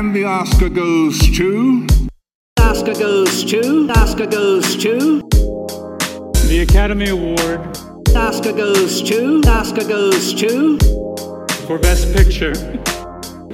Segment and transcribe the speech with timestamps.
[0.00, 1.86] And the Oscar goes to.
[2.58, 3.86] Oscar goes to.
[3.90, 5.20] Oscar goes to.
[6.48, 7.76] The Academy Award
[8.16, 9.42] Oscar goes to.
[9.46, 10.78] Oscar goes to.
[11.66, 12.54] for Best Picture.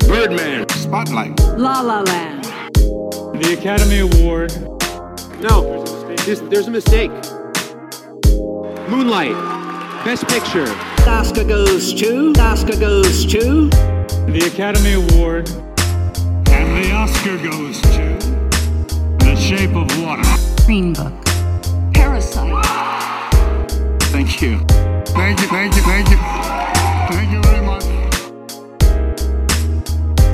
[0.07, 0.69] Birdman.
[0.69, 1.37] Spotlight.
[1.59, 2.45] La La Land.
[2.45, 4.53] The Academy Award
[5.41, 5.85] No,
[6.27, 7.11] there's, there's a mistake.
[8.89, 9.35] Moonlight,
[10.05, 10.69] Best Picture.
[11.09, 12.33] Oscar goes to.
[12.39, 13.69] Oscar goes to.
[14.29, 15.76] The Academy Award And
[16.77, 18.05] the Oscar goes to.
[19.25, 20.23] The Shape of Water.
[20.67, 21.15] Green Book.
[21.95, 22.53] Parasite.
[24.13, 24.59] Thank you.
[25.07, 26.19] Thank you, thank you, thank you.
[27.09, 27.85] Thank you very much.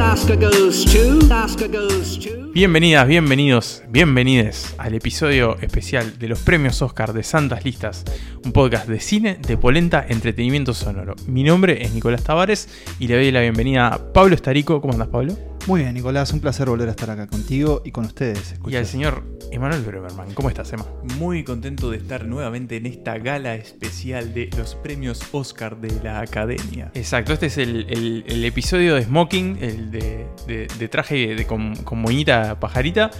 [0.00, 1.20] Oscar goes to.
[1.30, 2.50] Oscar goes to.
[2.52, 8.04] Bienvenidas, bienvenidos, bienvenides al episodio especial de los premios Oscar de Santas Listas,
[8.44, 11.14] un podcast de cine, de polenta, entretenimiento sonoro.
[11.28, 14.80] Mi nombre es Nicolás Tavares y le doy la bienvenida a Pablo Estarico.
[14.80, 15.51] ¿Cómo andas, Pablo?
[15.68, 18.56] Muy bien, Nicolás, un placer volver a estar acá contigo y con ustedes.
[18.66, 19.22] Y al señor
[19.52, 20.32] Emanuel Bremerman.
[20.34, 20.84] ¿Cómo estás, Emma?
[21.18, 26.18] Muy contento de estar nuevamente en esta gala especial de los premios Oscar de la
[26.20, 26.90] Academia.
[26.94, 31.46] Exacto, este es el, el- el episodio de Smoking, el de, de- de traje de,
[31.46, 33.12] con, con moñita pajarita.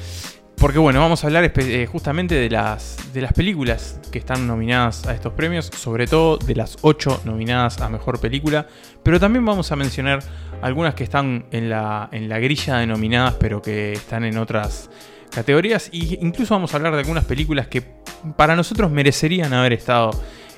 [0.57, 5.07] Porque bueno, vamos a hablar eh, justamente de las, de las películas que están nominadas
[5.09, 8.69] a estos premios, sobre todo de las 8 nominadas a Mejor Película,
[9.03, 10.21] pero también vamos a mencionar
[10.61, 14.91] algunas que están en la, en la grilla de nominadas, pero que están en otras
[15.31, 17.83] categorías, e incluso vamos a hablar de algunas películas que
[18.37, 20.11] para nosotros merecerían haber estado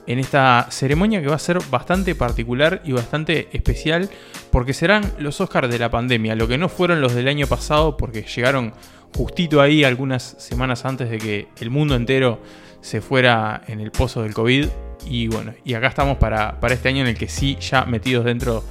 [0.06, 4.11] en esta ceremonia que va a ser bastante particular y bastante especial
[4.50, 7.97] porque serán los Oscars de la pandemia, lo que no fueron los del año pasado
[7.97, 8.75] porque llegaron
[9.17, 12.41] justito ahí algunas semanas antes de que el mundo entero
[12.81, 14.67] se fuera en el pozo del COVID
[15.06, 18.24] y bueno, y acá estamos para, para este año en el que sí ya metidos
[18.24, 18.64] dentro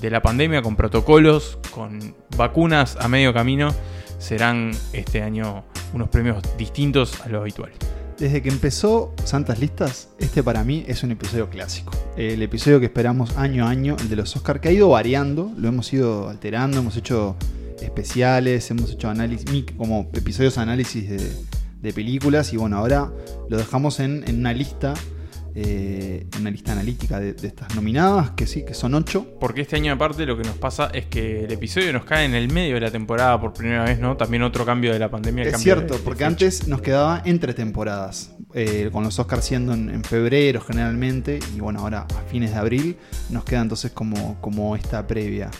[0.00, 3.74] de la pandemia con protocolos, con vacunas a medio camino,
[4.18, 7.72] serán este año unos premios distintos a lo habitual.
[8.18, 11.92] Desde que empezó Santas Listas, este para mí es un episodio clásico.
[12.16, 15.52] El episodio que esperamos año a año, el de los Oscar, que ha ido variando,
[15.56, 17.36] lo hemos ido alterando, hemos hecho
[17.80, 21.32] especiales, hemos hecho análisis, como episodios análisis de,
[21.80, 23.12] de películas y bueno, ahora
[23.48, 24.94] lo dejamos en, en una lista,
[25.60, 29.26] eh, una lista analítica de, de estas nominadas, que sí, que son ocho.
[29.40, 32.34] Porque este año aparte lo que nos pasa es que el episodio nos cae en
[32.34, 34.16] el medio de la temporada por primera vez, ¿no?
[34.16, 35.44] También otro cambio de la pandemia.
[35.44, 39.90] Es cierto, de- porque antes nos quedaba entre temporadas, eh, con los Oscars siendo en,
[39.90, 42.96] en febrero generalmente, y bueno, ahora a fines de abril
[43.30, 45.50] nos queda entonces como, como esta previa.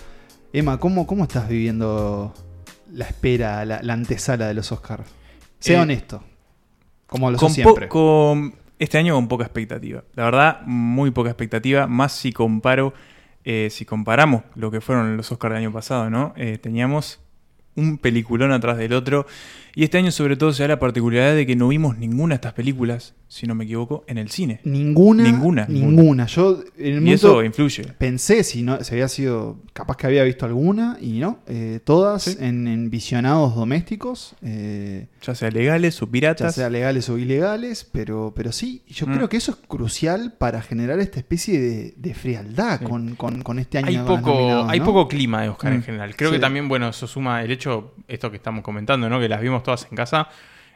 [0.52, 2.32] Emma, ¿cómo, cómo estás viviendo
[2.92, 5.08] la espera, la, la antesala de los Oscars?
[5.58, 6.22] Sea Eh, honesto,
[7.06, 7.88] como lo Con siempre.
[7.88, 10.04] con- este año con poca expectativa.
[10.14, 11.86] La verdad, muy poca expectativa.
[11.86, 12.94] Más si comparo,
[13.44, 16.32] eh, si comparamos lo que fueron los Oscars del año pasado, ¿no?
[16.36, 17.20] Eh, teníamos
[17.74, 19.26] un peliculón atrás del otro.
[19.74, 22.36] Y este año sobre todo se da la particularidad de que no vimos ninguna de
[22.36, 24.60] estas películas, si no me equivoco, en el cine.
[24.64, 26.24] Ninguna, Ninguna, ninguna.
[26.26, 27.84] Yo en el Y eso momento influye.
[27.98, 32.22] pensé si no si había sido capaz que había visto alguna y no, eh, todas
[32.22, 32.36] Sí.
[32.40, 34.34] en, en visionados domésticos.
[34.42, 36.54] eh, Ya sea legales o ya piratas.
[36.54, 39.14] sea legales o ilegales, pero, pero sí, yo Mm.
[39.16, 42.86] creo que eso es crucial para generar esta especie de, de frialdad Sí.
[42.86, 43.88] con, con- con este año.
[43.88, 44.84] Hay poco, hay ¿no?
[44.86, 45.82] poco clima de Oscar en Mm.
[45.82, 46.16] general.
[46.16, 46.36] Creo Sí.
[46.36, 49.20] que también, bueno, eso suma el hecho, esto que estamos comentando, ¿no?
[49.20, 50.28] Que las vimos todas en casa.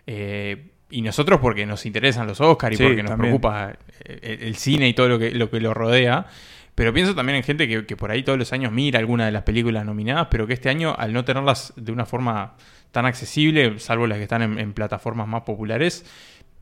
[0.06, 3.32] eh, y nosotros porque nos interesan los Oscars y Sí, porque nos también.
[3.41, 6.26] preocupa el, el cine y todo lo que, lo que lo rodea.
[6.75, 9.32] Pero pienso también en gente que, que por ahí todos los años mira alguna de
[9.32, 12.54] las películas nominadas, pero que este año, al no tenerlas de una forma
[12.92, 16.06] tan accesible, salvo las que están en, en plataformas más populares,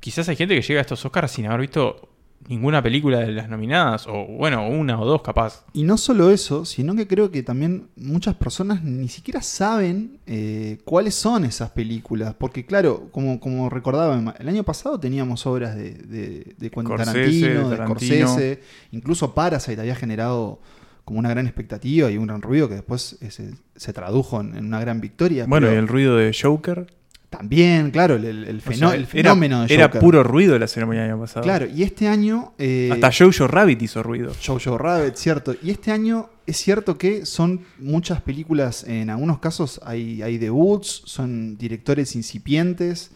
[0.01, 2.10] quizás hay gente que llega a estos Oscars sin haber visto
[2.49, 5.65] ninguna película de las nominadas, o bueno, una o dos capaz.
[5.73, 10.79] Y no solo eso, sino que creo que también muchas personas ni siquiera saben eh,
[10.85, 12.35] cuáles son esas películas.
[12.35, 17.13] Porque claro, como, como recordaba, el año pasado teníamos obras de, de, de Quentin Scorsese,
[17.13, 18.29] Tarantino, de Tarantino.
[18.29, 18.63] Scorsese,
[18.93, 20.61] incluso Parasite había generado
[21.05, 24.57] como una gran expectativa y un gran ruido que después eh, se, se tradujo en,
[24.57, 25.47] en una gran victoria.
[25.47, 26.87] Bueno, pero y el ruido de Joker.
[27.31, 30.01] También, claro, el, el- el O fenó- sea, el era, fenómeno de era Joker.
[30.01, 31.45] puro ruido la ceremonia del año pasado.
[31.45, 32.53] Claro, y este año...
[32.59, 34.33] eh, Hasta Jojo Rabbit hizo ruido.
[34.45, 35.55] Jojo Rabbit, cierto.
[35.63, 41.03] Y este año es cierto que son muchas películas, en algunos casos hay, hay debuts,
[41.07, 43.13] son directores incipientes.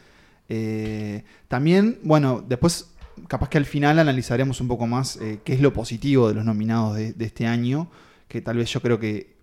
[0.48, 2.90] Eh, también, bueno, después
[3.28, 6.44] capaz que al final analizaremos un poco más eh, qué es lo positivo de los
[6.44, 7.88] nominados de, de este año,
[8.28, 9.33] que tal vez yo creo que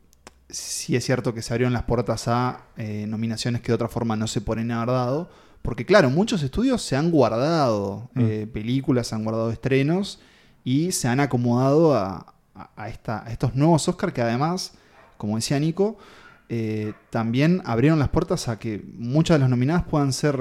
[0.51, 4.15] sí es cierto que se abrieron las puertas a eh, nominaciones que de otra forma
[4.15, 5.30] no se podrían haber dado.
[5.62, 8.19] Porque claro, muchos estudios se han guardado Mm.
[8.21, 10.19] eh, películas, se han guardado estrenos
[10.63, 14.74] y se han acomodado a, a- a esta- a estos nuevos Oscars que además,
[15.18, 15.98] como decía Nico,
[16.50, 20.36] eh, también abrieron las puertas a que muchas de las nominadas puedan ser,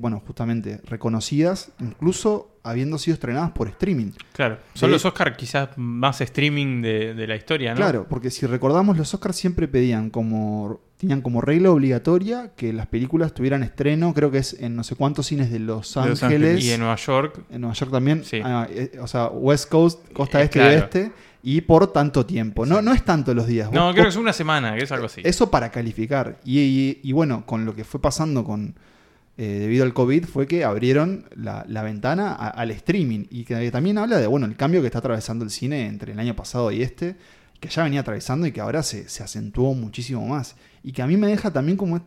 [0.00, 4.12] bueno, justamente reconocidas, incluso habiendo sido estrenadas por streaming.
[4.32, 4.58] Claro.
[4.74, 7.76] Son los Oscars quizás más streaming de, de la historia, ¿no?
[7.76, 10.80] Claro, porque si recordamos, los Oscars siempre pedían como.
[10.98, 14.96] tenían como regla obligatoria que las películas tuvieran estreno, creo que es en no sé
[14.96, 16.64] cuántos cines de Los De Los Ángeles.
[16.64, 17.40] Y en Nueva York.
[17.50, 18.24] En Nueva York también.
[18.24, 18.40] Sí.
[18.44, 20.72] Ah, eh, o sea, West Coast, costa Eh, este claro.
[20.72, 21.12] y oeste.
[21.40, 22.66] Y por tanto tiempo.
[22.66, 23.70] No, no es tanto los días.
[23.70, 25.20] No, Vos- creo que es una semana, que es algo así.
[25.24, 26.40] Eso para calificar.
[26.44, 28.74] Y, y- y bueno, con lo que fue pasando con
[29.38, 33.24] eh, debido al COVID fue que abrieron la, ventana a- al streaming.
[33.30, 36.18] Y que también habla de bueno el cambio que está atravesando el cine entre el
[36.18, 37.16] año pasado y este,
[37.60, 40.56] que ya venía atravesando y que ahora se, se acentuó muchísimo más.
[40.82, 42.00] Y que a mí me deja también como.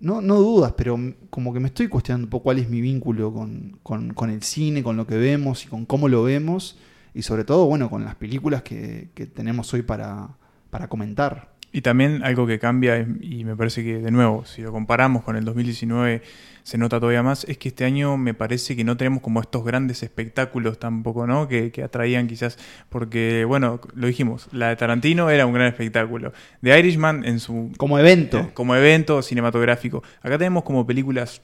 [0.00, 0.98] No, no dudas, pero
[1.28, 4.42] como que me estoy cuestionando un poco cuál es mi vínculo con, con- con el
[4.42, 6.78] cine, con lo que vemos y con cómo lo vemos.
[7.14, 10.28] Y sobre todo, bueno, con las películas que, que tenemos hoy para,
[10.70, 11.49] para comentar.
[11.72, 15.36] Y también algo que cambia, y me parece que de nuevo, si lo comparamos con
[15.36, 16.22] el 2019,
[16.62, 19.64] se nota todavía más, es que este año me parece que no tenemos como estos
[19.64, 21.48] grandes espectáculos tampoco, ¿no?
[21.48, 22.58] Que, que atraían quizás,
[22.88, 26.32] porque, bueno, lo dijimos, la de Tarantino era un gran espectáculo.
[26.62, 27.72] The Irishman en su...
[27.76, 28.38] Como evento.
[28.40, 30.02] eh, como evento cinematográfico.
[30.22, 31.40] Acá tenemos como películas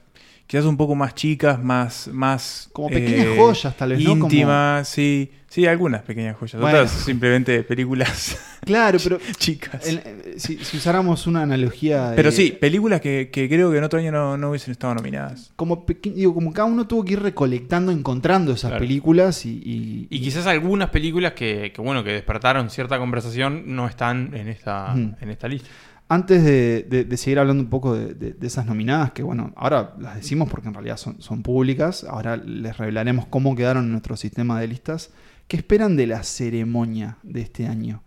[0.47, 2.07] quizás un poco más chicas, más...
[2.11, 4.11] más Como pequeñas joyas, tal vez, ¿no?
[4.11, 5.31] Como- Íntimas, sí.
[5.49, 6.59] Sí, algunas pequeñas joyas.
[6.61, 6.79] Bueno.
[6.79, 9.87] Otras simplemente películas Claro, pero chicas.
[9.87, 12.09] el- eh, si, si usáramos una analogía.
[12.09, 14.95] de- Pero sí, películas que, que creo que en otro año no, no hubiesen estado
[14.95, 15.51] nominadas.
[15.55, 18.83] Como, digo, como cada uno tuvo que ir recolectando, encontrando esas Claro.
[18.85, 19.61] películas y.
[19.63, 24.49] y- Y quizás algunas películas que, que, bueno, que despertaron cierta conversación no están en
[24.49, 25.69] esta, en esta lista.
[26.09, 29.51] Antes de, de- de seguir hablando un poco de, de- de esas nominadas, que bueno,
[29.57, 33.91] ahora las decimos porque en realidad son, son públicas, ahora les revelaremos cómo quedaron en
[33.91, 35.11] nuestro sistema de listas.
[35.49, 38.01] ¿Qué esperan de la ceremonia de este año?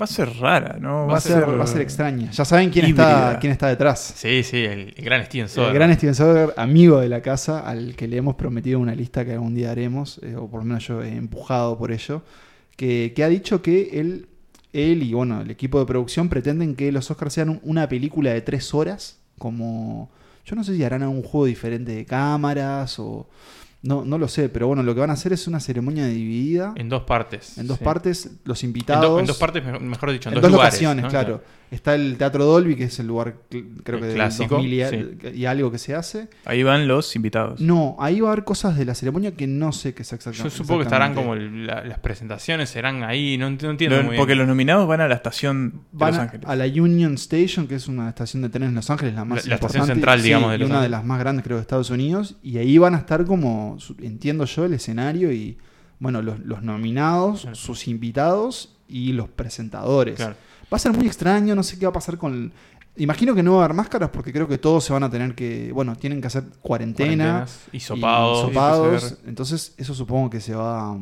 [0.00, 1.08] Va a ser rara, ¿no?
[1.08, 2.30] Va, a, ser, va a ser extraña.
[2.30, 4.12] Ya saben quién está, quién está detrás.
[4.16, 5.72] Sí, sí, el, el gran Steven Soderbergh.
[5.72, 9.24] El gran Steven Soderbergh, amigo de la casa, al que le hemos prometido una lista
[9.24, 12.22] que algún día haremos, eh, o por lo menos yo he empujado por ello,
[12.76, 14.28] que, que ha dicho que él,
[14.72, 18.30] él y bueno, el equipo de producción pretenden que los Oscars sean un- una película
[18.32, 20.10] de tres horas, como...
[20.46, 23.28] Yo no sé si harán algún juego diferente de cámaras o...
[23.82, 26.74] No, no lo sé, pero bueno, lo que van a hacer es una ceremonia dividida
[26.76, 27.56] En dos partes.
[27.56, 27.84] en dos sí.
[27.84, 29.08] partes, los En, invitados...
[29.10, 31.08] do- en dos partes, mejor, mejor dicho, en, En dos, dos lugares, locaciones, ¿no?
[31.10, 31.42] claro.
[31.70, 35.28] Está el Teatro Dolby, que es el lugar, creo El que clásico, 2000 y, sí.
[35.36, 36.28] y algo que se hace.
[36.44, 37.60] Ahí van los invitados.
[37.60, 40.16] No, ahí va a haber cosas de la ceremonia que no sé qué es Yo
[40.16, 40.50] exactamente.
[40.56, 41.70] supongo que estarán como exactamente.
[41.72, 44.20] el- la- las presentaciones serán ahí, no, no entiendo Lo- muy bien.
[44.20, 46.46] porque los nominados van a la estación de Van Los a, Ángeles.
[46.48, 49.44] a la Union Station, que es una estación de trenes en Los Ángeles, la más
[49.44, 50.98] La- la estación importante, central, sí, digamos, de y Los una de Ángeles.
[50.98, 52.36] las más grandes, creo, de Estados Unidos.
[52.42, 55.56] Y ahí van a estar como, entiendo yo, el escenario y,
[56.00, 57.54] bueno, los, los nominados, Claro.
[57.54, 60.16] sus invitados y los presentadores.
[60.16, 60.34] Claro.
[60.72, 62.32] Va a ser muy extraño, no sé qué va a pasar con...
[62.34, 62.52] el-
[62.96, 65.34] Imagino que no va a haber máscaras porque creo que todos se van a tener
[65.34, 67.46] que, bueno, tienen que hacer cuarentena.
[67.72, 68.50] Y sopados.
[68.50, 69.28] PCR.
[69.28, 70.98] Entonces, eso supongo que se va,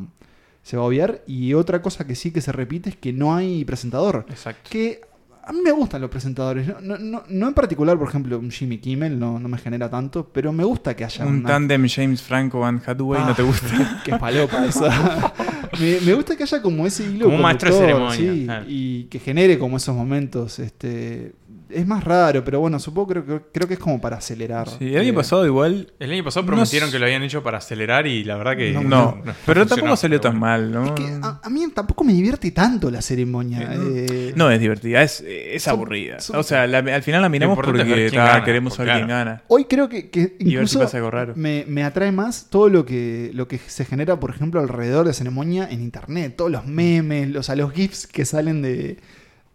[0.63, 1.21] se va a obviar.
[1.27, 4.25] Y otra cosa que sí que se repite es que no hay presentador.
[4.29, 4.69] Exacto.
[4.69, 5.01] Que
[5.43, 6.67] a mí me gustan los presentadores.
[6.67, 9.89] No, no, no- no en particular, por ejemplo, un Jimmy Kimmel no, no me genera
[9.89, 13.41] tanto, pero me gusta que haya Un una- tándem James Franco Van Hathaway, ¿no te
[13.43, 14.01] gusta?
[14.05, 15.33] Qué palopa esa.
[15.79, 18.65] me, me gusta que haya como ese hilo Como un maestro de ceremonia, sí, claro.
[18.67, 20.59] y que genere como esos momentos.
[20.59, 21.33] Este,
[21.69, 24.67] es más raro, pero bueno, supongo creo, que- creo que es como para acelerar.
[24.69, 25.93] Sí, el año Eh, pasado igual...
[25.99, 28.71] El año pasado prometieron que lo habían hecho para acelerar y la verdad que.
[28.73, 30.45] No, No, pero tampoco salió pero tan bueno.
[30.57, 30.85] mal, ¿no?
[30.85, 33.69] Es que a, a mí tampoco me divierte tanto la ceremonia.
[33.73, 34.33] eh.
[34.35, 36.19] No es divertida, es, es Son- aburrida.
[36.19, 39.07] son- o sea, la- al final la miramos porque ver ta, gana, queremos saber quién
[39.07, 39.43] gana.
[39.47, 41.33] Hoy creo que, que si incluso raro.
[41.35, 45.13] Me, me atrae más todo lo que, lo que se genera, por ejemplo, alrededor de
[45.13, 46.35] ceremonia en internet.
[46.35, 48.97] Todos los memes, los, o sea, los GIFs que salen de,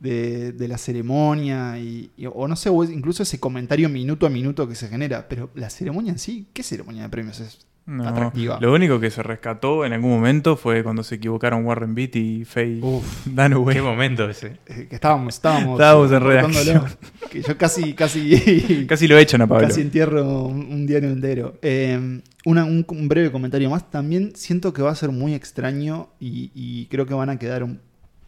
[0.04, 1.78] de, de la ceremonia.
[1.78, 5.26] Y, y- o no sé, o incluso ese comentario minuto a minuto que se genera.
[5.28, 7.66] Pero la ceremonia en sí, ¿qué ceremonia de premios es?
[7.86, 8.58] No, atractiva.
[8.62, 12.44] Lo único que se rescató en algún momento fue cuando se equivocaron Warren Beat y
[12.46, 13.26] Faye Uf.
[13.26, 13.74] Dunaway.
[13.76, 14.56] Qué momento ese.
[14.66, 16.84] Eh, que estábamos, estábamos, Estábamos en redacción.
[17.30, 19.68] Que yo casi, casi, Casi lo echan a Pablo.
[19.68, 21.58] Casi entierro un, un diario entero.
[21.60, 23.90] Eh, una- un, un breve comentario más.
[23.90, 27.64] También siento que va a ser muy extraño y, y creo que van a quedar
[27.64, 27.80] un...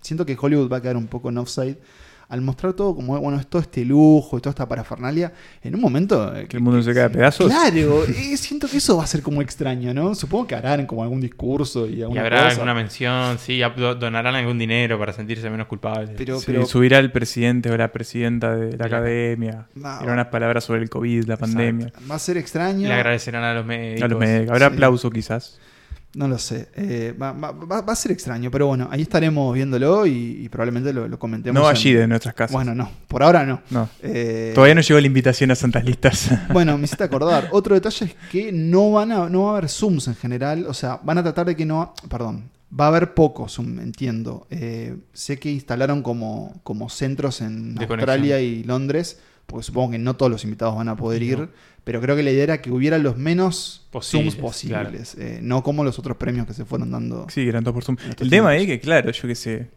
[0.06, 1.76] Siento que Hollywood va a quedar un poco en offside
[2.28, 5.32] al mostrar todo como, bueno, es todo este lujo y toda esta parafernalia.
[5.62, 6.34] En un momento...
[6.34, 7.46] eh, Que el mundo se cae a pedazos.
[7.48, 10.12] Claro, eh, siento que eso va a ser como extraño, ¿no?
[10.16, 12.50] Supongo que harán como algún discurso y Y alguna habrá cosa.
[12.50, 13.60] alguna mención, sí,
[14.00, 16.10] donarán algún dinero para sentirse menos culpables.
[16.16, 19.68] Pero, Sí, pero subirá el presidente o la presidenta de la academia.
[19.76, 19.98] No.
[20.00, 21.92] Dirá unas palabras sobre el COVID, la pandemia.
[22.10, 22.88] va a ser extraño.
[22.88, 24.02] Le agradecerán a los médicos.
[24.02, 24.50] A los médicos.
[24.52, 24.74] Habrá Sí.
[24.74, 25.60] aplauso quizás.
[26.16, 26.68] No lo sé.
[26.74, 30.90] Eh, va, va- va- a ser extraño, pero bueno, ahí estaremos viéndolo y, y probablemente
[30.92, 31.60] lo, lo comentemos.
[31.62, 32.52] No en- allí de nuestras casas.
[32.54, 32.90] Bueno, no.
[33.06, 33.60] Por ahora no.
[33.70, 33.88] No.
[34.02, 36.30] Eh, Todavía no llegó la invitación a Santas Listas.
[36.52, 37.48] Bueno, me hiciste acordar.
[37.52, 40.64] Otro detalle es que no van a, no va a haber zooms en general.
[40.68, 41.92] O sea, van a tratar de que no.
[42.08, 42.48] Perdón.
[42.78, 44.46] Va a haber poco zoom, entiendo.
[44.50, 49.18] Eh, sé que instalaron como, como centros en De Australia y Londres.
[49.46, 51.48] Porque supongo que no todos los invitados van a poder ir.
[51.84, 55.14] Pero creo que la idea era que hubiera los menos Posibles, zooms posibles.
[55.18, 57.26] eh, no como los otros premios que se fueron dando.
[57.30, 57.96] Sí, eran todos por Zoom.
[58.18, 59.68] El tema ahí que, claro, yo qué sé.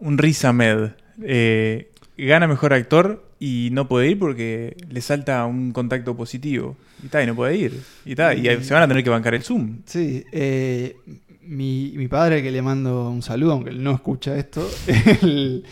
[0.00, 0.90] Un Riz Ahmed
[1.22, 6.76] eh, gana mejor actor y no puede ir porque le salta un contacto positivo.
[7.00, 7.80] Y está, y no puede ir.
[8.04, 9.78] Y está, y se van a tener que bancar el Zoom.
[9.86, 10.96] Sí, eh,
[11.42, 14.68] mi, mi padre, que le mando un saludo, aunque él no escucha esto,
[15.22, 15.64] él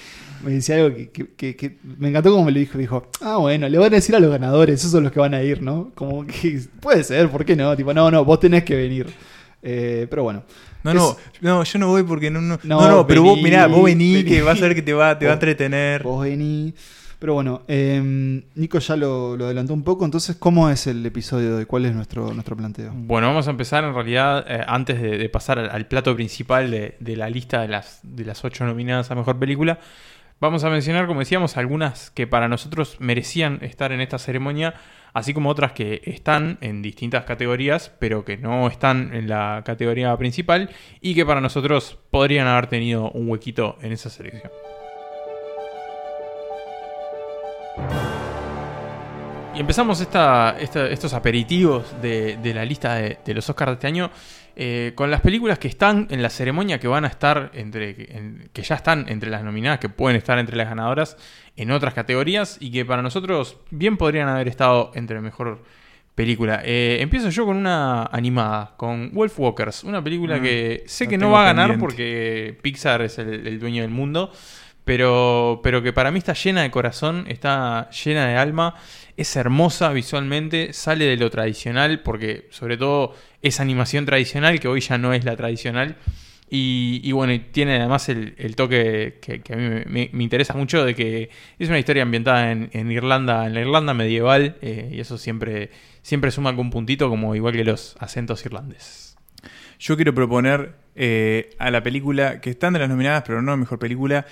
[0.43, 2.79] me decía algo que, que- que- que me encantó como me lo dijo.
[2.79, 5.35] Dijo, ah, bueno, le van a decir a los ganadores, esos son los que van
[5.35, 5.91] a ir, ¿no?
[5.95, 7.77] Como que puede ser, ¿por qué no?
[7.77, 9.07] Tipo, no, no, vos tenés que venir.
[9.63, 10.43] Eh, pero bueno.
[10.85, 11.17] No, Es- no,
[11.59, 12.41] no, yo no voy porque no.
[12.41, 14.29] No, No, no, no, pero vos, mirá, vos vení, vení.
[14.31, 16.03] que vas a ver que te va, te va a entretener.
[16.03, 16.75] Vos vení.
[17.19, 21.49] Pero bueno, eh, Nico ya lo, lo adelantó un poco, entonces, ¿cómo es el episodio
[21.53, 21.65] de hoy?
[21.65, 22.93] ¿Cuál es nuestro, nuestro planteo?
[22.95, 26.71] Bueno, vamos a empezar en realidad, eh, antes de, de pasar al, al plato principal
[26.71, 29.81] de, de la lista de las, de las ocho nominadas a Mejor Película.
[30.39, 34.75] Vamos a mencionar, como decíamos, algunas que para nosotros merecían estar en esta ceremonia,
[35.15, 40.15] así como otras que están en distintas categorías, pero que no están en la categoría
[40.19, 40.69] principal
[41.01, 44.53] y que para nosotros podrían haber tenido un huequito en esa selección.
[49.55, 54.11] Y empezamos estos aperitivos de, la lista de los Oscars de este año
[54.57, 58.17] eh, con las películas que están en la ceremonia, que van a estar entre.
[58.17, 61.17] en- que ya están entre las nominadas, que pueden estar entre las ganadoras
[61.57, 65.63] en otras categorías y que para nosotros bien podrían haber estado entre mejor
[66.15, 66.63] película.
[66.65, 71.19] Eh, empiezo yo con una animada, con Wolf Walkers, una película Mm, que sé que
[71.19, 71.85] no va a ganar pendiente.
[71.85, 74.33] porque Pixar es el, el dueño del mundo,
[74.87, 78.77] pero, pero que para mí está llena de corazón, está llena de alma,
[79.17, 83.13] es hermosa visualmente, sale de lo tradicional, porque sobre todo
[83.43, 85.97] es animación tradicional, que hoy ya no es la tradicional.
[86.49, 91.69] Y, bueno, tiene además el, toque que, a mí me, interesa mucho de que es
[91.69, 95.71] una historia ambientada en, en Irlanda, en la Irlanda medieval, eh, y eso siempre,
[96.03, 99.17] siempre suma algún puntito, como igual que los acentos irlandeses.
[99.81, 103.81] Yo quiero proponer eh, a la película, que están de las nominadas, pero no mejor
[103.81, 104.25] película,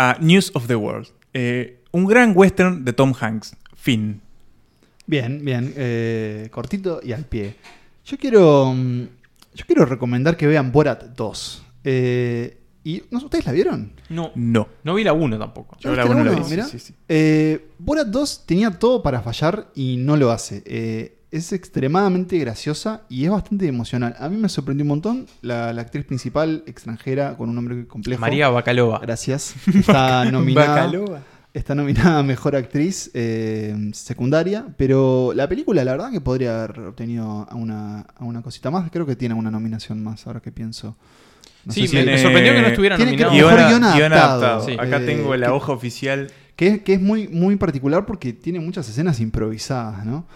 [0.00, 1.08] a News of the World.
[1.34, 3.54] Eh, un gran western de Tom Hanks.
[3.76, 4.20] Fin.
[5.06, 7.56] Bien, bien, eh, cortito y al pie.
[8.06, 9.02] Yo quiero, mm,
[9.54, 11.62] yo quiero recomendar que vean Borat 2.
[11.84, 13.92] Eh, y, ¿no, ¿Ustedes la vieron?
[14.08, 14.68] No, No.
[14.84, 15.76] no vi la 1 tampoco.
[15.80, 16.94] Yo ¿No la la vi, sí, sí, sí.
[17.08, 20.62] Eh, Borat 2 tenía todo para fallar y no lo hace.
[21.32, 24.14] Eh, es extremadamente graciosa y es bastante emocional.
[24.18, 25.26] A mí me sorprendió un montón.
[25.42, 28.20] La, la actriz principal extranjera con un nombre complejo.
[28.20, 28.98] María Bacalova.
[29.00, 29.54] Gracias.
[29.72, 30.68] Está nominada.
[30.86, 31.20] Bacalova.
[31.52, 36.78] Está nominada a Mejor Actriz eh, Secundaria, pero la película la verdad que podría haber
[36.80, 38.88] obtenido a una, a una cosita más.
[38.90, 40.96] Creo que tiene una nominación más, ahora que pienso.
[41.64, 43.50] No Sí, sé si- me, sorprendió que no estuviera Tiene que- nominado.
[43.96, 44.14] Guion adaptado.
[44.44, 44.64] adaptado.
[44.66, 44.72] Sí.
[44.78, 46.30] Acá Eh, tengo la que- hoja oficial.
[46.54, 50.26] que, es- que es muy, muy particular porque tiene muchas escenas improvisadas, ¿no?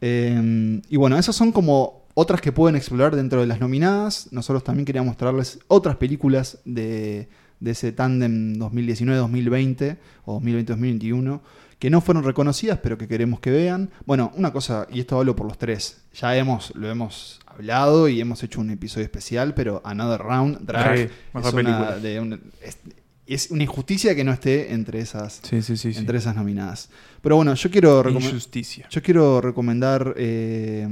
[0.00, 4.28] Eh, y bueno, esas son como otras que pueden explorar dentro de las nominadas.
[4.32, 7.28] Nosotros también queríamos mostrarles otras películas de,
[7.60, 9.96] de ese tándem 2019-2020
[10.26, 11.40] o 2020-2021
[11.78, 13.90] que no fueron reconocidas pero que queremos que vean.
[14.06, 18.20] Bueno, una cosa, y esto hablo por los tres, ya hemos, lo hemos hablado y
[18.20, 22.78] hemos hecho un episodio especial, pero Another Round, Drag, Sí, es, una, de una- es-
[23.26, 25.62] es una injusticia que no esté entre esas, sí.
[25.62, 25.92] sí.
[25.96, 26.90] entre esas nominadas.
[27.24, 28.86] Pero bueno, yo quiero, Injusticia.
[28.88, 30.86] yo quiero recomendar eh,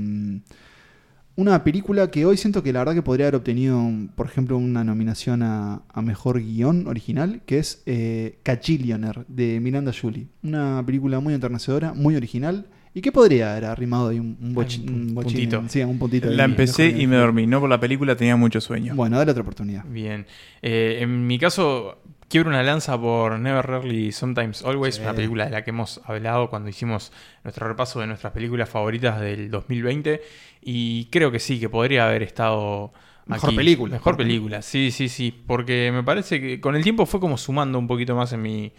[1.36, 3.80] una película que hoy siento que la verdad que podría haber obtenido,
[4.16, 9.92] por ejemplo, una nominación a, a Mejor Guión Original, que es eh, Cachillionaire, de Miranda
[9.98, 10.26] Julie.
[10.42, 14.86] Una película muy enternecedora, muy original, y que podría haber arrimado ahí un, un, bochi-
[14.86, 15.64] Un bochín, puntito.
[15.68, 16.28] sí, un puntito.
[16.28, 17.46] La empecé y me dormí.
[17.46, 18.94] No por la película, tenía mucho sueño.
[18.94, 19.86] Bueno, dale otra oportunidad.
[19.86, 20.26] Bien.
[20.60, 25.02] Eh, en mi caso, quiebro una lanza por Never Rarely Sometimes Always, Sí.
[25.02, 27.12] una película de la que hemos hablado cuando hicimos
[27.44, 30.22] nuestro repaso de nuestras películas favoritas del 2020.
[30.62, 32.92] Y creo que sí, que podría haber estado.
[33.26, 33.56] Mejor aquí.
[33.56, 33.92] película.
[33.92, 35.30] Mejor película, sí, sí, sí.
[35.46, 38.72] Porque me parece que con el tiempo fue como sumando un poquito más en mi,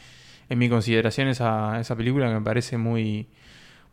[0.49, 3.27] en mi consideración esa, esa película que me parece muy,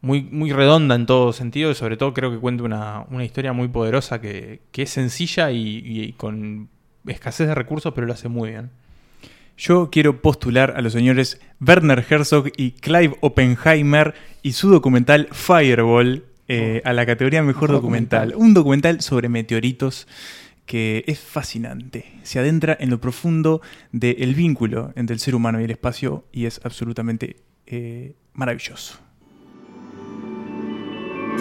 [0.01, 3.53] muy, muy redonda en todo sentido y sobre todo creo que cuenta una, una historia
[3.53, 6.69] muy poderosa que, que es sencilla y, y con
[7.07, 8.71] escasez de recursos, pero lo hace muy bien.
[9.61, 16.25] Yo quiero postular a los señores Werner Herzog y Clive Oppenheimer y su documental Fireball,
[16.49, 18.33] eh, a la categoría Mejor documental.
[18.37, 20.09] Un documental sobre meteoritos
[20.65, 22.11] que es fascinante.
[22.23, 23.61] Se adentra en lo profundo
[23.93, 27.37] del vínculo entre el ser humano y el espacio y es absolutamente
[27.67, 28.99] eh, maravilloso.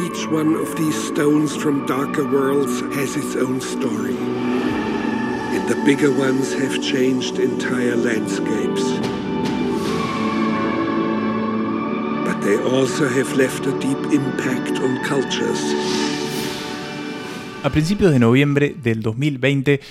[0.03, 4.17] Each one of these stones from darker worlds has its own story.
[5.51, 8.83] And the bigger ones have changed entire landscapes.
[12.25, 15.59] But they also have left a deep impact on cultures.
[17.63, 19.81] A principios de noviembre del 2020,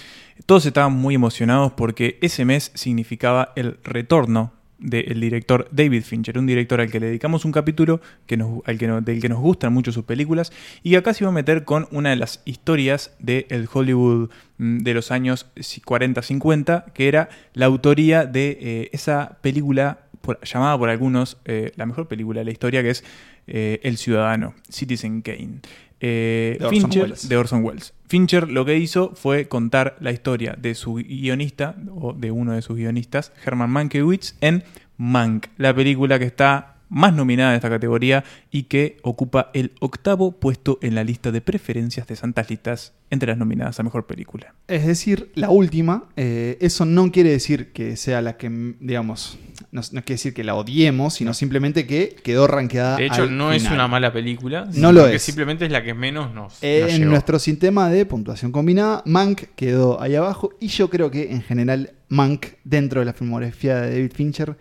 [0.47, 6.47] todos estaban muy emocionados porque ese mes significaba el retorno del director David Fincher, un
[6.47, 9.41] director al que le dedicamos un capítulo que nos, al que no- del que nos
[9.41, 13.15] gustan mucho sus películas, y acá se iba a meter con una de las historias
[13.19, 20.01] del Hollywood mm, de los años 40-50, que era la autoría de eh, esa película
[20.43, 23.05] llamada por algunos eh, la mejor película de la historia, que es
[23.47, 25.61] eh, El Ciudadano, Citizen Kane.
[26.01, 27.29] Eh, De Orson Fincher, Welles.
[27.29, 27.95] de Orson Welles.
[28.09, 32.63] Fincher lo que hizo fue contar la historia de su guionista, o de uno de
[32.63, 34.65] sus guionistas, Herman Mankiewicz, en
[34.97, 40.33] Mank, la película que está más nominada en esta categoría y que ocupa el octavo
[40.33, 44.55] puesto en la lista de preferencias de Santas Listas entre las nominadas a Mejor Película.
[44.69, 49.39] Es decir, la última, eh, eso no quiere decir que sea la que, digamos,
[49.73, 52.97] no, no quiere decir que la odiemos, sino simplemente que quedó rankeada.
[52.97, 54.69] De hecho, al no es una mala película.
[54.75, 55.23] No lo que es.
[55.23, 57.11] simplemente es la que menos nos, Eh, nos en llegó.
[57.11, 61.93] nuestro sistema de puntuación combinada, Mank quedó ahí abajo y yo creo que en general
[62.09, 64.57] Mank, dentro de la filmografía de David Fincher,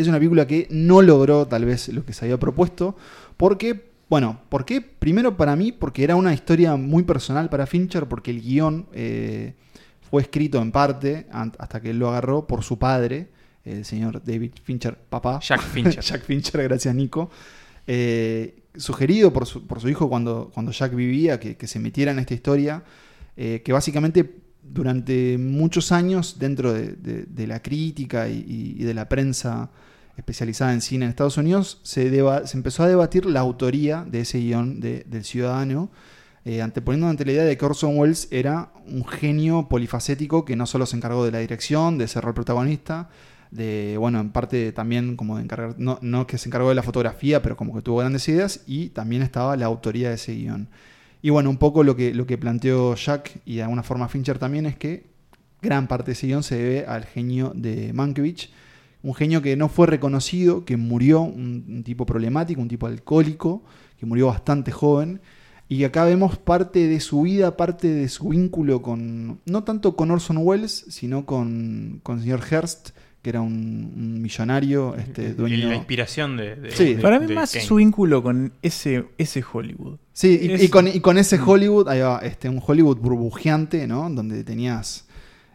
[0.00, 2.96] es una película que no logró tal vez lo que se había propuesto,
[3.36, 4.80] porque, bueno, ¿por qué?
[4.80, 9.54] Primero para mí, porque era una historia muy personal para Fincher, porque el guion eh,
[10.10, 13.28] fue escrito en parte, hasta que él lo agarró, por su padre,
[13.64, 15.38] el señor David Fincher, papá.
[15.40, 16.00] Jack Fincher.
[16.02, 17.30] Jack Fincher, gracias Nico.
[17.86, 22.12] Eh, sugerido por su, por su hijo cuando, cuando Jack vivía, que, que se metiera
[22.12, 22.82] en esta historia,
[23.36, 29.08] eh, que básicamente durante muchos años dentro de, de- de la crítica y de la
[29.08, 29.70] prensa
[30.20, 34.20] especializada en cine en Estados Unidos, se, deba- se empezó a debatir la autoría de
[34.20, 35.90] ese guion de- del ciudadano,
[36.44, 40.66] eh, anteponiendo ante la idea de que Orson Welles era un genio polifacético que no
[40.66, 43.08] solo se encargó de la dirección, de ser el protagonista,
[43.50, 46.82] de, bueno, en parte también como de encargar, no, no que se encargó de la
[46.82, 50.68] fotografía, pero como que tuvo grandes ideas y también estaba la autoría de ese guion.
[51.22, 54.38] Y bueno, un poco lo que, lo que planteó Jack y de alguna forma Fincher
[54.38, 55.10] también es que
[55.60, 58.48] gran parte de ese guion se debe al genio de Mankiewicz,
[59.02, 63.62] un genio que no fue reconocido, que murió, un, un tipo problemático, un tipo alcohólico,
[63.98, 65.20] que murió bastante joven.
[65.68, 70.10] Y acá vemos parte de su vida, parte de su vínculo con, no tanto con
[70.10, 72.90] Orson Welles, sino con, con el señor Hearst,
[73.22, 75.68] que era un, un millonario, este, dueño...
[75.68, 76.56] La inspiración de.
[76.56, 76.94] de- Sí.
[76.94, 77.64] de- Para mí de más Kane.
[77.64, 79.98] su vínculo con ese, ese Hollywood.
[80.12, 83.86] Sí, y, Es- y con, y con ese Hollywood, ahí va, este, un Hollywood burbujeante,
[83.86, 84.08] ¿no?
[84.10, 85.06] Donde tenías,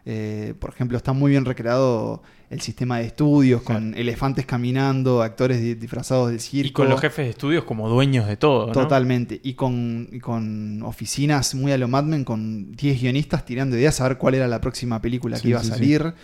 [0.08, 5.60] eh, por ejemplo, está muy bien recreado el sistema de estudios, con elefantes caminando, actores
[5.60, 6.68] di- disfrazados del circo.
[6.68, 8.68] Y con los jefes de estudios como dueños de todo.
[8.68, 8.72] ¿no?
[8.72, 9.40] Totalmente.
[9.42, 14.00] Y con, y con oficinas muy a lo Mad Men, con 10 guionistas tirando ideas
[14.00, 15.78] a ver cuál era la próxima película Sí, que iba sí, a sí.
[15.78, 16.14] salir.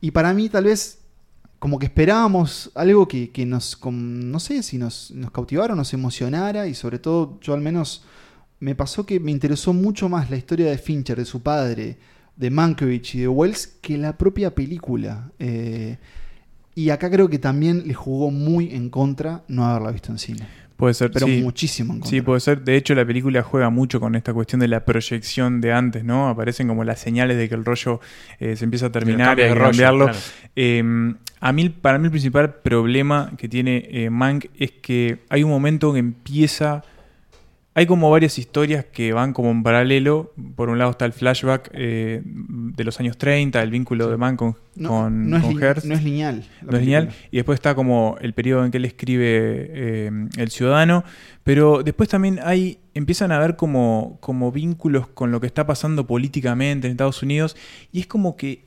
[0.00, 1.00] Y para mí, tal vez,
[1.58, 5.92] como que esperábamos algo que, que nos, no sé, si nos, nos cautivara o nos
[5.92, 6.66] emocionara.
[6.68, 8.02] Y sobre todo, yo al menos,
[8.60, 11.98] me pasó que me interesó mucho más la historia de Fincher, de su padre,
[12.36, 15.30] de Mankiewicz y de Wells, que la propia película.
[15.38, 15.96] Eh,
[16.74, 20.46] y acá creo que también le jugó muy en contra no haberla visto en cine.
[20.76, 21.40] Puede ser, Pero sí.
[21.42, 22.10] muchísimo en contra.
[22.10, 22.62] Sí, puede ser.
[22.62, 26.28] De hecho, la película juega mucho con esta cuestión de la proyección de antes, ¿no?
[26.28, 28.00] Aparecen como las señales de que el rollo
[28.38, 30.04] eh, se empieza a terminar y hay de que rollo, cambiarlo.
[30.04, 30.18] claro.
[30.54, 35.42] Eh, a mí, para mí, el principal problema que tiene eh, Mank es que hay
[35.42, 36.82] un momento que empieza.
[37.78, 40.32] Hay como varias historias que van como en paralelo.
[40.54, 44.38] Por un lado está el flashback eh, de los años 30, el vínculo de Mank
[44.38, 45.84] con, No, con, no es, con li- Hearst.
[45.86, 46.42] no es lineal.
[46.62, 47.10] No es lineal.
[47.30, 51.04] Y después está como el periodo en que él escribe eh, El Ciudadano.
[51.44, 52.78] Pero después también hay.
[52.94, 57.56] empiezan a haber como, como vínculos con lo que está pasando políticamente en Estados Unidos.
[57.92, 58.64] Y es como que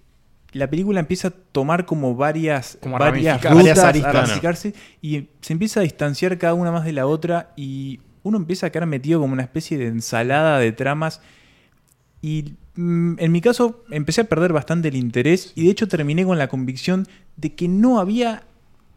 [0.52, 4.66] la película empieza a tomar como varias, Como a varias rutas, Varias aristas.
[5.02, 7.54] y se empieza a distanciar cada una más de la otra.
[7.56, 11.22] Y uno empieza a quedar metido como una especie de ensalada de tramas.
[12.22, 16.26] Y mm, en mi caso empecé a perder bastante el interés y de hecho terminé
[16.26, 18.44] con la convicción de que no había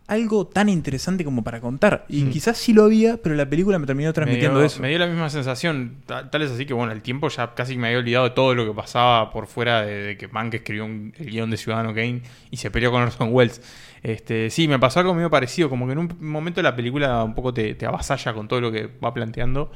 [0.09, 2.05] algo tan interesante como para contar.
[2.09, 4.83] Y quizás sí lo había, pero la película me terminó transmitiendo me dio, eso.
[4.83, 5.99] me dio la misma sensación.
[6.05, 8.55] ta- Tal es así que, bueno, el tiempo ya casi me había olvidado de todo
[8.55, 11.95] lo que pasaba por fuera de, de que Mank escribió un- el guion de Ciudadano
[11.95, 13.63] Kane y se peleó con Orson Welles.
[14.03, 15.69] Este, sí, me pasó algo medio parecido.
[15.71, 18.73] Como que en un momento la película un poco te, te avasalla con todo lo
[18.73, 19.71] que va planteando.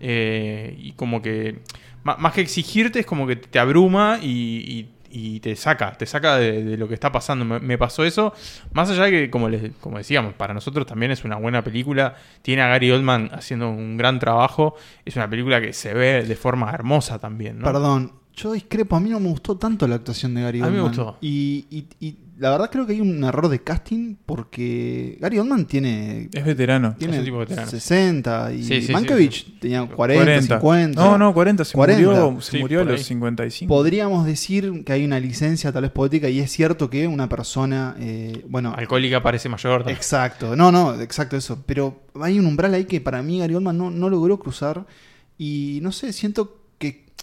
[0.00, 1.60] Eh, y como que,
[2.04, 6.36] más que exigirte, es como que te abruma y, y- y te saca, te saca
[6.36, 7.42] de, de lo que está pasando.
[7.44, 8.34] Me, me pasó eso,
[8.72, 12.14] más allá de que, como, les, como decíamos, para nosotros también es una buena película.
[12.42, 14.74] Tiene a Gary Oldman haciendo un gran trabajo.
[15.06, 17.64] Es una película que se ve de forma hermosa también, ¿no?
[17.64, 20.72] Perdón, yo discrepo, a mí no me gustó tanto la actuación de Gary A mí
[20.72, 20.88] me Oldman.
[20.94, 21.18] gustó.
[21.22, 25.66] Y, y- y la verdad creo que hay un error de casting porque Gary Oldman
[25.66, 26.94] tiene, Es veterano.
[26.98, 27.68] tiene tipo veterano.
[27.70, 31.00] 60 y Sí, sí, Mankiewicz sí, tenía 40, 50.
[31.04, 31.64] No, no, 40.
[31.64, 32.02] Se 40.
[32.08, 33.04] murió, se Sí, murió a los ahí.
[33.04, 33.68] 55.
[33.68, 37.96] Podríamos decir que hay una licencia tal vez poética y es cierto que una persona,
[37.98, 39.80] eh, bueno, Alcohólica parece mayor.
[39.80, 39.96] también.
[39.96, 41.62] Exacto, no, no, exacto eso.
[41.66, 44.86] Pero hay un umbral ahí que para mí Gary Oldman no, no logró cruzar.
[45.40, 46.57] Y no sé, siento que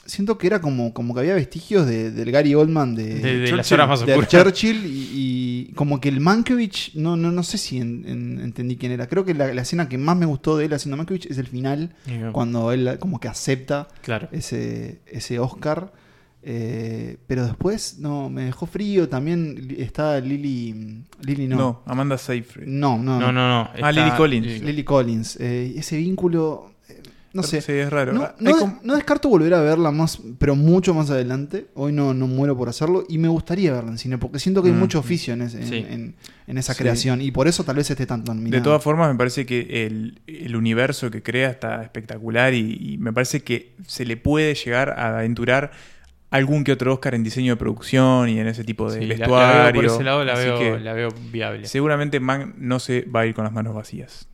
[0.06, 3.52] siento que era como, como que había vestigios de- del Gary Oldman de, De, de
[3.52, 4.28] las Churchill, horas más de.
[4.28, 5.10] Churchill y,
[5.70, 9.08] y como que el Mankiewicz, no, no, no sé si en- en- entendí quién era.
[9.08, 11.48] Creo que la, la escena que más me gustó de él haciendo Mankiewicz es el
[11.48, 11.96] final,
[12.32, 14.28] cuando él como que acepta Claro.
[14.32, 15.92] ese, ese Oscar.
[16.48, 19.10] Eh, pero después no me dejó frío.
[19.10, 21.04] También li- está Lily.
[21.24, 21.56] Lily no.
[21.58, 22.68] No, Amanda Seyfried.
[22.68, 23.62] No, no, No, no, no.
[23.64, 24.46] Ah, está- Lily Collins.
[24.46, 25.38] Lily- Lily Collins.
[25.40, 26.72] eh, ese vínculo.
[27.36, 27.62] No sé.
[27.62, 28.14] Sí, es raro.
[28.14, 31.10] No, Ah, no hay de- como- no descarto volver a verla más, pero mucho más
[31.12, 31.68] adelante.
[31.76, 33.06] Hoy no, no muero por hacerlo.
[33.08, 34.80] Y me gustaría verla en cine, porque siento que hay Mm.
[34.80, 35.86] mucho oficio en, ese- en, Sí.
[35.90, 36.16] en-
[36.48, 36.80] en esa Sí.
[36.82, 37.22] creación.
[37.22, 38.64] Y por eso tal vez esté tan De nominado.
[38.64, 43.14] todas formas, me parece que el, el universo que crea está espectacular y, y me
[43.14, 45.72] parece que se le puede llegar a aventurar
[46.32, 49.16] algún que otro Oscar en diseño de producción y en ese tipo de Sí, la-
[49.16, 49.58] vestuario.
[49.58, 51.66] la veo por ese lado la Así veo, que la veo viable.
[51.68, 54.28] seguramente Mann no se va a ir con las manos vacías.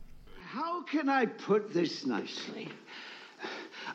[0.54, 2.68] How can I put this nicely?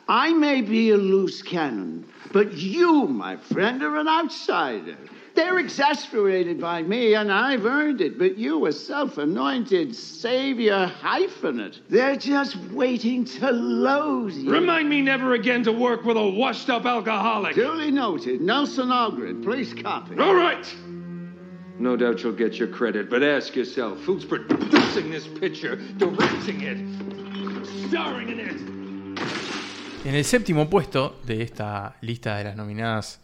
[0.08, 4.96] I may be a loose cannon, but you, my friend, are an outsider.
[5.34, 11.80] They're exasperated by me, and I've earned it, but you, a self anointed savior hyphenate,
[11.90, 14.50] they're just waiting to load you.
[14.50, 17.54] Remind me never again to work with a washed up alcoholic.
[17.54, 18.40] Duly noted.
[18.40, 20.18] Nelson Ogren, please copy.
[20.18, 20.66] All right.
[21.78, 27.88] No doubt you'll get your credit, but ask yourself who's producing this picture, directing it,
[27.88, 28.77] starring in it?
[30.04, 33.20] En el séptimo puesto de esta lista de las nominadas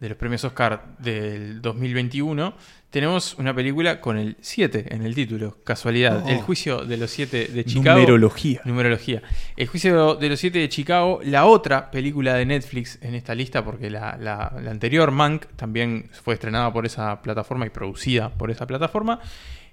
[0.00, 2.54] de los premios Oscar del 2021,
[2.90, 6.22] tenemos una película con el 7 en el título, casualidad.
[6.24, 6.28] Oh.
[6.28, 7.98] El juicio de los 7 de Chicago.
[7.98, 8.60] Numerología.
[8.66, 9.22] Numerología.
[9.56, 13.64] El juicio de los 7 de Chicago, la otra película de Netflix en esta lista,
[13.64, 18.50] porque la, la- la anterior, Mank, también fue estrenada por esa plataforma y producida por
[18.50, 19.20] esa plataforma.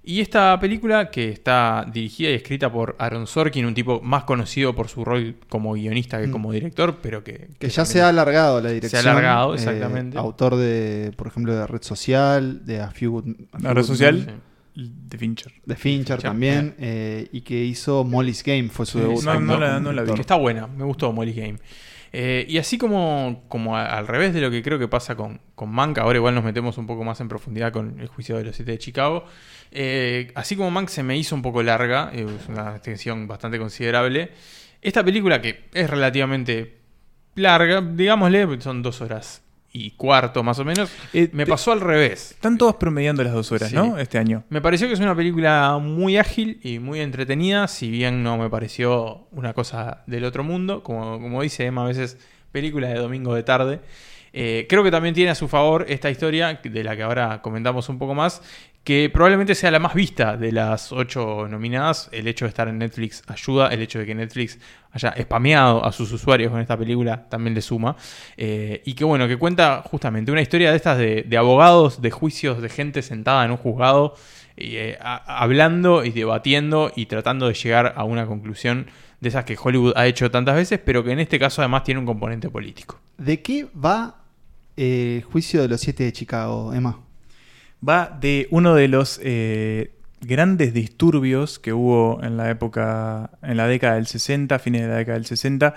[0.06, 4.76] Y esta película, que está dirigida y escrita por Aaron Sorkin, un tipo más conocido
[4.76, 8.60] por su rol como guionista que como director, pero que, Que ya se ha alargado
[8.60, 9.02] la dirección.
[9.02, 10.18] Se ha alargado, eh, exactamente.
[10.18, 13.82] autor de, por ejemplo, de Red Social, de A Few Good- A Few La red
[13.82, 14.42] Good social
[14.76, 15.54] de Fincher.
[15.66, 19.24] De Fincher también, eh, y que hizo Molly's Game, fue su Sí, debut.
[19.24, 20.14] no, no la- no la vi.
[20.16, 21.60] Que está buena, me gustó Molly Game.
[22.16, 25.72] Eh, y así como, como al revés de lo que creo que pasa con, con
[25.72, 28.56] Mank, ahora igual nos metemos un poco más en profundidad con el juicio de los
[28.56, 29.26] siete de Chicago.
[29.72, 33.58] eh, así como Mank se me hizo un poco larga, eh, es una extensión bastante
[33.58, 34.32] considerable.
[34.82, 36.78] Esta película que es relativamente
[37.36, 39.43] larga, digámosle, son dos horas
[39.76, 42.32] y cuarto más o menos, Eh, me pasó al revés.
[42.32, 43.76] Están todos promediando las dos horas, Sí.
[43.76, 43.98] ¿no?
[43.98, 44.44] Este año.
[44.50, 48.50] Me pareció que es una película muy ágil y muy entretenida, si bien no me
[48.52, 52.18] pareció una cosa del otro mundo, como, como dice Emma, a veces
[52.52, 53.80] película de domingo de tarde.
[54.32, 57.90] Eh, creo que también tiene a su favor esta historia, de la que ahora comentamos
[57.90, 58.42] un poco más,
[58.84, 62.10] que probablemente sea la más vista de las ocho nominadas.
[62.12, 64.60] El hecho de estar en Netflix ayuda, el hecho de que Netflix
[64.92, 67.96] haya spameado a sus usuarios con esta película también le suma.
[68.36, 72.62] Eh, y que bueno, que cuenta justamente una historia de estas de, abogados, de juicios,
[72.62, 74.16] de gente sentada en un juzgado,
[74.58, 78.88] eh, hablando y debatiendo y tratando de llegar a una conclusión
[79.22, 82.02] de esas que Hollywood ha hecho tantas veces, pero que en este caso además tiene
[82.02, 83.00] un componente político.
[83.18, 84.18] ¿De qué va
[84.76, 87.00] eh, el juicio de los siete de Chicago, Emma?
[87.88, 89.92] Va de uno de los eh,
[90.22, 94.96] grandes disturbios que hubo en la época, en la década del 60, fines de la
[94.96, 95.74] década del 60,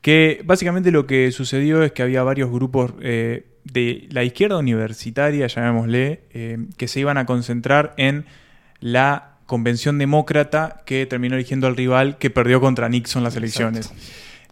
[0.00, 5.46] que básicamente lo que sucedió es que había varios grupos eh, de la izquierda universitaria,
[5.46, 8.26] llamémosle, eh, que se iban a concentrar en
[8.80, 13.92] la convención demócrata que terminó eligiendo al rival que perdió contra Nixon las elecciones.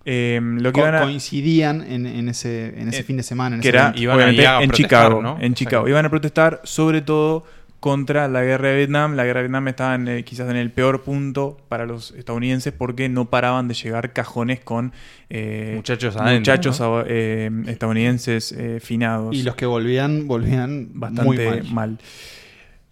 [0.05, 3.23] Eh, lo que Co- iban a- coincidían en, en ese, en ese Eh, fin de
[3.23, 3.57] semana.
[3.57, 3.93] En que ese era.
[3.97, 5.23] Iban a en Chicago.
[5.23, 5.39] ¿no?
[5.41, 5.89] En Chicago.
[5.89, 7.45] Iban a protestar sobre todo
[7.81, 9.17] contra la guerra de Vietnam.
[9.17, 12.73] La guerra de Vietnam estaba en, eh, quizás en el peor punto para los estadounidenses
[12.73, 14.93] porque no paraban de llegar cajones con
[15.31, 19.35] eh, Muchachos adentro, muchachos eh, estadounidenses eh, finados.
[19.35, 21.65] Y los que volvían, volvían bastante muy mal.
[21.73, 21.99] mal.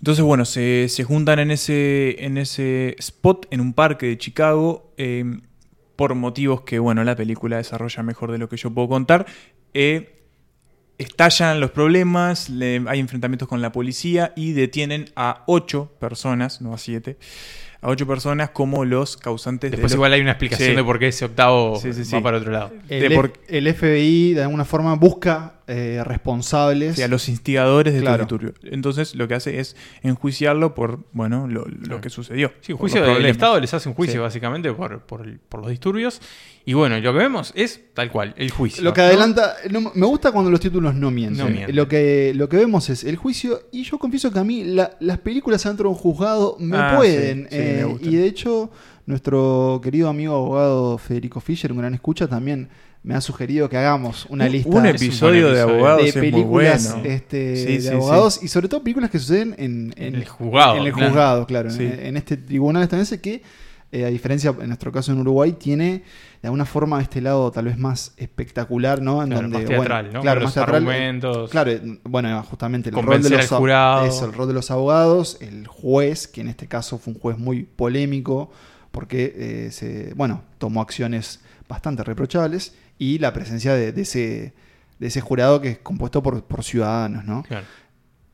[0.00, 4.92] Entonces, bueno, se, se juntan en ese, en ese spot, en un parque de Chicago,
[4.96, 5.24] eh,
[6.00, 9.26] por motivos que, bueno, la película desarrolla mejor de lo que yo puedo contar.
[9.74, 10.24] Eh,
[10.96, 16.72] estallan los problemas, le- hay enfrentamientos con la policía y detienen a ocho personas, no
[16.72, 17.18] a siete,
[17.82, 19.96] a ocho personas como los causantes Después de...
[19.96, 20.74] igual hay una explicación Sí.
[20.76, 22.14] de por qué ese octavo Sí, sí, sí.
[22.14, 22.70] va para otro lado.
[22.88, 26.96] El, de F- por- el FBI de alguna forma busca eh, responsables.
[26.96, 28.26] Sí, a los instigadores de Claro.
[28.62, 32.52] Entonces lo que hace es enjuiciarlo por, bueno, lo, lo que sucedió.
[32.60, 33.24] Sí, juicio del.
[33.26, 34.18] Estado les hace un juicio Sí.
[34.18, 36.20] básicamente por, por, el- por los disturbios.
[36.64, 38.82] Y bueno, lo que vemos es tal cual, el juicio.
[38.84, 39.06] Lo que ¿no?
[39.06, 41.38] adelanta, no- me gusta cuando los títulos no mienten.
[41.44, 41.74] No mienten.
[41.74, 44.96] Lo, que, lo que vemos es el juicio y yo confieso que a mí la-
[45.00, 47.48] las películas dentro de un juzgado me Ah, pueden.
[47.50, 48.70] sí, sí, me eh, y de hecho
[49.06, 52.68] nuestro querido amigo abogado Federico Fischer, un gran escucha, también
[53.02, 56.30] me ha sugerido que hagamos una Un- lista un de episodio de abogados es muy
[56.30, 57.08] películas bueno.
[57.08, 60.76] este, Sí, de sí, abogados y sobre todo películas que suceden en, En el juzgado,
[60.76, 61.08] En el claro.
[61.08, 61.70] juzgado, claro.
[61.70, 61.84] Sí.
[61.84, 63.42] En, en este tribunal estadounidense que,
[63.92, 66.02] eh, a diferencia, en nuestro caso en Uruguay, tiene
[66.42, 69.22] de alguna forma este lado tal vez más espectacular, ¿no?
[69.22, 70.20] En Claro, donde, más bueno, teatral, ¿no?
[70.20, 70.76] Claro, más los teatral.
[70.76, 71.50] argumentos.
[71.50, 71.72] Claro,
[72.04, 74.04] bueno, justamente el rol de los jurado.
[74.06, 77.38] Eso, el rol de los abogados, el juez, que en este caso fue un juez
[77.38, 78.50] muy polémico,
[78.90, 84.52] porque eh, se, bueno, tomó acciones bastante reprochables, y la presencia de, de ese,
[84.98, 87.42] de ese jurado que es compuesto por, por ciudadanos, ¿no?
[87.44, 87.64] Claro.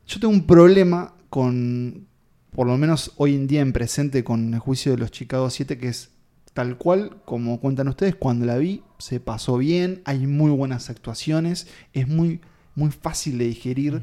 [0.09, 2.09] Yo tengo un problema con,
[2.50, 5.79] por lo menos hoy en día en presente, con el juicio de los Chicago 7,
[5.79, 6.11] que es
[6.52, 11.68] tal cual, como cuentan ustedes, cuando la vi se pasó bien, hay muy buenas actuaciones,
[11.92, 12.40] es muy,
[12.74, 14.02] muy fácil de digerir,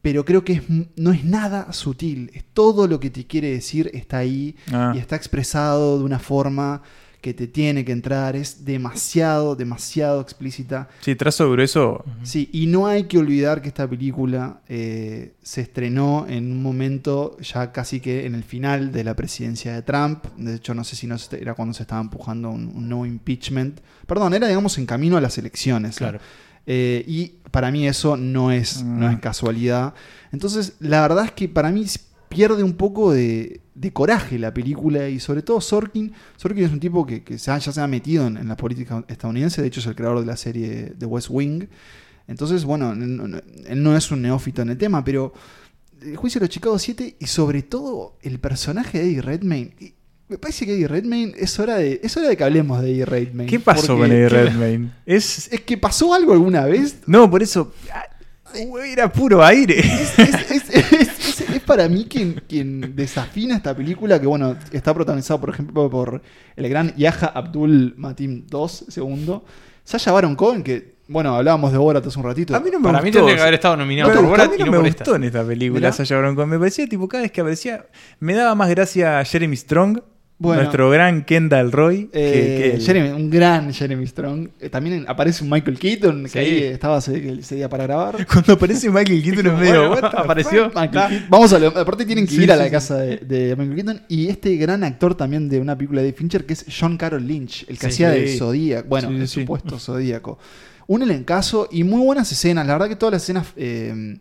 [0.00, 0.62] pero creo que es,
[0.96, 4.94] no es nada sutil, es todo lo que te quiere decir está ahí Ah.
[4.96, 6.82] y está expresado de una forma
[7.22, 10.88] que te tiene que entrar, es demasiado, demasiado explícita.
[11.00, 12.04] Sí, trazo grueso.
[12.24, 17.38] Sí, y no hay que olvidar que esta película eh, se estrenó en un momento
[17.40, 20.24] ya casi que en el final de la presidencia de Trump.
[20.36, 23.06] De hecho, no sé si no se- era cuando se estaba empujando un, un no
[23.06, 23.80] impeachment.
[24.06, 25.96] Perdón, era, digamos, en camino a las elecciones.
[25.96, 26.18] Claro.
[26.66, 29.94] Eh, y para mí eso no es, no es casualidad.
[30.32, 31.86] Entonces, la verdad es que para mí
[32.34, 36.12] pierde un poco de, de coraje la película y sobre todo Sorkin.
[36.36, 38.56] Sorkin es un tipo que, que se ha- ya se ha metido en, en la
[38.56, 41.64] política estadounidense, de hecho es el creador de la serie The West Wing.
[42.28, 45.32] Entonces, bueno, él no- no- él no es un neófito en el tema, pero
[46.00, 49.74] el juicio de los Chicago 7 y sobre todo el personaje de Eddie Redmayne.
[49.80, 49.94] y
[50.28, 53.04] Me parece que Eddie Redmayne es hora de, es hora de que hablemos de Eddie
[53.04, 53.50] Redmayne.
[53.50, 54.90] ¿Qué pasó porque- con Eddie Redmayne?
[55.06, 57.72] Es, Es que pasó algo alguna vez no, por eso.
[57.92, 58.04] ah,
[58.86, 59.78] Era puro aire.
[59.80, 61.01] es
[61.72, 66.20] para mí quien, quien desafina esta película, que bueno, está protagonizado, por ejemplo, por
[66.54, 69.44] el gran Yaha Abdul Matin II, segundo.
[69.84, 72.54] Sasha Baron Cohen, que, bueno, hablábamos de Borat hace un ratito.
[72.54, 73.20] A mí no me Para mí gustó.
[73.20, 75.02] tendría que haber estado nominado Pero por Borat a mí y no, no me gustó
[75.04, 75.16] esta.
[75.16, 75.92] en esta película.
[75.92, 76.50] Sacha Baron Cohen.
[76.50, 77.86] Me parecía, tipo, cada vez que aparecía,
[78.20, 80.00] me daba más gracia Jeremy Strong,
[80.42, 80.62] Bueno.
[80.62, 84.48] nuestro gran Kendall Roy, Eh, que, el- Jeremy- un gran Jeremy Strong.
[84.60, 88.26] Eh, también aparece un Michael Keaton, que ahí estaba ese, ese día para grabar.
[88.32, 89.88] Cuando aparece Michael Keaton es medio...
[89.90, 90.70] Bueno, apareció.
[91.28, 94.02] Vamos a lo- aparte tienen que Sí, ir a la casa de, de Michael Keaton
[94.08, 97.64] y este gran actor también de una película de Fincher que es John Carroll Lynch,
[97.68, 98.36] el que hacía de.
[98.36, 100.38] Zodíaco, bueno, el supuesto Zodíaco.
[100.88, 104.18] Un elencazo y muy buenas escenas, la verdad que todas las escenas, eh,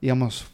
[0.00, 0.46] digamos,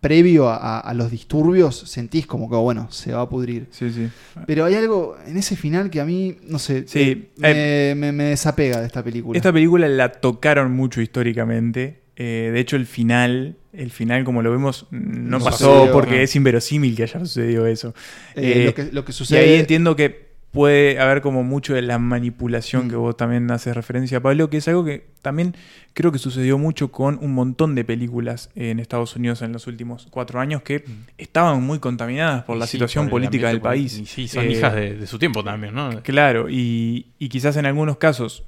[0.00, 3.66] previo a, los disturbios, sentís como que, bueno, se va a pudrir.
[3.70, 4.08] Sí, sí.
[4.46, 8.12] Pero hay algo en ese final que a mí, no sé, Sí, eh, me, me-
[8.12, 9.36] me desapega de esta película.
[9.36, 12.00] Esta película la tocaron mucho históricamente.
[12.16, 16.16] Eh, de hecho, el final, el final, como lo vemos, no, No pasó sucedió, porque
[16.16, 16.22] no.
[16.22, 17.94] es inverosímil que haya sucedido eso.
[18.36, 19.40] Eh, Eh, lo, que, lo que Y sucede.
[19.40, 24.20] ahí entiendo que puede haber como mucho de la manipulación que vos también haces referencia,
[24.20, 25.54] Pablo, que es algo que también
[25.94, 30.08] creo que sucedió mucho con un montón de películas en Estados Unidos en los últimos
[30.10, 30.84] cuatro años que
[31.18, 33.96] estaban muy contaminadas por la sí, situación por política del país.
[33.98, 36.02] Y sí, son Eh, hijas de, de su tiempo también, ¿no?
[36.02, 38.44] Claro, y, y quizás en algunos casos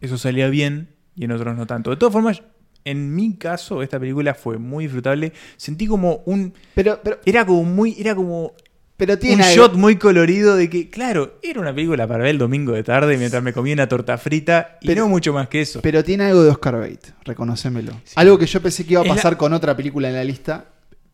[0.00, 1.90] eso salía bien y en otros no tanto.
[1.90, 2.42] De todas formas,
[2.84, 5.32] en mi caso, esta película fue muy disfrutable.
[5.56, 6.52] Sentí como un.
[6.74, 7.96] Pero, pero, Era como muy.
[7.98, 8.52] Era como.
[8.96, 12.30] Pero Un tiene algo- shot muy colorido de que, claro, era una película para ver
[12.30, 15.48] el domingo de tarde mientras me comía una torta frita y Pero- no mucho más
[15.48, 15.80] que eso.
[15.82, 17.92] Pero tiene algo de Oscar Bate, reconocémelo.
[18.14, 20.66] Algo que yo pensé que iba a la- pasar con otra película en la lista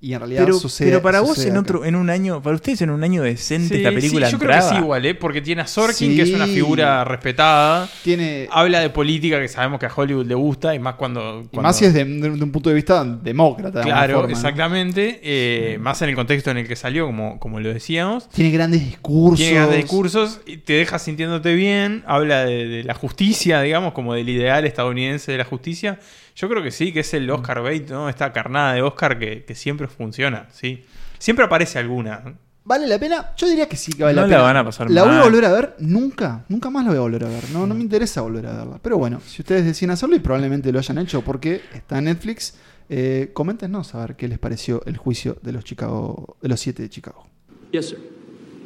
[0.02, 0.88] y en realidad Pero, sucede.
[0.88, 1.60] pero para vos en acá.
[1.60, 4.38] otro, en un año, para ustedes en un año decente Sí, esta película sí, yo
[4.38, 4.76] creo que entraba?
[4.78, 5.14] sí igual, ¿eh?
[5.14, 6.16] Porque tiene a Sorkin, Sí.
[6.16, 7.86] que es una figura respetada.
[8.02, 8.48] Tiene.
[8.50, 11.46] Habla de política que sabemos que a Hollywood le gusta, y más cuando...
[11.52, 13.80] y más si es de, de un punto de vista demócrata.
[13.80, 15.20] de Claro, exactamente.
[15.22, 18.28] eh, Más en el contexto en el que salió, como, como lo decíamos.
[18.30, 19.38] Tiene grandes discursos.
[19.38, 24.14] Tiene grandes discursos, y te deja sintiéndote bien, habla de, de la justicia, digamos, como
[24.14, 25.98] del ideal estadounidense de la justicia.
[26.36, 28.08] Yo creo que sí, que es el Oscar bait, ¿no?
[28.08, 30.84] Esta carnada de Oscar que, que siempre funciona, ¿sí?
[31.18, 32.34] Siempre aparece alguna.
[32.64, 33.30] ¿Vale la pena?
[33.36, 34.42] Yo diría que sí que vale No la la pena.
[34.44, 35.24] van a pasar ¿La voy a mal.
[35.24, 35.76] volver a ver?
[35.80, 36.44] Nunca.
[36.48, 37.50] Nunca más la voy a volver a ver.
[37.52, 38.78] No, no me interesa volver a verla.
[38.82, 42.54] Pero bueno, si ustedes deciden hacerlo y probablemente lo hayan hecho porque está en Netflix,
[42.88, 46.82] eh, coméntenos a ver qué les pareció el juicio de los Chicago, de los siete
[46.82, 47.26] de Chicago.
[47.72, 47.98] Yes, sir.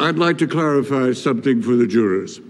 [0.00, 2.42] I'd like to clarify something for the jurors.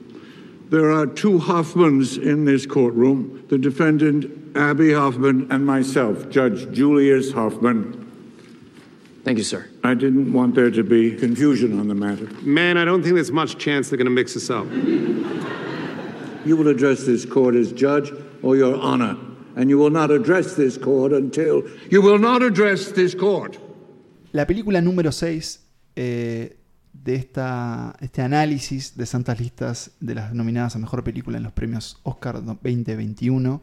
[0.70, 7.33] There are two Hoffmans in this courtroom the defendant, Abby Hoffman, and myself, Judge Julius
[7.33, 8.01] Hoffman.
[9.25, 9.67] Thank you, sir.
[9.83, 12.29] I didn't want there to be confusion on the matter.
[12.43, 14.67] Man, I don't think there's much chance they're going to mix us up.
[16.47, 18.12] You will address this court as judge
[18.43, 19.17] or your honor,
[19.57, 21.62] and you will not address this court until.
[21.90, 23.59] You will not address this court.
[24.33, 25.61] La película número 6
[25.97, 26.59] eh,
[26.93, 31.53] de esta, este análisis de santas listas de las nominadas a Mejor Película en los
[31.53, 33.62] premios Oscar 2021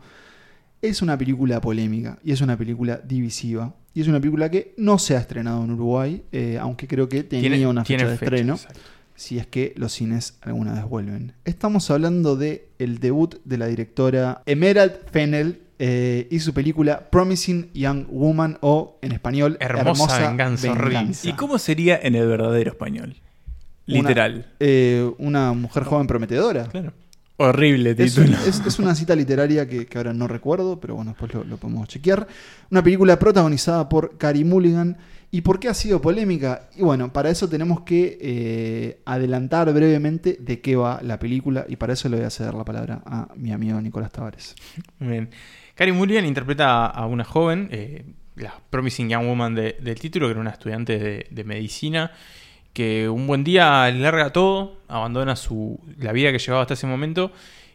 [0.82, 3.76] es una película polémica y es una película divisiva.
[3.94, 7.24] Y es una película que no se ha estrenado en Uruguay, eh, aunque creo que
[7.24, 8.54] tenía Tiene- una fecha tiene de fecha, estreno.
[8.54, 8.80] exacto.
[9.16, 11.34] Si es que los cines alguna vez vuelven.
[11.46, 17.70] Estamos hablando de el debut de la directora Emerald Fennell eh, y su película Promising
[17.74, 21.12] Young Woman o en español Hermosa Venganza, horrible.
[21.24, 23.16] ¿Y cómo sería en el verdadero español?
[23.88, 24.46] Una- Literal.
[24.60, 26.66] eh, una mujer joven prometedora.
[26.68, 26.94] Claro.
[27.50, 28.38] Horrible título.
[28.48, 31.58] es- es una cita literaria que, que ahora no recuerdo, pero bueno, después lo, lo
[31.58, 32.28] podemos chequear.
[32.70, 34.98] Una película protagonizada por Carey Mulligan.
[35.34, 36.68] ¿Y por qué ha sido polémica?
[36.76, 41.66] Y bueno, para eso tenemos que eh, adelantar brevemente de qué va la película.
[41.70, 44.56] Y para eso le voy a ceder la palabra a mi amigo Nicolás Tavares.
[45.00, 45.30] Bien.
[45.94, 48.04] Mulligan interpreta a una joven, eh,
[48.36, 52.12] la Promising Young Woman de- del título, que era una estudiante de, de medicina,
[52.74, 57.32] que un buen día larga todo, abandona su, la vida que llevaba hasta ese momento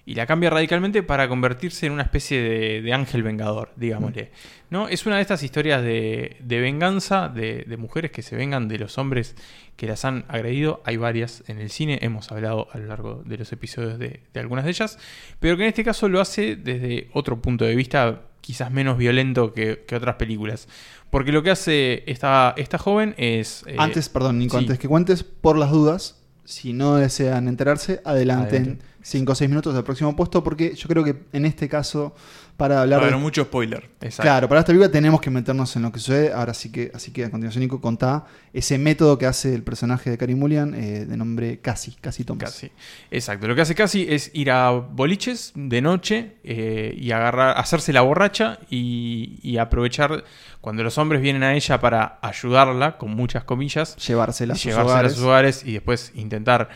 [0.06, 4.30] y la cambia radicalmente para convertirse en una especie de, de ángel vengador, digámosle.
[4.70, 4.88] ¿No?
[4.88, 8.78] Es una de estas historias de, de venganza de, de mujeres que se vengan de
[8.78, 9.34] los hombres
[9.76, 10.80] que las han agredido.
[10.84, 14.40] Hay varias en el cine, hemos hablado a lo largo de los episodios de, de
[14.40, 14.98] algunas de ellas,
[15.40, 19.52] pero que en este caso lo hace desde otro punto de vista quizás menos violento
[19.52, 20.68] que, que otras películas.
[21.10, 23.64] Porque lo que hace esta, esta joven es...
[23.66, 24.62] eh, antes, perdón, Nico, sí.
[24.62, 28.84] antes que cuentes, por las dudas, si no desean enterarse, adelanten Adelante.
[29.02, 32.14] 5 o 6 minutos del próximo puesto, porque yo creo que en este caso,
[32.56, 33.90] para hablar a de mucho spoiler.
[34.00, 34.22] Exacto.
[34.22, 36.32] Claro, para esta película tenemos que meternos en lo que sucede.
[36.32, 40.10] Ahora sí que, así que a continuación, Nico, contá ese método que hace el personaje
[40.10, 42.44] de Carey Mulligan eh, de nombre Casi, Casi Thomas.
[42.44, 42.70] Casi.
[43.10, 43.46] Exacto.
[43.46, 48.00] Lo que hace casi es ir a boliches de noche eh, y agarrar, hacerse la
[48.00, 50.24] borracha y, y aprovechar
[50.66, 54.92] cuando los hombres vienen a ella para ayudarla, con muchas comillas, Llevársela a sus llevársela
[54.94, 55.12] hogares.
[55.12, 56.70] a sus hogares y después intentar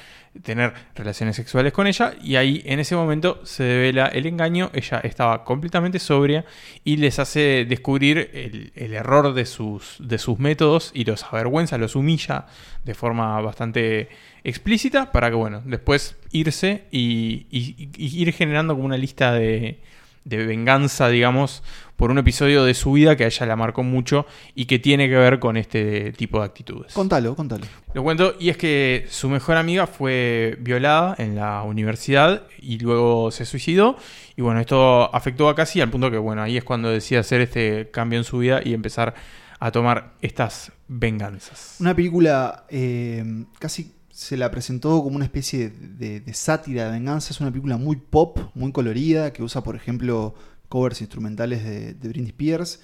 [0.44, 2.14] tener relaciones sexuales con ella.
[2.22, 4.70] Y ahí en ese momento se devela el engaño.
[4.74, 6.44] Ella estaba completamente sobria
[6.84, 11.76] y les hace descubrir el, el error de sus, de sus métodos y los avergüenza,
[11.76, 12.46] los humilla
[12.84, 14.08] de forma bastante
[14.44, 19.80] explícita para que, bueno, después irse y, y- y ir generando como una lista de,
[20.24, 21.62] de venganza, digamos,
[21.96, 25.08] por un episodio de su vida que a ella la marcó mucho y que tiene
[25.08, 26.92] que ver con este tipo de actitudes.
[26.94, 27.66] Contalo, contalo.
[27.92, 33.30] Lo cuento, y es que su mejor amiga fue violada en la universidad y luego
[33.30, 33.96] se suicidó.
[34.36, 37.40] Y bueno, esto afectó a Cassie al punto que, bueno, ahí es cuando decide hacer
[37.40, 39.14] este cambio en su vida y empezar
[39.58, 41.76] a tomar estas venganzas.
[41.80, 47.32] Una película eh, casi se la presentó como una especie de, de sátira de venganza.
[47.32, 50.34] Es una película muy pop, muy colorida, que usa, por ejemplo,
[50.68, 52.80] covers instrumentales de, de Britney Spears.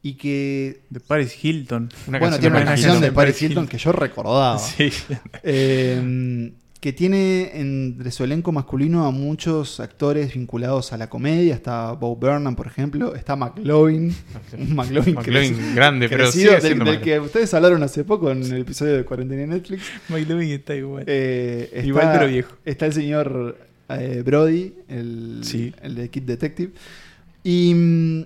[0.00, 0.84] Y que.
[0.88, 1.90] De Paris Hilton.
[2.06, 3.66] Una bueno, tiene una canción de Paris Paris Hilton Hilton.
[3.66, 4.58] que yo recordaba.
[4.76, 4.92] Sí.
[5.42, 6.52] Eh,
[6.86, 11.52] que tiene entre su elenco masculino a muchos actores vinculados a la comedia.
[11.52, 13.16] Está Bo Burnham, por ejemplo.
[13.16, 14.14] Está McLovin.
[14.56, 15.16] Un McLovin,
[15.74, 19.42] grande, pero crecido, del, del que ustedes hablaron hace poco en el episodio de Cuarentena
[19.42, 19.82] en Netflix.
[20.08, 21.02] McLovin está igual.
[21.08, 22.54] Eh, está, Igual, pero viejo.
[22.64, 25.74] Está el señor eh, Brody, el, Sí.
[25.82, 26.72] el de Kid Detective.
[27.42, 28.20] Y mm,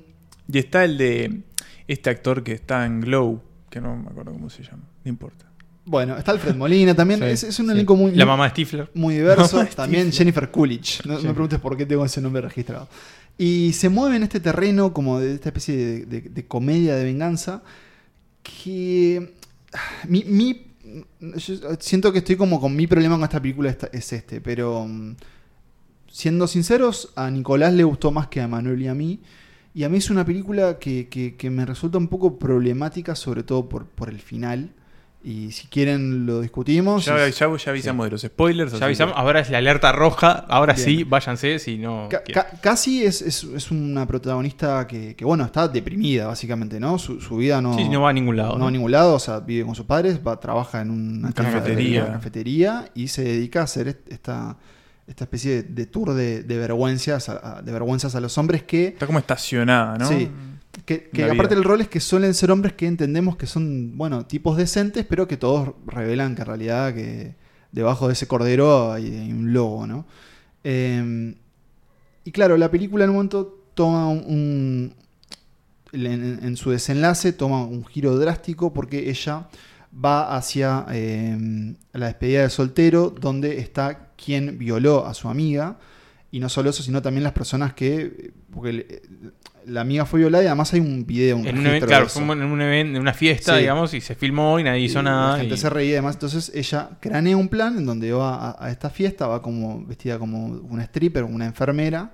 [0.53, 1.40] Y está el de
[1.88, 4.83] este actor que está en Glow, que no me acuerdo cómo se llama.
[5.03, 5.50] No importa.
[5.90, 7.18] Bueno, está Alfred Molina también.
[7.20, 7.72] Sí, es, es un sí.
[7.72, 8.90] elenco muy, La mamá de Stifler.
[8.94, 9.64] muy diverso.
[9.74, 10.12] También.
[10.12, 11.05] Jennifer Coolidge.
[11.05, 12.88] No me preguntes por qué tengo ese nombre registrado.
[13.37, 17.05] Y se mueve en este terreno como de esta especie de, de- de comedia de
[17.05, 17.62] venganza
[18.43, 19.34] que
[20.09, 20.66] mi, mi-
[21.36, 25.16] yo siento que estoy como con mi problema con esta película es este, pero mm,
[26.11, 29.20] siendo sinceros, a Nicolás le gustó más que a Manuel y a mí.
[29.72, 33.43] Y a mí es una película que, que- que me resulta un poco problemática, sobre
[33.43, 34.70] todo por, por el final,
[35.23, 37.05] Y si quieren lo discutimos.
[37.05, 38.73] Ya, ya- ya avisamos de los spoilers.
[38.79, 40.85] Ya avisamos, que- ahora es la alerta roja, ahora Bien.
[40.87, 42.09] sí, váyanse si no.
[42.11, 42.43] Ca- quieren.
[42.51, 46.99] ca- Casi es, es- es una protagonista que, que, bueno, está deprimida, básicamente, ¿no?
[46.99, 48.64] Su, su vida no, Sí, no va a ningún lado, No, ¿no?
[48.64, 52.05] va a ningún lado, o sea, vive con sus padres, va, trabaja en una Cafetería.
[52.05, 54.57] una cafetería y se dedica a hacer est- esta,
[55.07, 58.62] esta especie de, de tour de, de vergüenzas a, a- de vergüenzas a los hombres
[58.62, 58.87] que...
[58.89, 60.09] Está como estacionada, ¿no?
[60.09, 60.31] Sí.
[61.12, 61.59] Que, aparte vida.
[61.59, 65.28] el rol es que suelen ser hombres que entendemos que son, bueno, tipos decentes, pero
[65.28, 67.34] que todos revelan que en realidad que
[67.72, 70.07] debajo de ese cordero hay, hay un lobo, ¿no?
[70.64, 71.34] Eh,
[72.24, 74.18] y claro, la película en un momento toma un...
[74.26, 74.95] un-
[75.93, 79.49] en, en su desenlace toma un giro drástico porque ella
[79.93, 85.78] va hacia eh, la despedida de soltero, donde está quien violó a su amiga.
[86.33, 88.33] Y no solo eso, sino también las personas que.
[88.53, 89.03] Porque
[89.66, 92.43] la amiga fue violada y además hay un video, un En un claro, fue en
[92.43, 93.61] un evento, en una fiesta, Sí.
[93.61, 95.33] digamos, y se filmó y nadie hizo Y nada.
[95.33, 96.14] La gente y- se reía y demás.
[96.16, 100.18] Entonces ella cranea un plan en donde va a, a esta fiesta, va como vestida
[100.18, 102.11] como una stripper, una enfermera.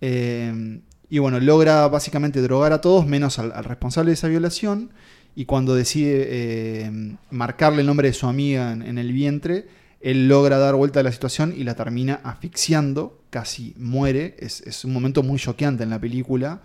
[0.00, 0.80] eh,
[1.10, 4.90] y bueno, logra básicamente drogar a todos, menos al, al responsable de esa violación.
[5.36, 9.66] Y cuando decide eh, marcarle el nombre de su amiga en, en el vientre,
[10.04, 14.36] él logra dar vuelta a la situación y la termina asfixiando, casi muere.
[14.38, 16.60] Es, un momento muy choqueante en la película.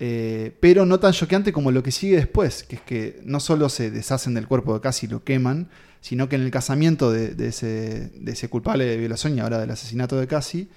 [0.00, 3.68] Eh, pero no tan choqueante como lo que sigue después, que es que no solo
[3.68, 5.68] se deshacen del cuerpo de Cassie y lo queman,
[6.00, 9.60] sino que en el casamiento de, de ese, de ese culpable de violación y ahora
[9.60, 10.68] del asesinato de Cassie,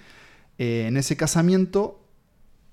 [0.57, 2.05] eh, en ese casamiento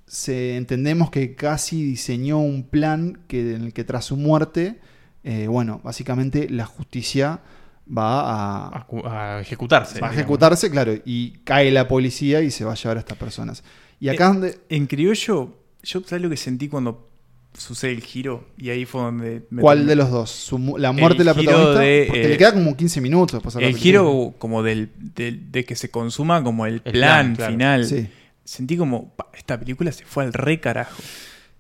[0.04, 4.80] se, entendemos que Cassie diseñó un plan que, en el que tras su muerte,
[5.22, 7.40] eh, bueno, básicamente la justicia
[7.86, 10.00] va a, cu- a ejecutarse.
[10.00, 10.18] Va a digamos.
[10.18, 13.62] ejecutarse, claro, y cae la policía y se va a llevar a estas personas.
[14.00, 14.58] Y acá Eh, donde...
[14.68, 17.08] En criollo, yo sabes lo que sentí cuando
[17.54, 20.30] sucede el giro y ahí fue donde me ¿Cuál terminé- de los dos?
[20.30, 21.80] Su ¿La muerte de la El protagonista?
[21.80, 25.64] de, Porque eh, le queda como 15 minutos a El giro como del, del- de
[25.64, 27.52] que se consuma como el plan, plan, claro.
[27.52, 27.84] final.
[27.86, 28.08] Sí.
[28.44, 31.02] Sentí como "Pa, esta película se fue al re carajo.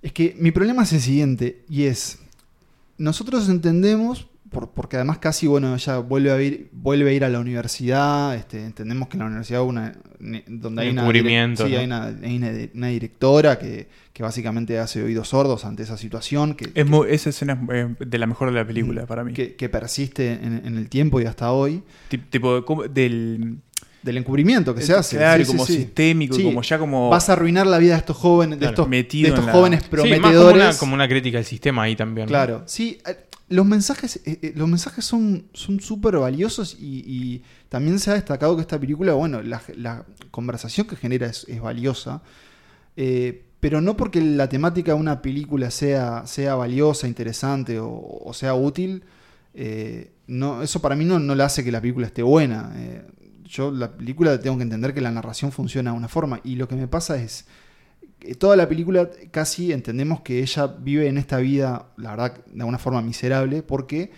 [0.00, 2.18] Es que mi problema es el siguiente, y es,
[2.98, 7.28] nosotros entendemos, por- porque además casi, bueno, ella vuelve a ir, vuelve a ir a
[7.28, 9.94] la universidad, este, entendemos que en la universidad una,
[10.46, 11.02] donde hay Un una,
[11.66, 11.78] sí, ¿no?
[11.78, 16.54] hay una, hay una una directora que, que básicamente hace oídos sordos ante esa situación,
[16.54, 19.32] que, Es muy- esa escena es eh, de la mejor de la película para mí.
[19.32, 21.82] que, que persiste en, en el tiempo y hasta hoy.
[22.08, 23.56] Ti- Tipo, del...
[24.02, 25.16] Del encubrimiento que se Eh, hace.
[25.16, 25.76] claro, sí, como sí.
[25.76, 26.42] sistémico, Sí.
[26.42, 27.08] como ya como...
[27.08, 29.78] Vas a arruinar la vida de estos jóvenes, de Claro, estos, de estos la- jóvenes
[29.78, 30.52] Sí, más prometedores.
[30.52, 32.24] como una, como una crítica al sistema ahí también.
[32.26, 32.28] ¿no?
[32.28, 32.98] Claro, sí.
[33.52, 38.62] Los mensajes, eh, eh, los mensajes son súper valiosos y, también se ha destacado que
[38.62, 42.22] esta película, bueno, la, la conversación que genera es, es valiosa,
[42.96, 48.54] eh, pero no porque la temática de una película sea, sea valiosa, interesante o, sea
[48.54, 49.04] útil,
[50.26, 52.74] no, eso para mí no, no le hace que la película esté buena.
[53.44, 56.68] Yo la película tengo que entender que la narración funciona de una forma y lo
[56.68, 57.46] que me pasa es
[58.38, 62.78] toda la película casi entendemos que ella vive en esta vida, la verdad, de alguna
[62.78, 64.10] forma miserable, porque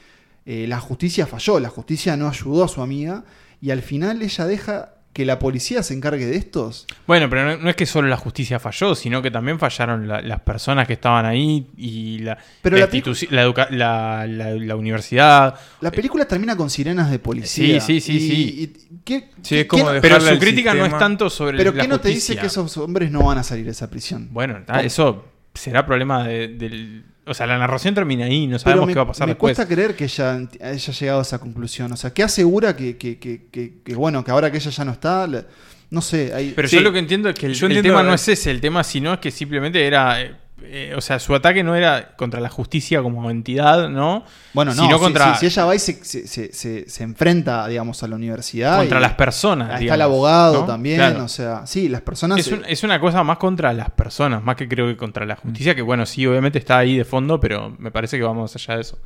[0.46, 3.24] eh, la justicia falló, la justicia no ayudó a su amiga
[3.60, 6.86] y al final ella deja que la policía se encargue de estos.
[7.06, 10.20] Bueno, pero no, no es que solo la justicia falló, sino que también fallaron la-
[10.20, 14.76] las personas que estaban ahí y la, Pero la, la la educa- la- la- la
[14.76, 15.54] universidad.
[15.80, 17.80] La película termina con sirenas de policía.
[17.80, 18.62] Sí, sí, sí, Y- sí.
[18.92, 21.80] y- ¿qué- Sí, es como qué- Pero su crítica no es tanto sobre pero la
[21.82, 24.28] ¿qué no te dice que esos hombres no van a salir de esa prisión?
[24.32, 27.04] Bueno, ah, eso será problema de- del...
[27.26, 29.56] O sea, la narración termina ahí, no sabemos me, qué va a pasar me después.
[29.56, 31.90] cuesta creer que ella haya llegado a esa conclusión.
[31.92, 34.84] O sea, ¿qué asegura que, que- que- que- que, bueno, que ahora que ella ya
[34.84, 35.44] no está, la-
[35.90, 36.76] no sé, hay- Pero Sí.
[36.76, 38.60] yo lo que entiendo es que el, Yo el entiendo- tema no es ese, el
[38.60, 40.38] tema sino es que simplemente era...
[40.62, 44.24] eh, o sea, su ataque no era contra la justicia como entidad, ¿no?
[44.54, 47.02] Bueno, no, sino si- contra, si, si ella va y se, se- se- se- se
[47.02, 48.78] enfrenta, digamos, a la universidad.
[48.78, 49.68] contra y- las personas.
[49.68, 50.66] Está digamos, el abogado ¿no?
[50.66, 51.24] también, Claro.
[51.24, 52.38] o sea, sí, las personas...
[52.38, 55.36] Es, un- es una cosa más contra las personas, más que creo que contra la
[55.36, 58.76] justicia, que bueno, sí, obviamente está ahí de fondo, pero me parece que vamos allá
[58.76, 58.98] de eso.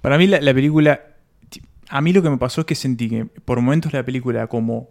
[0.00, 1.00] Para mí la, la película,
[1.88, 4.88] a mí lo que me pasó es que sentí que por momentos la película como,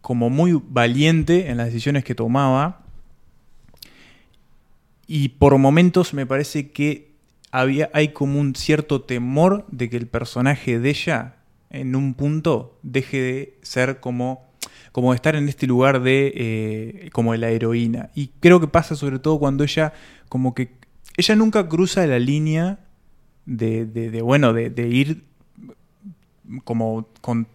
[0.00, 2.83] como muy valiente en las decisiones que tomaba
[5.06, 7.12] y por momentos me parece que
[7.50, 11.36] había, hay como un cierto temor de que el personaje de ella
[11.70, 14.44] en un punto deje de ser como
[14.92, 18.68] como de estar en este lugar de eh, como de la heroína y creo que
[18.68, 19.92] pasa sobre todo cuando ella
[20.28, 20.70] como que
[21.16, 22.78] ella nunca cruza la línea
[23.44, 25.24] de, de- de, bueno, de, de ir
[26.64, 27.46] como con,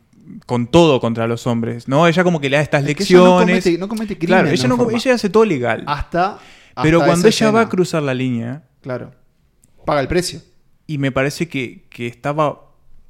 [0.45, 2.07] con todo contra los hombres, ¿no?
[2.07, 2.97] Ella como que le da estas ella no
[3.39, 3.65] lecciones.
[3.65, 5.83] comete- no comete crímenes Claro, ella, no, ella hace todo legal.
[5.87, 6.39] Hasta,
[6.83, 9.11] pero cuando ella va a cruzar la línea, Claro.
[9.85, 10.41] Paga el precio.
[10.87, 12.61] y me parece que, que estaba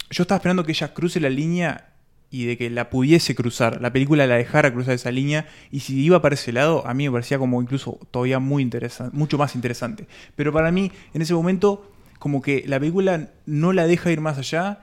[0.10, 1.94] yo estaba esperando que ella cruce la línea
[2.32, 6.00] y de que la pudiese cruzar, la película la dejara cruzar esa línea y si
[6.00, 9.56] iba para ese lado a mí me parecía como incluso todavía muy interesante, mucho más
[9.56, 10.08] interesante.
[10.36, 14.38] Pero para mí en ese momento como que la película no la deja ir más
[14.38, 14.80] allá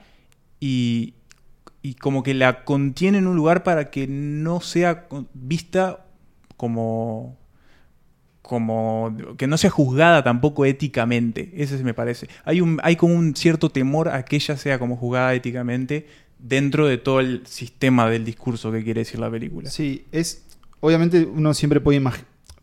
[0.59, 1.13] y,
[1.81, 6.05] y como que la contiene en un lugar para que no sea vista
[6.57, 7.37] como
[8.47, 11.51] como que no sea juzgada tampoco éticamente.
[11.53, 12.29] Ese me parece.
[12.45, 16.07] Hay un hay como un cierto temor a que ella sea como juzgada éticamente
[16.39, 19.69] dentro de todo el sistema del discurso que quiere decir la película.
[19.69, 20.45] Sí, es.
[20.79, 22.01] Obviamente uno siempre puede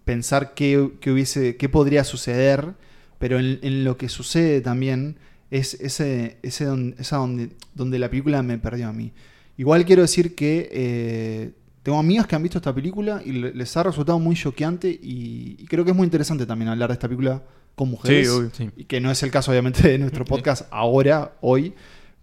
[0.04, 2.72] pensar qué, qué hubiese, qué podría suceder,
[3.18, 5.16] pero en, en lo que sucede también
[5.50, 9.12] es ese, ese don- esa donde, donde la película me perdió a mí.
[9.58, 11.50] Igual quiero decir que eh,
[11.84, 15.54] tengo amigas que han visto esta película y le- les ha resultado muy choqueante y,
[15.60, 17.42] y creo que es muy interesante también hablar de esta película
[17.76, 18.26] con mujeres.
[18.28, 18.70] Sí, obvio, sí.
[18.76, 21.74] Y que no es el caso obviamente de nuestro podcast ahora, hoy.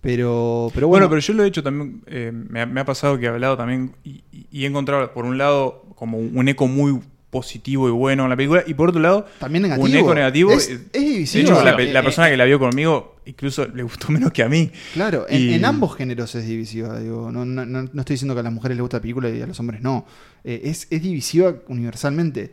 [0.01, 2.85] Pero, pero Bueno, bueno, pero yo lo he hecho también, eh, me, ha, me ha
[2.85, 6.99] pasado que he hablado también y he encontrado, por un lado, como un eco muy
[7.31, 9.85] positivo y bueno en la película, y por otro lado, También negativo.
[9.87, 10.51] un eco negativo.
[10.51, 11.43] Es- eh, es de divisivo.
[11.43, 14.69] hecho, la, la persona que la vio conmigo incluso le gustó menos que a mí.
[14.93, 16.99] Claro, en, Y- en ambos géneros es divisiva.
[16.99, 19.29] Digo, no, no, no- no estoy diciendo que a las mujeres les gusta la película
[19.29, 20.05] y a los hombres no.
[20.43, 22.51] Eh, es, es divisiva universalmente.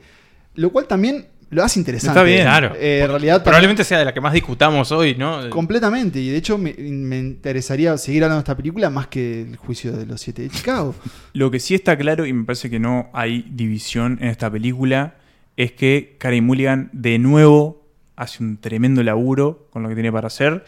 [0.54, 2.18] Lo cual también lo hace interesante.
[2.18, 2.74] Está bien, claro.
[2.76, 5.48] Eh, en realidad, Probablemente sea de la que más discutamos hoy, ¿no?
[5.50, 6.20] Completamente.
[6.20, 9.92] Y de hecho, me, me interesaría seguir hablando de esta película más que el juicio
[9.92, 10.94] de los siete de Chicago.
[11.32, 15.16] Lo que sí está claro, y me parece que no hay división en esta película,
[15.56, 20.26] es que Carey Mulligan de nuevo hace un tremendo laburo con lo que tiene para
[20.26, 20.64] hacer.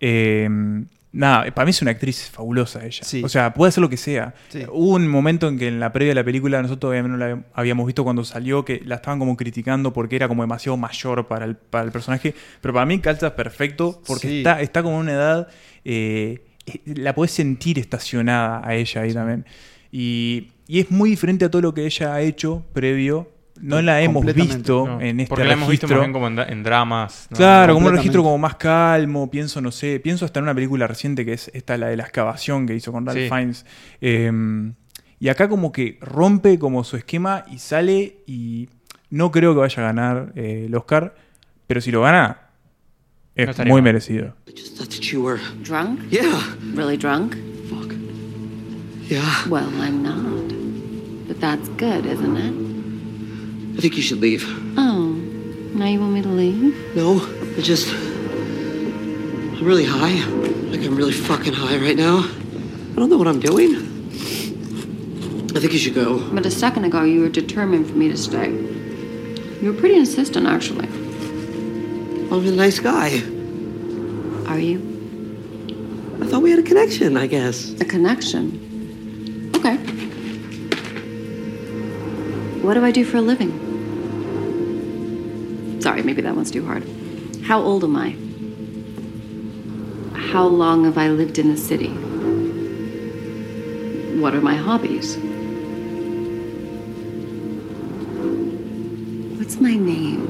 [0.00, 0.48] Eh,
[1.12, 3.02] nada, para mí es una actriz fabulosa ella.
[3.04, 3.22] Sí.
[3.24, 4.34] O sea, puede hacer lo que sea.
[4.48, 4.64] Sí.
[4.70, 7.86] Hubo un momento en que en la previa de la película nosotros no la habíamos
[7.86, 11.56] visto cuando salió, que la estaban como criticando porque era como demasiado mayor para el,
[11.56, 12.34] para el personaje.
[12.60, 14.38] Pero para mí calza perfecto porque Sí.
[14.38, 15.48] está, está como en una edad...
[15.84, 16.40] eh,
[16.84, 19.46] la podés sentir estacionada a ella ahí también.
[19.90, 23.30] Y, y es muy diferente a todo lo que ella ha hecho previo.
[23.60, 26.00] No la hemos visto No, en este porque la hemos visto más registro.
[26.00, 27.26] bien como en, en dramas.
[27.30, 27.36] ¿no?
[27.36, 30.86] Claro, como un registro como más calmo, pienso, no sé, pienso hasta en una película
[30.86, 33.28] reciente que es esta, la de la excavación que hizo con Ralph Sí.
[33.28, 33.66] Fiennes.
[34.00, 34.72] Eh,
[35.20, 38.68] y acá como que rompe como su esquema y sale y
[39.10, 41.14] no creo que vaya a ganar eh, el Oscar,
[41.66, 42.42] pero si lo gana,
[43.36, 43.92] No es estaría muy mal.
[43.92, 44.34] merecido.
[44.76, 45.40] Thought that you were.
[45.64, 46.00] Drunk?
[46.10, 46.22] Yeah.
[46.74, 47.34] Really drunk?
[47.68, 47.92] Fuck.
[49.08, 49.22] Yeah.
[49.48, 50.52] Well, I'm not.
[51.26, 52.54] But that's good, isn't it?
[53.78, 54.44] I think you should leave.
[54.76, 55.12] Oh,
[55.72, 56.96] now you want me to leave?
[56.96, 57.20] No,
[57.56, 57.86] I just.
[57.94, 60.18] I'm really high.
[60.70, 62.18] Like, I'm really fucking high right now.
[62.18, 63.76] I don't know what I'm doing.
[65.54, 66.28] I think you should go.
[66.34, 68.50] But a second ago, you were determined for me to stay.
[68.50, 70.88] You were pretty insistent, actually.
[70.88, 73.22] I'm a nice guy.
[74.48, 74.80] Are you?
[76.20, 77.80] I thought we had a connection, I guess.
[77.80, 79.52] A connection?
[79.54, 79.76] Okay.
[82.60, 83.67] What do I do for a living?
[85.88, 86.84] Sorry, maybe that one's too hard.
[87.48, 88.14] How old am I?
[90.34, 91.88] How long have I lived in the city?
[94.20, 95.16] What are my hobbies?
[99.38, 100.28] What's my name?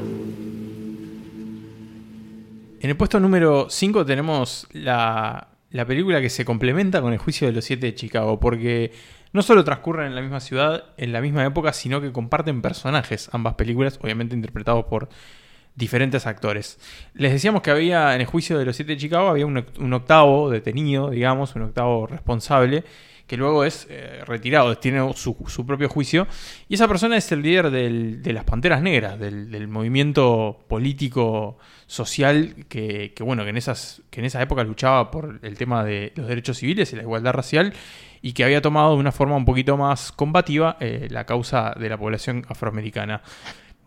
[2.79, 7.47] En el puesto número 5 tenemos la, la película que se complementa con el juicio
[7.47, 8.93] de los siete de Chicago, porque
[9.33, 13.29] no solo transcurren en la misma ciudad, en la misma época, sino que comparten personajes
[13.33, 15.09] ambas películas, obviamente interpretados por
[15.79, 16.77] diferentes actores.
[17.13, 20.49] Les decíamos que había en el juicio de los siete de Chicago había un, octavo
[20.49, 22.83] detenido, digamos, un octavo responsable,
[23.25, 26.27] que luego es eh, retirado, tiene su, propio juicio,
[26.67, 31.57] y esa persona es el líder del- de las Panteras Negras, del, del movimiento político
[31.85, 35.83] social que, que, bueno, que en, esas, que en esa época luchaba por el tema
[35.85, 37.73] de los derechos civiles y la igualdad racial,
[38.21, 41.87] y que había tomado de una forma un poquito más combativa eh, la causa de
[41.87, 43.21] la población afroamericana.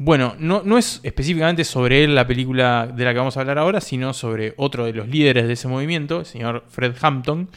[0.04, 3.58] Bueno, no, no es específicamente sobre él la película de la que vamos a hablar
[3.58, 7.48] ahora, sino sobre otro de los líderes de ese movimiento, el señor Fred Hampton.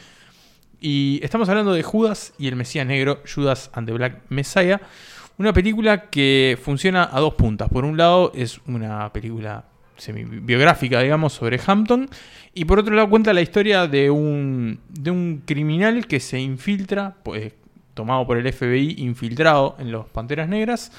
[0.80, 4.80] Y estamos hablando de Judas y el Mesías Negro, Judas and the Black Messiah.
[5.38, 7.68] Una película que funciona a dos puntas.
[7.68, 9.64] Por un lado, es una película
[9.96, 12.08] semi-biográfica, digamos, sobre Hampton.
[12.54, 17.16] Y por otro lado, cuenta la historia de un, de un criminal que se infiltra,
[17.24, 17.54] pues,
[17.94, 20.92] tomado por el FBI, infiltrado en los Panteras Negras,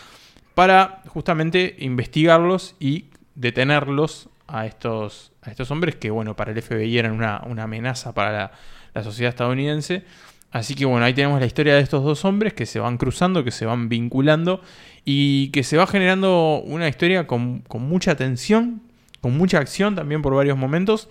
[0.57, 3.05] para justamente investigarlos y
[3.35, 8.15] detenerlos a estos, a estos hombres que, bueno, para el FBI eran una, una amenaza
[8.15, 8.51] para
[8.95, 10.03] la, sociedad estadounidense.
[10.49, 13.43] Así que bueno, ahí tenemos la historia de estos dos hombres que se van cruzando,
[13.43, 14.59] que se van vinculando
[15.05, 18.81] y que se va generando una historia con, con mucha tensión,
[19.21, 21.07] con mucha acción también por varios momentos.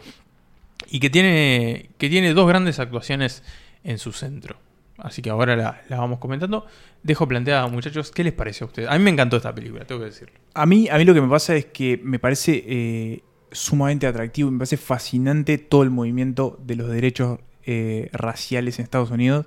[0.91, 3.45] y que tiene, que tiene dos grandes actuaciones
[3.85, 4.66] en su centro.
[4.99, 6.65] Así que ahora la, la vamos comentando.
[7.03, 8.89] Dejo planteada, muchachos, ¿qué les parece a ustedes?
[8.89, 10.35] A mí me encantó esta película, tengo que decirlo.
[10.55, 13.23] A mí, a mí lo que me pasa es que me parece eh,
[13.53, 19.11] sumamente atractivo, me parece fascinante todo el movimiento de los derechos eh, raciales en Estados
[19.11, 19.47] Unidos.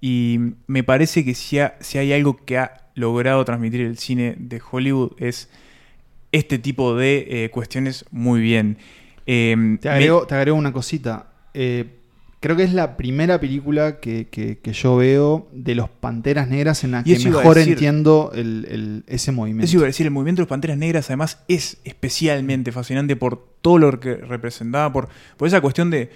[0.00, 4.34] Y me parece que si, ha- si hay algo que ha logrado transmitir el cine
[4.38, 5.50] de Hollywood es
[6.32, 8.78] este tipo de eh, cuestiones muy bien.
[9.26, 11.26] Eh, Te me- agrego, te agrego una cosita.
[11.54, 11.95] Eh,
[12.46, 16.82] creo que es la primera película que, que- que yo veo de los Panteras Negras
[16.84, 17.72] en la que mejor decir.
[17.74, 19.64] entiendo el- el- ese movimiento.
[19.66, 23.44] Eso iba a decir, el movimiento de los Panteras Negras además es especialmente fascinante por
[23.60, 26.10] todo lo que representaba, por, por esa cuestión de,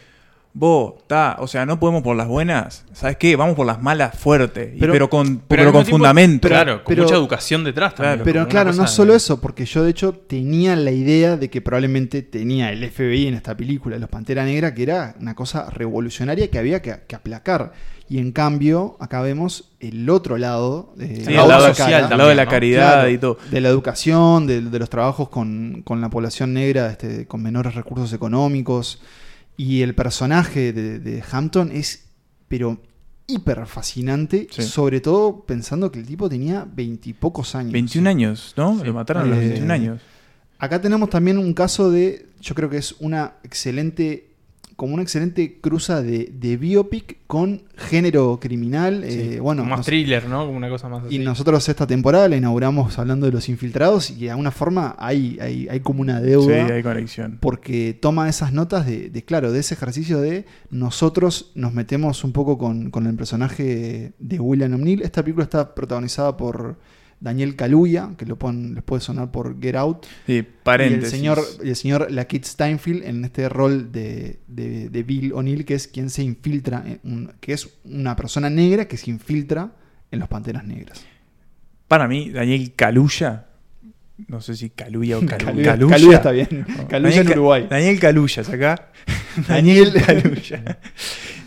[0.53, 3.36] vos, ta, o sea, no podemos por las buenas, ¿sabes qué?
[3.36, 6.48] Vamos por las malas fuerte, y- Pero- con, pero con fundamento.
[6.48, 8.22] claro, con pero- mucha educación detrás también.
[8.24, 12.22] Pero claro, no solo eso, porque yo de hecho tenía la idea de que probablemente
[12.22, 16.59] tenía el FBI en esta película, Los Pantera Negra, que era una cosa revolucionaria que
[16.59, 17.72] había que, que aplacar.
[18.09, 22.09] Y en cambio, acá vemos el otro lado, de Sí, el lado social cara.
[22.09, 23.38] también, de la caridad y todo.
[23.53, 27.76] De la educación, de, de los trabajos con, con la población negra, este, con menores
[27.76, 29.01] recursos económicos.
[29.61, 32.06] Y el personaje de, de Hampton es,
[32.48, 32.80] pero
[33.26, 34.62] hiper fascinante, Sí.
[34.62, 37.72] sobre todo pensando que el tipo tenía veintipocos años.
[37.72, 38.82] 21 años, ¿no?
[38.82, 40.00] Lo mataron a los Eh, 21 años.
[40.58, 44.29] Acá tenemos también un caso de, yo creo que es una excelente,
[44.80, 49.04] como una excelente cruza de, de biopic con género criminal.
[49.06, 50.46] Sí, eh, bueno, más nos- thriller, ¿no?
[50.46, 51.16] Como una cosa más así.
[51.16, 55.36] y nosotros esta temporada la inauguramos hablando de los infiltrados y de alguna forma hay,
[55.38, 56.66] hay, hay como una deuda.
[56.66, 57.36] Sí, hay conexión.
[57.42, 62.32] Porque toma esas notas de, de, claro, de ese ejercicio de nosotros nos metemos un
[62.32, 65.02] poco con, con el personaje de William O'Neill.
[65.02, 66.78] Esta película está protagonizada por
[67.20, 70.06] Daniel Kaluuya, que lo pon- les puede sonar por Get Out.
[70.26, 71.10] Sí, Y el paréntesis.
[71.10, 75.86] señor, el señor Lakeith Steinfield en este rol de, de- de Bill O'Neill, que es
[75.86, 79.72] quien se infiltra, en un- que es una persona negra que se infiltra
[80.10, 81.04] en los Panteras Negras.
[81.88, 83.46] Para mí, Daniel Caluya,
[84.28, 85.96] no sé si Caluya o Calu- Caluya- Caluya.
[85.96, 86.48] Caluya está bien.
[86.68, 87.66] No, Caluya Daniel en Uruguay.
[87.68, 88.88] Daniel Caluya, acá.
[89.48, 90.78] Daniel- Caluya.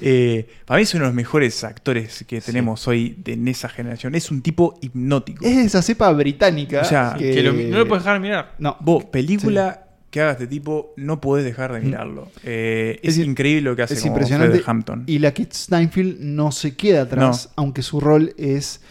[0.06, 3.70] Eh, para mí es uno de los mejores actores que tenemos hoy de, en esa
[3.70, 4.16] generación.
[4.16, 5.46] Es un tipo hipnótico.
[5.46, 6.82] Es esa cepa británica.
[6.82, 8.56] O sea, Que lo- no lo puedes dejar de mirar.
[8.60, 8.76] No.
[8.82, 12.30] Vos, película que haga este tipo, no podés dejar de mirarlo.
[12.44, 13.22] Eh, es, Mm.
[13.22, 14.58] Es- increíble lo que hace Es como impresionante.
[14.58, 15.04] Fred Hampton.
[15.08, 18.82] Y la Kit Steinfield no se queda atrás, aunque su rol es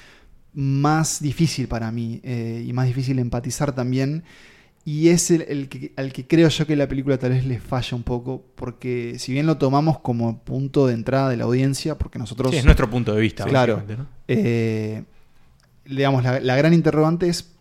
[0.54, 4.24] más difícil para mí eh, y más difícil empatizar también.
[4.84, 7.60] Y es el, el que, al que creo yo que la película tal vez le
[7.60, 11.96] falla un poco, porque si bien lo tomamos como punto de entrada de la audiencia,
[11.96, 12.50] porque nosotros...
[12.50, 13.44] Sí, es nuestro punto de vista.
[13.44, 13.82] Claro.
[13.86, 14.06] ¿no?
[14.26, 15.04] Eh,
[15.86, 17.52] digamos, la, la gran interrogante es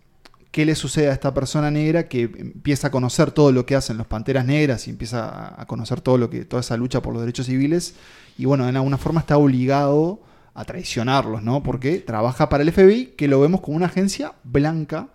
[0.49, 3.97] qué le sucede a esta persona negra que empieza a conocer todo lo que hacen
[3.97, 7.13] los Panteras Negras y empieza a, a conocer todo lo que, toda esa lucha por
[7.13, 7.93] los derechos civiles.
[8.35, 10.21] Y bueno, en alguna forma está obligado
[10.53, 11.63] a traicionarlos, ¿no?
[11.63, 15.07] Porque trabaja para el FBI, que lo vemos como una agencia blanca.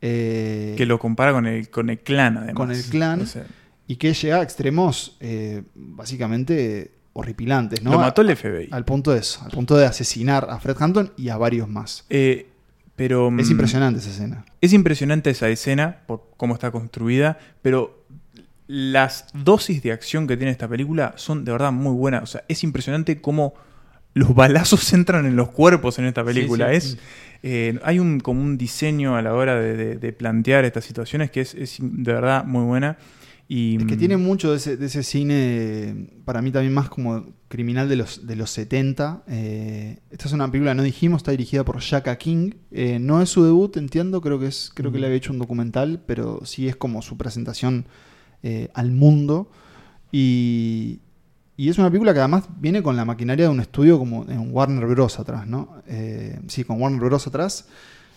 [0.00, 2.54] eh, que lo compara con el, con el clan, además.
[2.54, 3.46] con el clan O sea,
[3.86, 7.92] y que llega a extremos eh, básicamente horripilantes, ¿no?
[7.92, 8.68] Lo mató el FBI.
[8.70, 12.04] Al punto de eso, al punto de asesinar a Fred Hampton y a varios más.
[12.08, 12.48] eh,
[12.96, 14.44] pero, Es mm, impresionante esa escena.
[14.60, 18.04] Es impresionante esa escena por cómo está construida, pero
[18.66, 22.22] las dosis de acción que tiene esta película son de verdad muy buenas.
[22.22, 23.54] O sea, es impresionante cómo
[24.14, 26.68] los balazos entran en los cuerpos en esta película.
[26.68, 26.74] sí.
[26.76, 26.98] Es,
[27.44, 31.30] eh, hay un, como un diseño a la hora de, de- de plantear estas situaciones
[31.30, 32.98] que es, es de verdad muy buena.
[33.48, 36.88] Y, Es que mm, tiene mucho de ese, de ese cine, para mí también más
[36.88, 39.24] como criminal de los, de los 70.
[39.28, 42.52] Eh, esta es una película, no dijimos, está dirigida por Shaka King.
[42.70, 45.38] Eh, no es su debut, entiendo, creo que es creo que le había hecho un
[45.40, 47.86] documental, pero sí es como su presentación
[48.44, 49.50] eh, al mundo.
[50.12, 51.00] Y,
[51.62, 54.52] y es una película que además viene con la maquinaria de un estudio como en
[54.52, 55.20] Warner Bros.
[55.20, 55.80] atrás, ¿no?
[55.86, 57.28] Eh, sí, con Warner Bros.
[57.28, 57.66] atrás.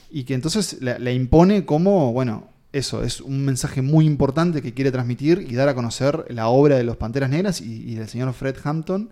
[0.09, 4.91] Y que entonces la impone como, bueno, eso, es un mensaje muy importante que quiere
[4.91, 8.33] transmitir y dar a conocer la obra de los Panteras Negras y, y del señor
[8.33, 9.11] Fred Hampton.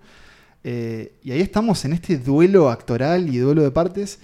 [0.63, 4.17] Eh, y ahí estamos en este duelo actoral y duelo de partes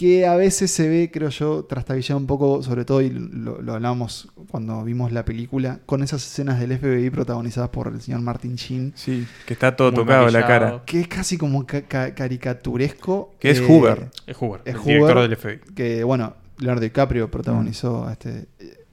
[0.00, 3.74] que a veces se ve, creo yo, trastabillado un poco, sobre todo, y lo, lo
[3.74, 8.54] hablamos cuando vimos la película, con esas escenas del FBI protagonizadas por el señor Martin
[8.56, 8.94] Sheen.
[8.96, 10.48] Sí, que está todo tocado la maquillado.
[10.48, 10.82] cara.
[10.86, 13.34] Que es casi como ca- ca- caricaturesco.
[13.38, 14.08] Que es Eh, Hoover.
[14.26, 15.74] Es Hoover, es el director Hoover, del FBI.
[15.74, 18.84] Que, bueno, Leonardo DiCaprio protagonizó a este eh,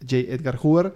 [0.00, 0.16] J.
[0.34, 0.92] Edgar Hoover.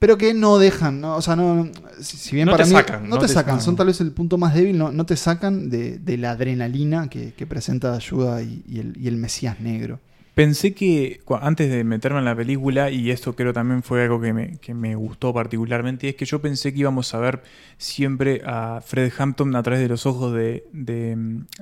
[0.00, 1.16] Pero que no dejan, ¿no?
[1.16, 1.70] o sea, no,
[2.00, 3.60] si, si bien No para te mí sacan, no, no te, te sacan, sacan.
[3.60, 7.08] son tal vez el punto más débil, no, no te sacan de, de la adrenalina
[7.08, 10.00] que, que presenta Ayuda y, y el, y el Mesías negro.
[10.34, 14.32] Pensé que antes de meterme en la película, y esto creo también fue algo que
[14.32, 17.42] me, que me gustó particularmente, es que yo pensé que íbamos a ver
[17.76, 21.16] siempre a Fred Hampton a través de los ojos de, de,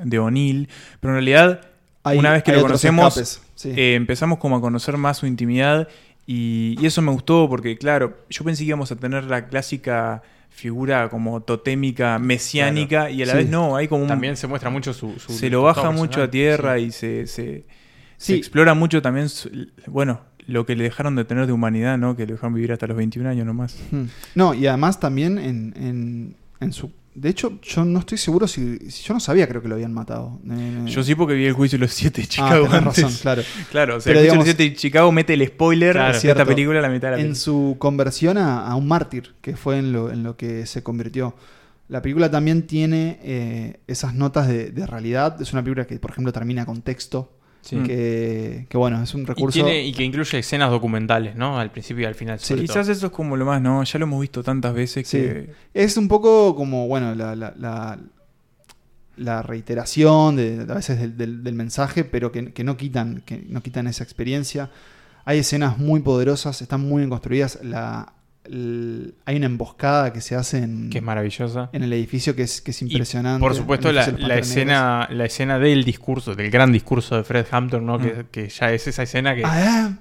[0.05, 0.69] de O'Neill,
[1.01, 1.63] pero en realidad,
[2.05, 3.71] Hay- una vez que lo conocemos, escapes, sí.
[3.75, 5.89] eh, empezamos como a conocer más su intimidad,
[6.29, 10.23] y, y eso me gustó porque, claro, yo pensé que íbamos a tener la clásica
[10.51, 13.15] figura como totémica, mesiánica, Claro.
[13.15, 13.39] y a la Sí.
[13.39, 14.09] vez no, hay como un...
[14.09, 17.65] También se muestra mucho su- su se lo baja mucho a tierra y se, se,
[18.19, 19.51] se explora mucho también, su-
[19.87, 22.15] bueno, lo que le dejaron de tener de humanidad, ¿no?
[22.17, 23.79] Que le dejaron vivir hasta los 21 años nomás.
[23.91, 24.05] Hmm.
[24.35, 26.91] No, y además también en, en, en su...
[27.21, 29.93] De hecho, yo no estoy seguro si, si- Yo no sabía, creo que lo habían
[29.93, 30.39] matado.
[30.51, 33.03] Eh, Yo sí porque vi el juicio de los siete de Ah, Chicago antes.
[33.03, 33.43] razón, claro.
[33.71, 35.93] Claro, o sea, Pero el juicio digamos- de los siete de Chicago mete el spoiler
[35.93, 36.47] Claro, de esta cierto.
[36.47, 37.41] película a la mitad de la En película.
[37.41, 41.35] su conversión a, a un mártir, que fue en lo, en lo que se convirtió.
[41.89, 45.41] La película también tiene eh, esas notas de, de realidad.
[45.41, 47.38] Es una película que, por ejemplo, termina con texto.
[47.61, 47.77] Sí.
[47.83, 49.53] Que, que, bueno, es un Y, recurso.
[49.63, 51.59] tiene, y que incluye escenas documentales, ¿no?
[51.59, 52.39] Al principio y al final.
[52.39, 52.81] Quizás todo.
[52.93, 53.83] eso es como lo más, ¿no?
[53.85, 55.19] Ya lo hemos visto tantas veces Sí.
[55.19, 55.51] que...
[55.75, 57.99] Es un poco como, bueno, la, la, la-
[59.17, 63.45] la reiteración de, a veces del, del- del mensaje, pero que, que no quitan, que
[63.49, 64.71] no quitan esa experiencia.
[65.25, 67.59] Hay escenas muy poderosas, están muy bien construidas.
[67.63, 68.13] La,
[68.51, 71.71] el- hay una emboscada que se hace en, Que es maravillosa.
[71.73, 73.41] en el edificio que es, que es Y, impresionante.
[73.41, 77.85] por supuesto, la, la escena, la escena del discurso, del gran discurso de Fred Hampton,
[77.87, 77.99] ¿no?
[77.99, 78.03] Mm.
[78.03, 79.45] Que, que ya es esa escena que,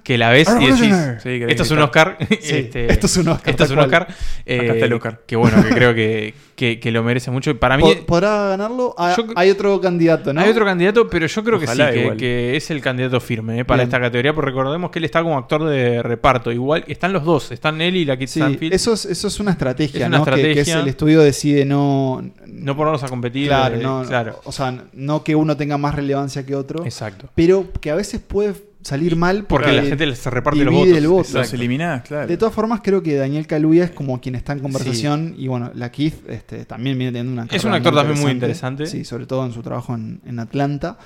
[0.02, 0.94] que la ves y decís.
[1.22, 1.78] Sí, que esto es un.
[1.80, 2.16] Oscar.
[2.40, 3.78] Sí, este, esto es un Oscar, Esto es un.
[3.80, 4.02] Oscar.
[4.02, 4.14] Acá
[4.46, 5.22] está el Oscar.
[5.26, 7.56] Que bueno, que creo que, que, que lo merece mucho.
[7.58, 8.94] Para mí, Po- ¿Podrá ganarlo?
[8.98, 10.40] Ah, Yo- hay otro candidato, ¿no?
[10.40, 13.64] Hay otro candidato, pero yo creo Ojalá que sí, que, es el candidato firme eh,
[13.64, 13.88] para Bien.
[13.88, 16.50] esta categoría, porque recordemos que él está como actor de reparto.
[16.50, 18.74] Igual están los dos, están él y la Kit Sí, Stanfield.
[18.74, 20.24] eso es, eso es una estrategia, Es una ¿no?
[20.24, 20.80] Que- Que, es estrategia.
[20.82, 22.22] el estudio decide no.
[22.46, 23.46] No ponernos a competir.
[23.48, 24.40] Claro, eh, no, claro.
[24.44, 26.84] O sea, no que uno tenga más relevancia que otro.
[26.84, 27.28] Exacto.
[27.36, 28.52] Pero que a veces puede
[28.82, 30.96] salir mal Porque la gente se reparte los votos.
[30.96, 31.28] el voto.
[31.34, 32.26] Los eliminás, claro.
[32.26, 35.34] De todas formas, creo que Daniel Kaluuya es como quien está en conversación.
[35.36, 38.86] Y bueno, la Keith este, también viene teniendo una Es un actor también muy interesante.
[38.86, 40.98] Sí, sobre todo en su trabajo en, en Atlanta.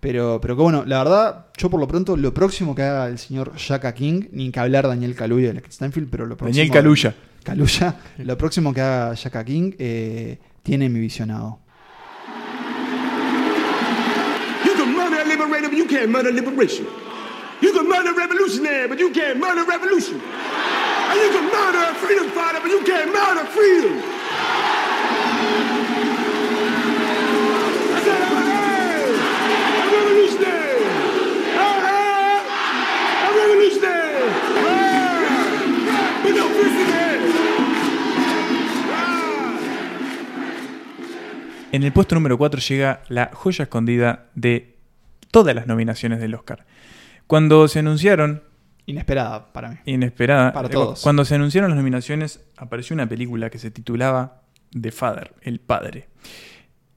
[0.00, 3.18] Pero, pero que bueno, la verdad, yo por lo pronto, lo próximo que haga el
[3.18, 6.56] señor Shaka King, ni que hablar Daniel Kaluuya de la Keith Stanfield, pero lo próximo.
[6.56, 7.14] Daniel Kaluuya.
[7.42, 11.60] Kaluuya, lo próximo que haga Shaka King eh, tiene mi visionado.
[14.64, 16.86] You can murder a liberator, but you can't murder liberation.
[17.60, 20.20] You can murder a revolutionary, but you can't murder revolution.
[20.20, 24.02] And you can murder a freedom fighter, but you can't murder freedom.
[41.72, 44.76] En el puesto número 4 llega la joya escondida de
[45.30, 46.64] todas las nominaciones del Oscar.
[47.26, 48.42] Cuando se anunciaron,
[48.86, 49.76] Inesperada para mí.
[49.84, 51.02] inesperada, Para eh, todos.
[51.02, 54.42] cuando se anunciaron las nominaciones, apareció una película que se titulaba
[54.80, 56.08] The Father, El Padre.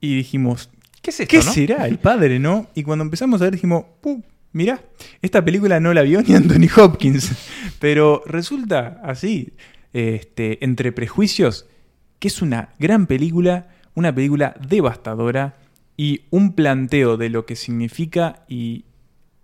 [0.00, 0.70] Y dijimos,
[1.02, 1.52] ¿Qué es esto, ¿qué no?
[1.52, 2.68] será El Padre, no?
[2.74, 4.22] Y cuando empezamos a ver dijimos, "Puh,
[4.52, 4.80] mirá,
[5.20, 7.32] esta película no la vio ni Anthony Hopkins.
[7.80, 9.54] Pero resulta así,
[9.92, 11.66] este, entre prejuicios,
[12.20, 15.56] que es una gran película, una película devastadora
[15.96, 18.84] y un planteo de lo que significa y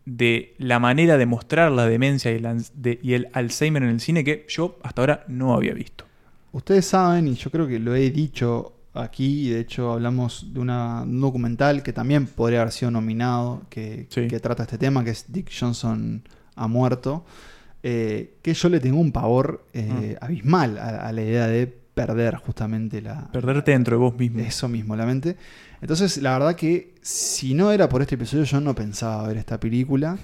[0.07, 3.91] de la manera de mostrar la demencia y el, ans- de- y el Alzheimer en
[3.91, 6.05] el cine que yo hasta ahora no había visto.
[6.53, 10.61] Ustedes saben, y yo creo que lo he dicho aquí, y de hecho hablamos de
[10.61, 14.27] una- un documental que también podría haber sido nominado, que, Sí.
[14.29, 16.23] que trata este tema, que es Dick Johnson
[16.55, 17.27] ha muerto,
[17.83, 22.37] eh, que yo le tengo un pavor eh, abismal a, a la idea de perder
[22.37, 23.27] justamente la...
[23.33, 24.41] Perderte dentro de vos mismo.
[24.41, 25.37] Eso mismo, la mente.
[25.81, 29.59] Entonces, la verdad que si no era por este episodio, yo no pensaba ver esta
[29.59, 30.19] película.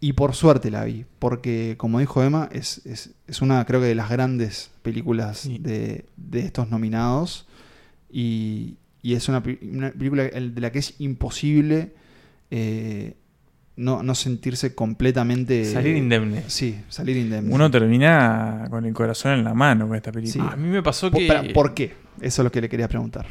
[0.00, 3.86] Y por suerte la vi, porque como dijo Emma, es, es, es una, creo que
[3.86, 7.46] de las grandes películas de, de estos nominados.
[8.10, 11.92] Y, y es una, una película el- de la que es imposible
[12.50, 13.14] eh,
[13.76, 15.64] no, no sentirse completamente...
[15.64, 16.44] Salir indemne.
[16.48, 17.52] Sí, salir indemne.
[17.54, 20.14] Uno termina con el corazón en la mano con esta Sí.
[20.14, 20.50] película.
[20.52, 21.26] A mí me pasó Por- que.
[21.26, 21.94] para- ¿Por qué?
[22.20, 23.26] Eso es lo que le quería preguntar.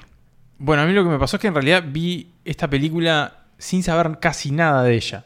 [0.58, 3.84] Bueno, a mí lo que me pasó es que en realidad vi esta película sin
[3.84, 5.26] saber casi nada de ella.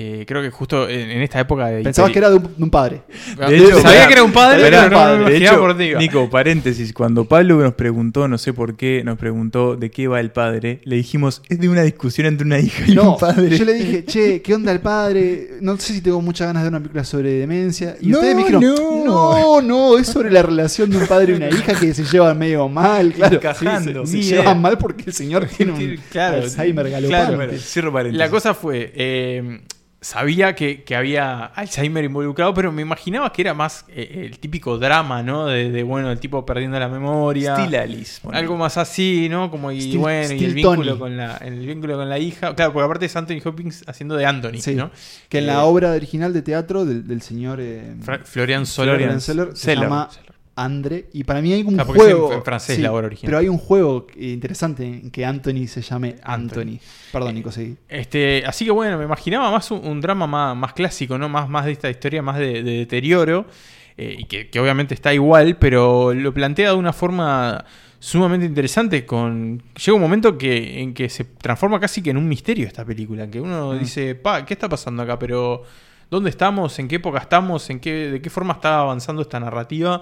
[0.00, 1.82] Eh, creo que justo en, en esta época de.
[1.82, 3.02] Pensabas que era de un, de un padre.
[3.36, 5.82] De hecho, sabía que era un padre, Esperá, pero no, no me de hecho, por
[5.82, 5.98] iba.
[5.98, 10.20] Nico, paréntesis, cuando Pablo nos preguntó, no sé por qué, nos preguntó de qué va
[10.20, 13.58] el padre, le dijimos, es de una discusión entre una hija y No, un padre.
[13.58, 15.54] yo le dije, che, ¿qué onda el padre?
[15.62, 17.96] No sé si tengo muchas ganas de ver una película sobre demencia.
[18.00, 19.04] Y No, ustedes me dijeron, no.
[19.04, 22.38] no, no, es sobre la relación de un padre y una hija que se llevan
[22.38, 23.12] medio mal.
[23.18, 27.08] Claro, Encajando, sí, se, se llevan mal porque el señor tiene un Claro, Alzheimer claro.
[27.08, 27.58] galopante.
[27.90, 28.16] Paréntesis.
[28.16, 29.60] La cosa fue, eh,
[30.00, 34.78] sabía que, que había Alzheimer involucrado, pero me imaginaba que era más eh, el típico
[34.78, 35.46] drama, ¿no?
[35.46, 37.56] De, de, bueno, el tipo perdiendo la memoria.
[37.56, 38.20] Still Alice.
[38.32, 39.50] Algo más así, ¿no?
[39.50, 40.98] Como y Still- bueno, y el vínculo, Tony.
[40.98, 42.54] con la, el vínculo con la hija.
[42.54, 44.90] Claro, porque aparte es Anthony Hopkins haciendo de Anthony, Sí, ¿no?
[45.28, 47.94] Que en Eh, la obra original de teatro del, del señor eh,
[48.24, 48.96] Florian Soler.
[48.96, 49.84] Florian Seller se Seller.
[49.84, 50.08] llama
[50.64, 51.06] Andre.
[51.12, 52.32] Y para mí hay un juego.
[52.32, 53.28] en francés la obra original.
[53.30, 56.78] Pero hay un juego eh, interesante en que Anthony se llame Anthony.
[57.12, 57.76] Perdón, Nico, seguí.
[57.88, 61.28] Este, así que bueno, me imaginaba más un, un drama más, más clásico, ¿no?
[61.28, 63.46] Más, más de esta historia, más de, de deterioro.
[63.96, 67.64] eh, y que, que obviamente está igual, pero lo plantea de una forma
[68.00, 69.04] sumamente interesante.
[69.04, 69.62] Con.
[69.74, 73.28] Llega un momento que, en que se transforma casi que en un misterio esta película.
[73.28, 73.78] Que uno Mm.
[73.80, 75.18] dice, pa, ¿qué está pasando acá?
[75.18, 75.62] Pero.
[76.10, 76.78] ¿Dónde estamos?
[76.78, 77.68] ¿En qué época estamos?
[77.68, 80.00] ¿En qué, ¿De qué forma está avanzando esta narrativa?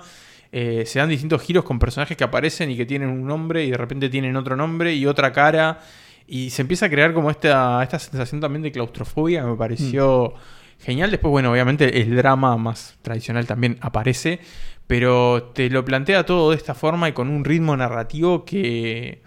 [0.59, 3.72] Eh, se dan distintos giros con personajes que aparecen y que tienen un nombre y
[3.72, 5.80] de repente tienen otro nombre y otra cara.
[6.26, 10.32] Y se empieza a crear como esta, esta sensación también de claustrofobia que me pareció
[10.80, 11.11] genial.
[11.11, 14.40] Después, bueno, obviamente el drama más tradicional también aparece,
[14.86, 19.20] pero te lo plantea todo de esta forma y con un ritmo narrativo que,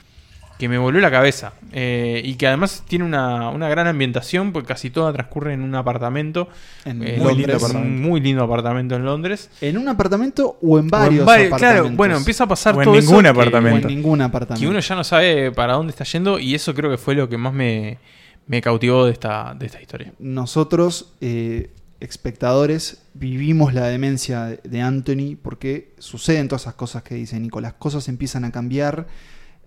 [0.59, 1.53] que me volvió la cabeza.
[1.71, 5.73] Eh, y que además tiene una, una gran ambientación, porque casi toda transcurre en un
[5.73, 6.49] apartamento.
[6.85, 7.37] En Eh, Londres.
[7.37, 7.87] lindo apartamento.
[7.87, 9.49] Un muy lindo apartamento en Londres.
[9.61, 11.59] ¿En un apartamento o en O en varios vari- apartamentos?
[11.59, 13.87] Claro, bueno, empieza a pasar O en todo eso ningún que- apartamento.
[13.87, 14.61] O en ningún apartamento.
[14.61, 17.29] que uno ya no sabe para dónde está yendo y eso creo que fue lo
[17.29, 17.97] que más me,
[18.45, 20.11] me cautivó de esta, de esta historia.
[20.19, 27.15] nosotros, eh, espectadores, vivimos la demencia de- de Anthony porque suceden todas esas cosas que
[27.15, 27.61] dice Nico.
[27.61, 29.07] Las cosas empiezan a cambiar,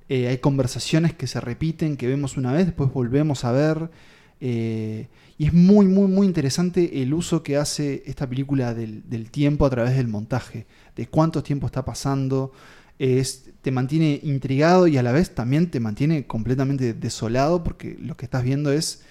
[0.08, 3.90] eh, hay conversaciones que se repiten, que vemos una vez, después volvemos a ver.
[4.40, 9.66] eh, y es muy, muy, muy interesante el uso que hace esta película del, tiempo
[9.66, 12.52] a través del montaje, de cuánto tiempo está pasando.
[12.98, 18.16] Es, te mantiene intrigado y a la vez también te mantiene completamente desolado porque lo
[18.16, 19.02] que estás viendo es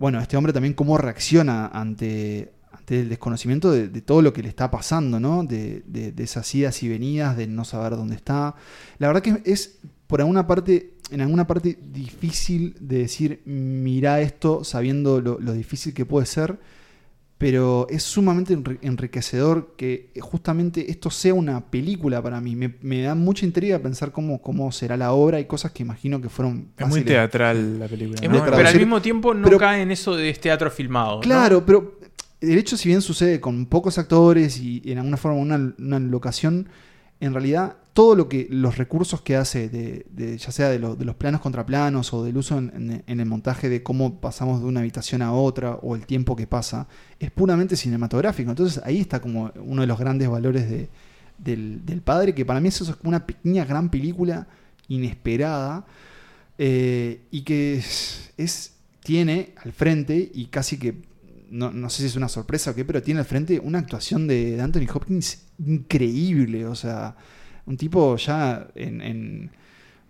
[0.00, 2.54] bueno, este hombre también cómo reacciona ante,
[2.90, 5.44] ante el desconocimiento de, de todo lo que le está pasando, ¿no?
[5.44, 8.56] De, de- de esas idas y venidas, de no saber dónde está.
[8.98, 9.78] La verdad que es,
[10.08, 15.94] por alguna parte, en alguna parte difícil de decir, mira esto sabiendo lo, lo difícil
[15.94, 16.58] que puede ser,
[17.38, 22.54] pero es sumamente enri- enriquecedor que justamente esto sea una película para mí.
[22.56, 26.20] Me, me da mucha intriga pensar cómo, cómo será la obra y cosas que imagino
[26.20, 28.18] que fueron Es muy teatral la película.
[28.20, 28.36] Es ¿no?
[28.40, 31.14] muy- pero al mismo tiempo no pero- cae en eso de teatro filmado.
[31.16, 31.20] ¿no?
[31.20, 31.99] Claro, pero
[32.40, 36.68] el hecho, si bien sucede con pocos actores y en alguna forma una, una locación,
[37.20, 41.04] en realidad todo lo que los recursos que hace, de, ya sea de, lo- de
[41.04, 44.80] los planos contra planos o del uso en, el montaje de cómo pasamos de una
[44.80, 46.88] habitación a otra o el tiempo que pasa,
[47.18, 48.48] es puramente cinematográfico.
[48.50, 50.88] Entonces ahí está como uno de los grandes valores de-
[51.36, 54.46] del, del padre, que para mí eso es como una pequeña gran película
[54.88, 55.84] inesperada
[56.58, 57.82] eh, y que
[58.36, 58.72] es-
[59.02, 61.02] tiene al frente y casi que
[61.50, 64.26] no, no sé si es una sorpresa o qué, pero tiene al frente una actuación
[64.26, 67.16] de, de Anthony Hopkins increíble, o sea,
[67.66, 69.50] un tipo ya en, en-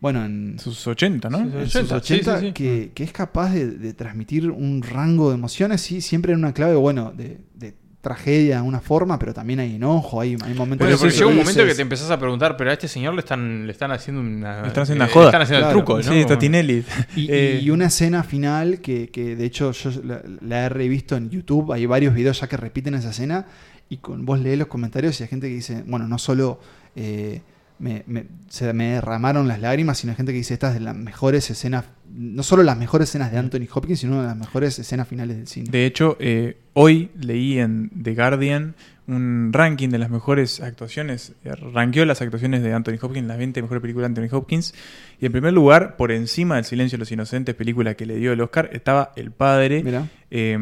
[0.00, 1.38] bueno, en Sus 80, ¿no?
[1.40, 2.52] en sus 80 sí, sí, sí.
[2.54, 6.54] Que, que es capaz de, de transmitir un rango de emociones, sí, siempre en una
[6.54, 10.88] clave, bueno, de, de tragedia de una forma, pero también hay enojo, hay, hay momentos
[10.88, 13.20] porque los llega un momento que te empezás a preguntar, pero a este señor le
[13.20, 14.62] están, le están haciendo una.
[14.62, 15.24] Le están haciendo eh, una joda.
[15.24, 15.78] le están haciendo Claro.
[15.78, 16.02] el truco, ¿no?
[16.02, 16.84] Sí, está Tinelli.
[17.16, 21.16] Y, Eh, y una escena final que, que de hecho yo la, la he revisto
[21.16, 23.46] en YouTube, hay varios videos ya que repiten esa escena
[23.88, 26.58] y con vos lees los comentarios y hay gente que dice, bueno, no solo
[26.96, 27.40] eh,
[27.80, 30.94] me, me- se me derramaron las lágrimas, sino hay gente que dice, estas de las
[30.94, 34.78] mejores escenas, no solo las mejores escenas de Anthony Hopkins, sino una de las mejores
[34.78, 35.70] escenas finales del cine.
[35.70, 38.74] De hecho, eh, hoy leí en The Guardian
[39.06, 41.32] un ranking de las mejores actuaciones.
[41.44, 44.72] eh, Ranqueó las actuaciones de Anthony Hopkins, las 20 mejores películas de Anthony Hopkins.
[45.20, 48.32] Y en primer lugar, por encima del Silencio de los Inocentes, película que le dio
[48.32, 49.82] el Oscar, estaba El Padre.
[50.30, 50.56] Eh,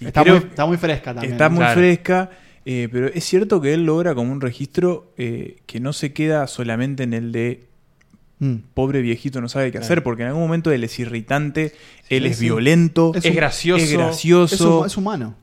[0.00, 1.32] y Está creo- muy, está muy fresca también.
[1.34, 1.74] Está muy Claro.
[1.80, 2.30] fresca,
[2.64, 6.46] eh, pero es cierto que él logra como un registro eh, que no se queda
[6.46, 7.66] solamente en el de
[8.42, 8.54] Mm.
[8.72, 9.84] pobre viejito no sabe qué Claro.
[9.84, 11.74] hacer, porque en algún momento él es irritante,
[12.08, 12.44] él es sí.
[12.46, 13.84] violento, Es gracioso.
[13.84, 14.54] es gracioso.
[14.54, 15.34] Es, hum- es humano.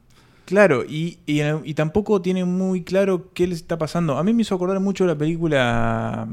[0.45, 4.18] Claro, y, y, y tampoco tiene muy claro qué le está pasando.
[4.18, 6.28] A mí me hizo acordar mucho la película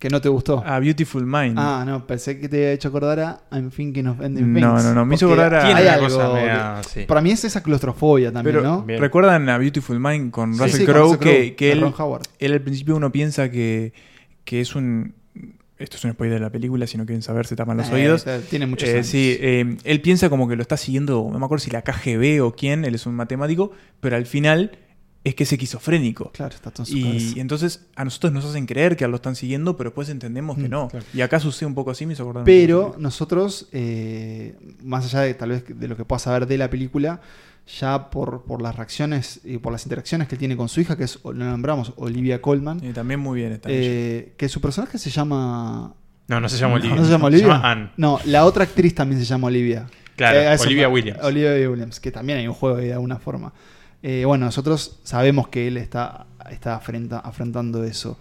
[0.00, 0.64] Que no te gustó.
[0.66, 1.56] A Beautiful Mind.
[1.58, 4.84] Ah, no, pensé que te había hecho acordar a I'm thinking of ending No, things.
[4.86, 7.04] no, no, me hizo acordar a- hay algo cosa de- media- sí.
[7.04, 8.82] Para mí es esa claustrofobia también, Pero ¿no?
[8.82, 8.98] Bien.
[8.98, 11.18] ¿recuerdan a Beautiful Mind con Sí, Russell sí, Crowe?
[11.18, 11.84] Que, que él,
[12.38, 13.92] él al principio uno piensa que,
[14.44, 15.14] que es un...
[15.78, 17.94] Esto es un spoiler de la película, si no quieren saber se tapan los Eh,
[17.94, 18.26] oídos.
[18.50, 21.62] Tiene muchos Eh, sí, eh, él piensa como que lo está siguiendo, no me acuerdo
[21.64, 23.70] si la KGB o quién, él es un matemático,
[24.00, 24.72] pero al final
[25.22, 26.30] es que es esquizofrénico.
[26.32, 27.40] Claro, está todo en su y, cabeza.
[27.40, 30.70] entonces a nosotros nos hacen creer que lo están siguiendo, pero después entendemos que Mm,
[30.70, 30.88] no.
[30.88, 31.04] claro.
[31.12, 35.34] Y acá sucede un poco así, me hizo acordar Pero nosotros, eh, más allá de
[35.34, 37.20] tal vez de lo que pueda saber de la película,
[37.78, 40.96] ya por, por las reacciones y por las interacciones que él tiene con su hija,
[40.96, 42.82] que es, lo nombramos, Olivia Colman.
[42.82, 45.94] Y también muy bien está eh, Que su personaje se llama...
[46.28, 46.96] No, no se llama Olivia.
[46.96, 47.46] ¿No se llama Se Olivia?
[47.54, 47.90] llama Anne.
[47.96, 49.86] No, la otra actriz también se llama Olivia.
[50.16, 51.20] Claro, eso Olivia Williams.
[51.22, 53.52] Olivia Williams, que también hay un juego ahí de alguna forma.
[54.02, 58.18] Eh, bueno, nosotros sabemos que él está, está afrenta- afrontando eso.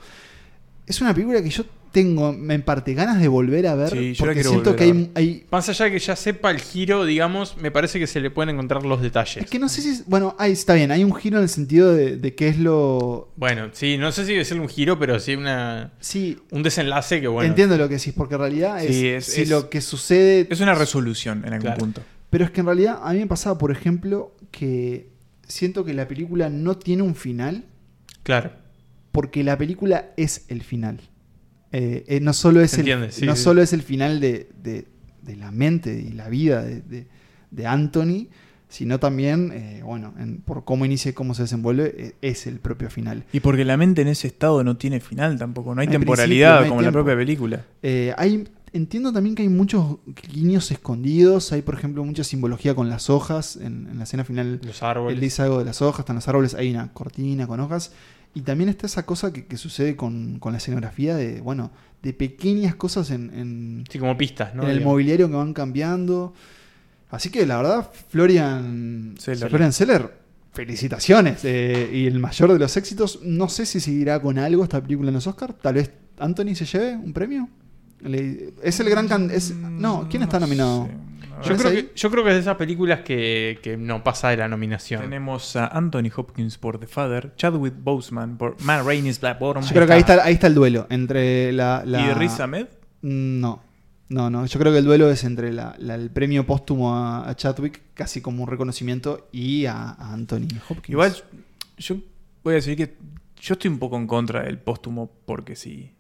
[0.85, 4.25] Es una película que yo tengo en parte ganas de volver a ver Sí, yo
[4.25, 5.09] la porque quiero siento que hay, ver.
[5.15, 8.29] hay- Más allá de que ya sepa el giro, digamos, me parece que se le
[8.29, 9.43] pueden encontrar los detalles.
[9.45, 9.89] Es que no sé si.
[9.89, 10.91] es- Bueno, ahí está bien.
[10.91, 13.29] Hay un giro en el sentido de, de qué es lo.
[13.37, 15.93] Bueno, sí, no sé si debe ser un giro, pero sí una.
[15.99, 16.37] Sí.
[16.51, 17.49] Un desenlace que bueno.
[17.49, 20.45] Entiendo lo que decís, porque en realidad es, Sí, es- si es- lo que sucede.
[20.49, 21.79] Es una resolución en algún Claro.
[21.79, 22.01] punto.
[22.29, 25.07] Pero es que en realidad a mí me pasaba, por ejemplo, que
[25.49, 27.65] siento que la película no tiene un final.
[28.23, 28.51] Claro.
[29.11, 31.01] Porque la película es el final.
[31.71, 33.43] Eh, eh, no solo es, el, entiende, sí, no sí.
[33.43, 34.85] solo es el final de, de-
[35.21, 37.07] de la mente y la vida de, de-
[37.51, 38.27] de Anthony,
[38.69, 42.59] sino también, eh, bueno, en- por cómo inicia y cómo se desenvuelve, eh, es el
[42.59, 43.23] propio final.
[43.33, 46.59] Y porque la mente en ese estado no tiene final tampoco, no hay temporalidad principio,
[46.59, 47.65] no hay como en la propia película.
[47.83, 49.97] Eh, hay, entiendo también que hay muchos
[50.31, 51.51] guiños escondidos.
[51.51, 53.55] Hay, por ejemplo, mucha simbología con las hojas.
[53.57, 55.15] En, en la escena final, Los árboles.
[55.15, 57.91] él dice algo de las hojas, están los árboles, hay una cortina con hojas.
[58.35, 61.71] Y también está esa cosa que, que sucede con, con la escenografía de, bueno,
[62.03, 64.63] de pequeñas cosas en, en, Sí, como pistas, ¿no?
[64.63, 66.33] en el mobiliario que van cambiando.
[67.09, 69.49] Así que la verdad, Florian Seller.
[69.49, 70.13] Florian Seller,
[70.53, 71.39] felicitaciones.
[71.43, 73.19] eh, y el mayor de los éxitos.
[73.23, 75.55] No sé si seguirá con algo esta película en los Oscars.
[75.59, 77.49] Tal vez Anthony se lleve un premio.
[78.01, 80.87] Le- es el gran can- es No, ¿quién está nominado?
[81.41, 84.27] Yo ¿Ves creo, que, yo creo que es de esas películas que, que no pasa
[84.29, 85.01] de la nominación.
[85.03, 89.63] Tenemos a Anthony Hopkins por The Father, Chadwick Boseman por Matt Rainey's Black Bottom.
[89.63, 91.83] Yo creo que ahí está, ahí está el duelo entre la.
[91.85, 92.67] la- ¿Y Riz Ahmed?
[93.01, 93.63] Mm, No.
[94.09, 94.45] No, no.
[94.47, 97.81] Yo creo que el duelo es entre la- la- el premio póstumo a, a Chadwick,
[97.93, 100.89] casi como un reconocimiento, y a, a Anthony Hopkins.
[100.89, 101.15] Igual
[101.77, 101.95] yo
[102.43, 102.97] voy a decir que
[103.39, 105.91] yo estoy un poco en contra del póstumo porque sí.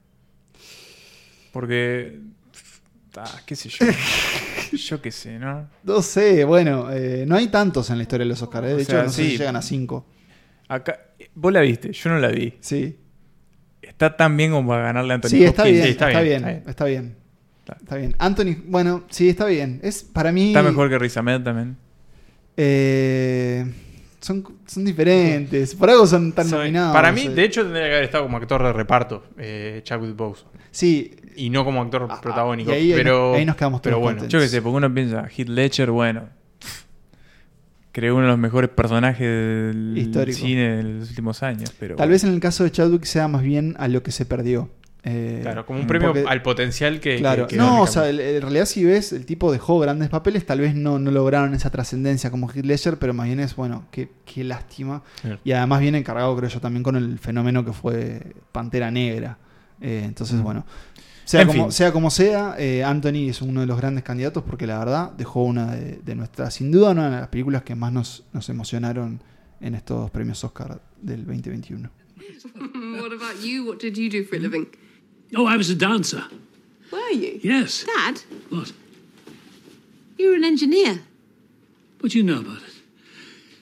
[1.51, 2.19] Porque...
[3.17, 3.85] ah, qué sé yo.
[4.77, 5.67] yo qué sé, ¿no?
[5.83, 8.65] No sé, bueno, eh, no hay tantos en la historia de los Oscars.
[8.67, 8.69] eh.
[8.69, 10.05] De O hecho, sea, no sé si llegan a cinco.
[10.67, 10.99] Acá,
[11.33, 12.53] vos la viste, yo no la vi.
[12.61, 12.97] Sí.
[13.81, 15.73] Está tan bien como para ganarle a Anthony Sí, está Hopkins.
[15.77, 17.15] bien, Sí, está, bien, está bien.
[17.81, 18.15] Está bien.
[18.17, 19.79] Anthony, bueno, sí, está bien.
[19.83, 20.47] Es para mí.
[20.49, 21.77] Está mejor que Riz Ahmed también.
[22.57, 23.65] Eh,
[24.21, 25.75] son, son diferentes.
[25.75, 26.93] Por algo son tan Soy- nominados.
[26.93, 30.53] Para mí, de hecho, tendría que haber estado como actor de reparto, eh, Chadwick Boseman.
[30.71, 31.15] Sí.
[31.35, 32.71] Y no como actor protagónico.
[32.71, 34.17] y ahí- ahí pero, nos- ahí nos quedamos pero todos bueno.
[34.19, 34.33] contentos.
[34.33, 36.29] Yo qué sé, porque uno piensa, Heath Ledger, bueno,
[37.91, 40.37] creó uno de los mejores personajes del Histórico.
[40.39, 41.73] cine de los últimos años.
[41.79, 44.25] Pero Tal vez en el caso de Chadwick sea más bien a lo que se
[44.25, 44.69] perdió.
[45.03, 47.17] Eh, Claro, como un premio porque- al potencial que.
[47.17, 50.09] Claro, que- que no, o sea, el- en realidad si ves, el tipo dejó grandes
[50.09, 53.55] papeles, tal vez no, no lograron esa trascendencia como Heath Ledger, pero más bien es,
[53.55, 55.01] bueno, qué, qué lástima.
[55.45, 59.37] Y además viene encargado, creo yo, también con el fenómeno que fue Pantera Negra.
[59.79, 60.43] Eh, entonces, Mm.
[60.43, 60.65] bueno,
[61.23, 64.67] sea En como, sea como sea, eh, Anthony es uno de los grandes candidatos porque
[64.67, 67.93] la verdad dejó una de, de nuestras, sin duda, una de las películas que más
[67.93, 69.21] nos, nos emocionaron
[69.61, 71.89] en estos premios Oscar del 2021.
[73.01, 73.63] what about you?
[73.65, 74.67] What did you do for a living?
[75.35, 76.23] Oh, I was a dancer.
[76.91, 77.39] Were you?
[77.43, 77.83] Yes.
[77.83, 78.71] Dad, What?
[80.17, 81.01] you were an engineer.
[81.99, 82.73] What do you know about it?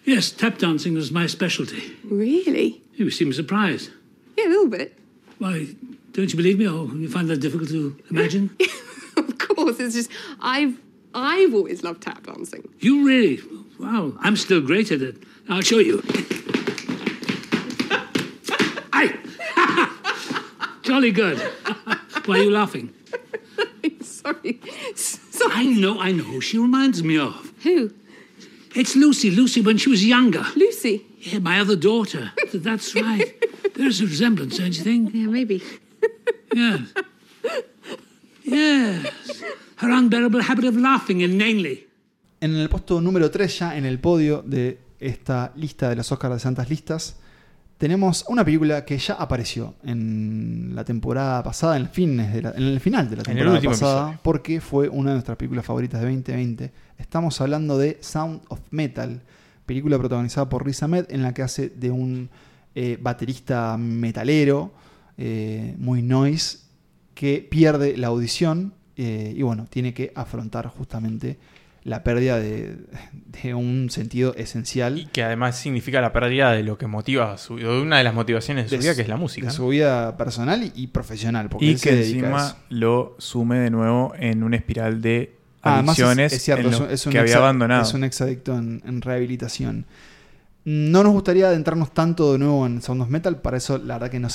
[0.05, 1.95] Yes, tap dancing was my specialty.
[2.05, 2.81] Really?
[2.95, 3.91] You seem surprised.
[4.37, 4.97] Yeah, a little bit.
[5.39, 5.67] Why,
[6.13, 8.55] don't you believe me, or you find that difficult to imagine?
[9.17, 10.77] Of course, it's just I've
[11.15, 12.69] I've always loved tap dancing.
[12.79, 13.39] you really?
[13.79, 15.17] Wow, I'm still great at it.
[15.49, 16.03] I'll show you.
[20.87, 21.37] Jolly good.
[22.25, 22.93] Why are you laughing?
[24.01, 24.59] Sorry.
[25.51, 27.51] I know, I know who she reminds me of.
[27.63, 27.91] Who?
[28.75, 29.29] It's Lucy.
[29.31, 30.45] Lucy when she was younger.
[30.55, 31.05] Lucy?
[31.19, 32.31] Yeah, my other daughter.
[32.51, 33.33] Th- That's right.
[33.75, 35.13] There's a resemblance, don't you think?
[35.13, 35.61] Yeah, maybe.
[36.53, 36.81] Yes.
[38.43, 39.43] Yes.
[39.77, 41.85] Her unbearable habit of laughing inanely.
[42.39, 46.35] En el puesto número 3, ya en el podio de esta lista de los Oscars
[46.35, 47.15] de Santas Listas,
[47.77, 51.89] tenemos una película que ya apareció en la temporada pasada, en el,
[52.41, 54.19] la- en el final de la temporada pasada, episodio.
[54.23, 56.71] porque fue una de nuestras películas favoritas de 2020.
[56.97, 59.21] Estamos hablando de Sound of Metal,
[59.65, 62.29] película protagonizada por Riz Ahmed, en la que hace de un
[62.73, 64.71] eh, baterista metalero,
[65.17, 66.59] eh, muy noise,
[67.13, 71.37] que pierde la audición eh, y bueno, tiene que afrontar justamente
[71.87, 72.75] la pérdida de,
[73.41, 75.09] de un sentido esencial.
[75.13, 78.69] Que además significa la pérdida de lo que motiva su, de una de las motivaciones
[78.69, 79.47] de su vida, que es la música.
[79.47, 81.47] De su vida personal y, y profesional.
[81.49, 85.33] Porque Y que a encima lo sume de nuevo en una espiral de
[85.63, 87.81] Ah, es- adicciones es, cierto, en es lo un- es un que había abandonado.
[87.83, 89.85] Es un exadicto en, en rehabilitación.
[90.65, 94.11] No nos gustaría adentrarnos tanto de nuevo en Sound of Metal, para eso la verdad
[94.11, 94.33] que nos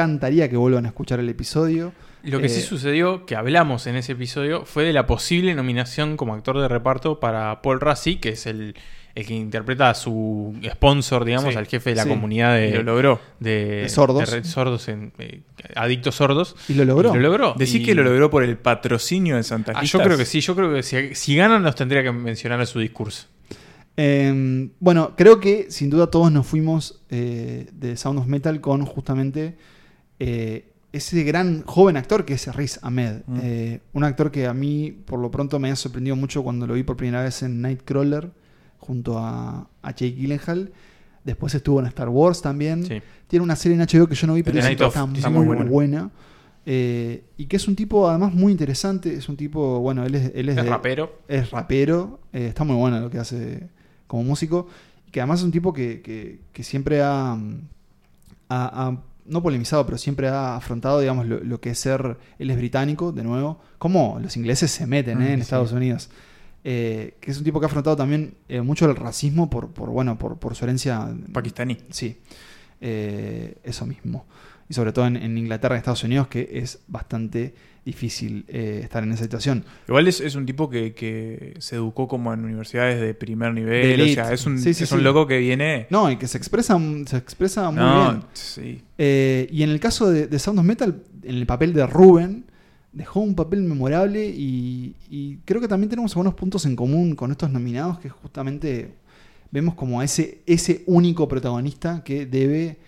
[0.00, 1.92] encantaría que vuelvan a escuchar el episodio.
[2.22, 6.16] Lo que sí Eh, sucedió, que hablamos en ese episodio, fue de la posible nominación
[6.16, 8.74] como actor de reparto para Paul Rassi, que es el,
[9.14, 11.58] el que interpreta a su sponsor, digamos, Sí.
[11.58, 12.08] al jefe de la Sí.
[12.10, 13.20] comunidad de, Y lo logró.
[13.40, 14.30] de, De sordos.
[14.30, 15.40] de sordos en, eh,
[15.76, 16.56] adictos sordos.
[16.68, 17.14] Y lo logró.
[17.14, 17.54] lo logró.
[17.56, 20.40] Decir Y- que lo logró por el patrocinio de Santa Ah, yo creo que sí,
[20.40, 23.28] yo creo que si, si ganan los tendría que mencionar en su discurso.
[23.96, 28.84] Eh, bueno, creo que sin duda todos nos fuimos eh, de Sound of Metal con
[28.84, 29.56] justamente
[30.18, 33.22] eh, ese gran joven actor que es Riz Ahmed.
[33.26, 33.38] Mm.
[33.42, 36.74] Eh, un actor que a mí, por lo pronto, me ha sorprendido mucho cuando lo
[36.74, 38.30] vi por primera vez en Nightcrawler
[38.78, 40.72] junto a, a Jake Gyllenhaal.
[41.24, 42.86] Después estuvo en Star Wars también.
[42.86, 43.02] Sí.
[43.26, 45.64] Tiene una serie en HBO que yo no vi, pero está, muy, muy buena.
[45.70, 46.10] buena.
[46.64, 49.12] Eh, y que es un tipo además muy interesante.
[49.14, 51.18] Es un tipo, bueno, él es, él es, Es de- rapero.
[51.28, 52.20] Es rapero.
[52.32, 53.68] eh, está muy bueno lo que hace
[54.06, 54.68] como músico.
[55.06, 57.60] Y que además es un tipo que, que- que siempre ha, mm,
[58.48, 62.16] ha- ha- no polemizado, pero siempre ha afrontado, digamos, lo, lo que es ser.
[62.38, 63.60] Él es británico, de nuevo.
[63.78, 65.42] Como los ingleses se meten eh, en sí.
[65.42, 66.10] Estados Unidos.
[66.64, 69.90] Eh, que es un tipo que ha afrontado también eh, mucho el racismo por, por
[69.90, 71.78] bueno, por, por su herencia pakistaní.
[71.90, 72.18] Sí.
[72.80, 74.26] Eso mismo.
[74.68, 77.54] Y sobre todo en, en Inglaterra y Estados Unidos, que es bastante
[77.86, 79.64] difícil eh, estar en esa situación.
[79.88, 83.60] Igual es, es un tipo que, que se educó como en universidades de primer De
[83.62, 84.00] nivel.
[84.02, 84.94] O sea, es un, Sí, sí, es sí.
[84.94, 85.86] un loco que viene.
[85.88, 88.22] No, y que se expresa, se expresa muy No, bien.
[88.34, 88.82] sí.
[88.98, 92.44] Eh, y en el caso de, de Sound of Metal, en el papel de Ruben,
[92.92, 97.30] dejó un papel memorable y, y creo que también tenemos algunos puntos en común con
[97.30, 98.94] estos nominados, que justamente
[99.50, 102.78] vemos como ese, ese único protagonista que debe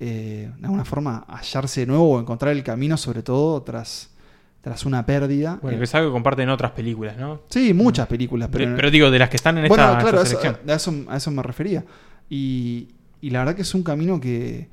[0.00, 4.10] eh, de alguna forma hallarse de nuevo o encontrar el camino, sobre todo tras,
[4.66, 5.60] tras una pérdida.
[5.62, 7.42] Bueno, que es algo que comparten otras películas, ¿no?
[7.50, 8.48] Sí, muchas películas.
[8.50, 10.68] Pero, digo, de las que están en bueno, esta, claro, esta a eso, selección.
[10.68, 11.84] a, eso, a eso me refería.
[12.28, 12.88] Y,
[13.20, 14.66] y la verdad que es un camino que,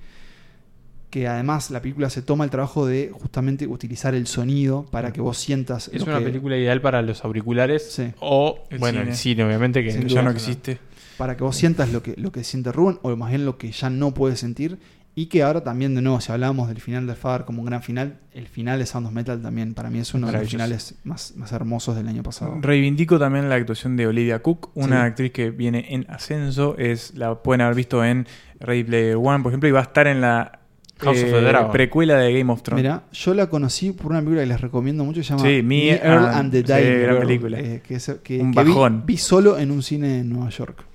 [1.12, 5.22] que además la película se toma el trabajo de justamente utilizar el sonido para que
[5.22, 5.92] vos sientas.
[5.94, 9.12] Es lo una que- película ideal para los auriculares o, El bueno, cine.
[9.12, 10.24] el cine, obviamente, que Sin ya duda.
[10.24, 10.80] no existe.
[11.20, 13.72] Para que vos sientas lo que, lo que siente Rubén, o más bien lo que
[13.72, 14.80] ya no puedes sentir.
[15.16, 17.84] Y que ahora también, de nuevo, si hablábamos del final de Far como un gran
[17.84, 20.96] final, el final de Sound of Metal también para mí es uno de los finales
[21.04, 22.58] más, más hermosos del año pasado.
[22.62, 25.08] Reivindico también la actuación de Olivia Cook, una Sí.
[25.10, 26.76] actriz que viene en ascenso.
[26.80, 28.26] Es la pueden haber visto en
[28.60, 30.60] Ready Player One, por ejemplo, y va a estar en la
[31.00, 31.72] House of eh, the Dragon.
[31.72, 32.82] precuela de Game of Thrones.
[32.84, 35.62] Mira, yo la conocí por una película que les recomiendo mucho, que se llama Sí,
[35.62, 37.60] Me Earl and- and the sí, Dying gran Girl, película.
[37.60, 39.04] eh, que, es- que- Un que vi- bajón.
[39.06, 40.86] Vi, solo en un cine en Nueva York.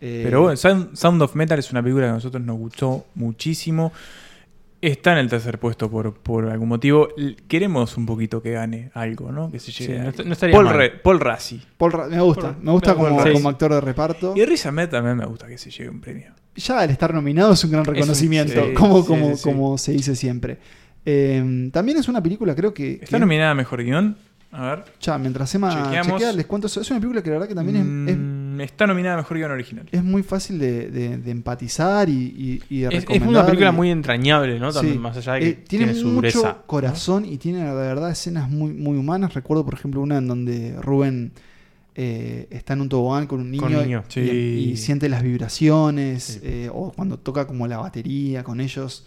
[0.00, 3.06] Eh, Pero bueno, Sound, Sound of Metal es una película que a nosotros nos gustó
[3.14, 3.92] muchísimo.
[4.82, 7.08] Está en el tercer puesto por, por algún motivo.
[7.48, 9.50] Queremos un poquito que gane algo, ¿no?
[9.50, 10.76] Que se Sí, llegue no no estaría Paul, mal.
[10.76, 11.60] Re- Paul Rassi.
[11.78, 14.34] Paul Ra- me gusta, Paul- me gusta como, actor de reparto.
[14.36, 16.32] Y Riz Ahmed también me gusta que se lleve un premio.
[16.56, 19.42] Ya el estar nominado es un gran un- reconocimiento, sí, como, sí, como, sí, sí.
[19.42, 20.58] como se dice siempre.
[21.04, 22.92] Eh, también es una película, creo que.
[23.02, 24.16] Está que- nominada a Mejor Guión.
[24.52, 24.84] A ver.
[25.00, 26.80] Ya, mientras Emma chequea, les cuento eso.
[26.80, 29.36] Es una película que la verdad que también es- es, Mm, está nominada a Mejor
[29.38, 29.86] Guión Original.
[29.90, 33.46] es muy fácil de, de- de empatizar y, y, y de Es, es recomendar una
[33.46, 34.72] película y- muy entrañable, ¿no?
[34.72, 35.00] También Sí.
[35.00, 36.58] más allá de que Eh, tiene, tiene, su mucho dureza.
[36.66, 39.34] corazón y tiene de verdad escenas muy, muy humanas.
[39.34, 41.32] Recuerdo, por ejemplo, una en donde Rubén
[41.98, 44.04] eh, está en un tobogán con un niño, Con un niño.
[44.08, 44.20] y, Sí.
[44.20, 46.40] y siente las vibraciones, Sí.
[46.42, 49.06] eh, o cuando toca como la batería con ellos.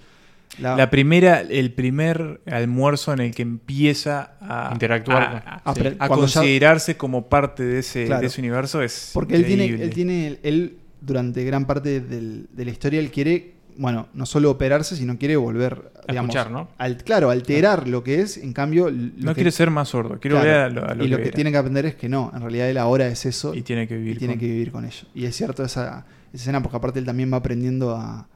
[0.58, 5.62] La- La primera, el primer almuerzo en el que empieza a Interactuar a, con- a-
[5.66, 8.22] Ah, a ya- considerarse como parte de ese, Claro.
[8.22, 12.66] de ese universo es Porque él tiene, él tiene, él durante gran parte del- de
[12.66, 16.68] la historia, él quiere, bueno, no solo operarse, sino quiere volver, digamos, escuchar, ¿no?
[16.78, 18.92] al- claro, alterar lo que es, en cambio...
[18.92, 21.18] no que- quiere ser más sordo, quiere Claro, volver a lo, a lo y lo
[21.18, 23.62] que, que, tiene que aprender es que no, en realidad él ahora es eso y
[23.62, 24.16] tiene que vivir.
[24.16, 25.08] y tiene con- que vivir con ello.
[25.14, 28.28] Y es cierto esa, esa escena, porque aparte él también va aprendiendo a, a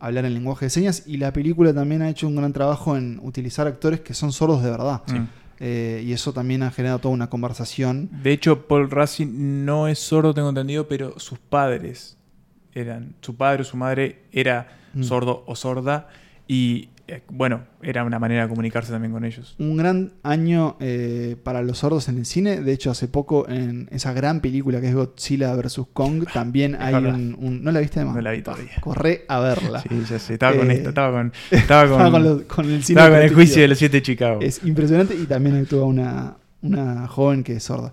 [0.00, 1.02] hablar en lenguaje de señas.
[1.06, 4.62] Y la película también ha hecho un gran trabajo en utilizar actores que son sordos
[4.62, 5.02] de verdad.
[5.06, 5.16] Sí.
[5.60, 8.08] Eh, y eso también ha generado toda una conversación.
[8.22, 12.16] De hecho, Paul Rassi no es sordo, tengo entendido, pero sus padres
[12.74, 15.02] eran, su padre o su madre era Mm.
[15.02, 16.08] sordo o sorda
[16.46, 16.88] y
[17.30, 19.54] bueno, era una manera de comunicarse también con ellos.
[19.58, 22.60] Un gran año eh, para los sordos en el cine.
[22.60, 25.80] De hecho, hace poco en esa gran película que es Godzilla vs.
[25.92, 28.16] Kong, también hay un, un- ¿No la viste además?
[28.16, 28.70] No la vi todavía.
[28.80, 29.80] Corre a verla.
[29.82, 32.64] Sí, ya sé, estaba con Eh, esto, estaba con, estaba con, estaba con lo- con
[32.70, 34.40] el cine estaba con el juicio de los siete de Chicago.
[34.42, 37.92] Es impresionante y también actúa una, una joven que es sorda.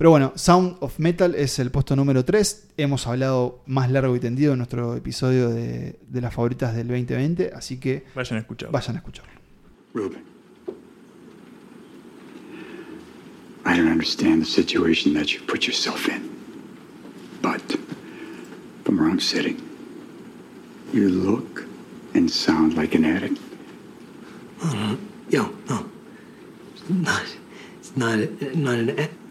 [0.00, 2.68] Pero bueno, Sound of Metal es el puesto número 3.
[2.78, 7.50] Hemos hablado más largo y tendido en nuestro episodio de, de las favoritas del 2020,
[7.54, 8.72] así que Vayan a escucharlo.
[8.72, 9.32] vayan a escucharlo.
[9.92, 10.22] Ruben.
[13.66, 16.30] I don't understand the situation that you put yourself in.
[17.42, 17.60] But
[18.84, 19.58] from where I'm sitting,
[20.94, 21.66] you look
[22.14, 23.38] and sound like an addict.
[24.62, 24.96] Uh,
[25.28, 25.84] yo, no.
[26.74, 27.22] It's not.
[27.80, 28.18] It's not.
[28.56, 28.88] Not an.
[28.98, 29.29] a- It's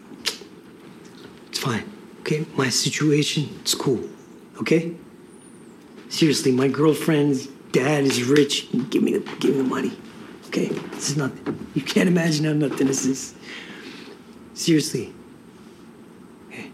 [1.60, 1.84] fine.
[2.20, 3.48] Okay, my situation.
[3.60, 4.00] It's cool.
[4.60, 4.94] Okay.
[6.08, 8.68] Seriously, my girlfriend's dad is rich.
[8.90, 9.20] Give me the.
[9.38, 9.92] Give me the money.
[10.48, 10.68] Okay.
[10.94, 11.32] This is not.
[11.74, 13.34] You can't imagine how nothing this is.
[14.54, 15.12] Seriously.
[16.48, 16.70] Okay.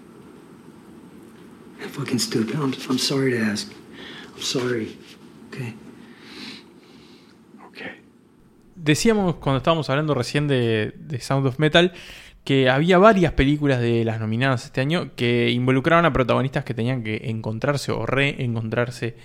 [1.83, 2.57] I'm fucking stupid.
[2.57, 2.73] I'm.
[2.89, 3.73] I'm sorry to ask.
[4.35, 4.97] I'm sorry.
[5.49, 5.75] Okay.
[8.87, 11.93] Decíamos cuando estábamos hablando recién de, de Sound of Metal
[12.47, 17.03] que había varias películas de las nominadas este año que involucraban a protagonistas que tenían
[17.03, 19.17] que encontrarse o reencontrarse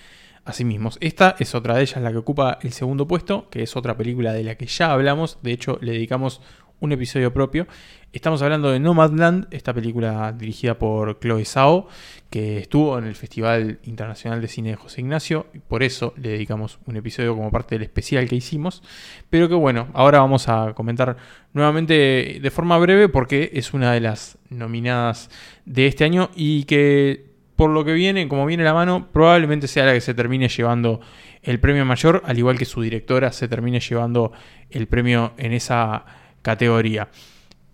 [0.43, 0.97] a sí mismos.
[1.01, 4.33] Esta es otra de ellas, la que ocupa el segundo puesto, que es otra película
[4.33, 6.41] de la que ya hablamos, de hecho le dedicamos
[6.79, 7.67] un episodio propio.
[8.13, 11.87] Estamos hablando de Nomadland, esta película dirigida por Chloe Zhao,
[12.29, 16.31] que estuvo en el Festival Internacional de Cine de José Ignacio, y por eso le
[16.31, 18.83] dedicamos un episodio como parte del especial que hicimos.
[19.29, 21.15] Pero que bueno, ahora vamos a comentar
[21.53, 25.29] nuevamente de forma breve porque es una de las nominadas
[25.63, 29.85] de este año y que por lo que viene, como viene la mano, probablemente sea
[29.85, 30.99] la que se termine llevando
[31.43, 34.33] el premio mayor, al igual que su directora se termine llevando
[34.69, 36.03] el premio en esa
[36.41, 37.07] categoría.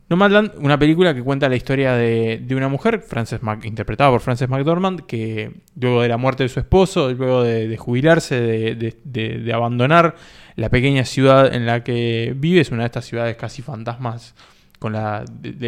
[0.09, 4.47] Nomadland, una película que cuenta la historia de, de una mujer, Frances interpretada por Frances
[4.47, 9.53] McDormand, que luego de la muerte de su esposo, luego de, de jubilarse, de, de-
[9.53, 10.15] abandonar
[10.55, 14.33] la pequeña ciudad en la que vive, es una de estas ciudades casi fantasmas
[14.79, 15.25] con la,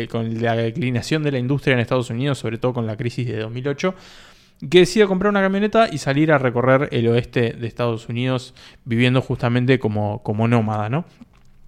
[0.10, 3.40] con la declinación de la industria en Estados Unidos, sobre todo con la crisis de
[3.40, 3.94] 2008,
[4.70, 8.54] que decide comprar una camioneta y salir a recorrer el oeste de Estados Unidos
[8.86, 11.06] viviendo justamente como, como nómada, ¿no?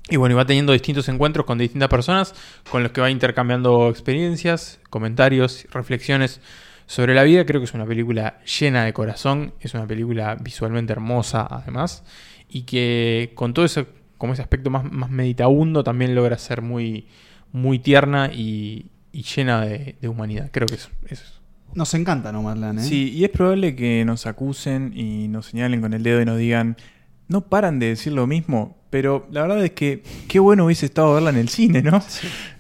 [0.09, 2.33] Y bueno, y va teniendo distintos encuentros con distintas personas
[2.69, 6.41] con los que va intercambiando experiencias, comentarios, reflexiones
[6.85, 7.45] sobre la vida.
[7.45, 12.03] Creo que es una película llena de corazón, es una película visualmente hermosa además,
[12.49, 13.85] y que con todo eso,
[14.17, 17.07] como ese aspecto más, más meditabundo, también logra ser muy,
[17.53, 20.49] muy tierna y, y llena de, de humanidad.
[20.51, 21.39] Creo que es, es
[21.73, 22.83] Nos encanta Nomadland, ¿eh?
[22.83, 26.37] Sí, y es probable que nos acusen y nos señalen con el dedo y nos
[26.37, 26.75] digan,
[27.29, 31.11] no paran de decir lo mismo, pero la verdad es que qué bueno hubiese estado
[31.15, 32.03] verla en el cine, ¿no?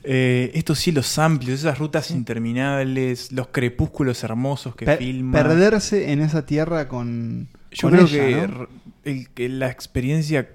[0.03, 5.33] Eh, estos cielos amplios, esas rutas interminables, los crepúsculos hermosos que Per- filma.
[5.43, 7.49] Perderse en esa tierra con.
[7.71, 8.63] Yo con creo ella, que, ¿no?
[8.63, 8.67] r-
[9.03, 10.49] el- que la experiencia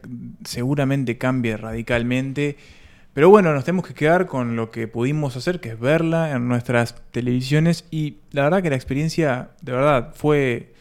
[0.44, 2.56] seguramente cambie radicalmente.
[3.14, 6.48] Pero bueno, nos tenemos que quedar con lo que pudimos hacer, que es verla en
[6.48, 7.86] nuestras televisiones.
[7.90, 10.74] Y la verdad que la experiencia, de verdad, fue,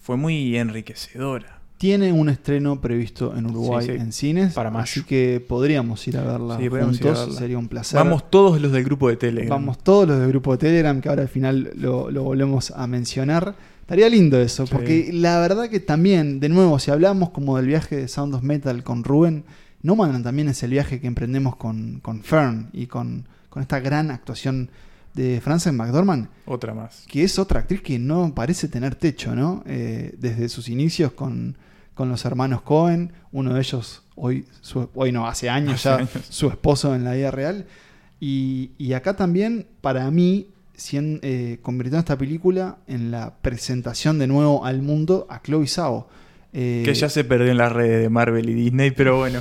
[0.00, 1.51] fue muy enriquecedora.
[1.82, 3.98] Tiene un estreno previsto en Uruguay Sí, sí.
[3.98, 4.84] en cines, Para mayo.
[4.84, 7.38] así que podríamos ir a verla Sí, podríamos ir a juntos, verla.
[7.40, 7.98] sería un placer.
[7.98, 9.50] Vamos todos los del grupo de Telegram.
[9.50, 12.86] Vamos todos los del grupo de Telegram, que ahora al final lo, lo volvemos a
[12.86, 13.56] mencionar.
[13.80, 17.96] Estaría lindo eso, porque la verdad que también, de nuevo, si hablamos como del viaje
[17.96, 19.42] de Sound of Metal con Rubén,
[19.82, 24.12] Nomadland también es el viaje que emprendemos con, con Fern y con, con esta gran
[24.12, 24.70] actuación
[25.14, 26.28] de Frances McDormand.
[26.46, 27.04] Otra más.
[27.08, 29.64] Que es otra actriz que no parece tener techo, ¿no?
[29.66, 31.56] Eh, desde sus inicios con,
[32.02, 35.94] con los hermanos Cohen, uno de ellos hoy, su- hoy no, hace años Hace ya,
[35.98, 36.10] años.
[36.30, 37.64] su esposo en la vida real.
[38.18, 40.48] Y, y acá también, para mí,
[40.94, 46.08] eh, convirtió esta película en la presentación de nuevo al mundo a Chloe Zhao.
[46.52, 49.40] Eh, Que ya se perdió en las redes de Marvel y Disney, pero bueno.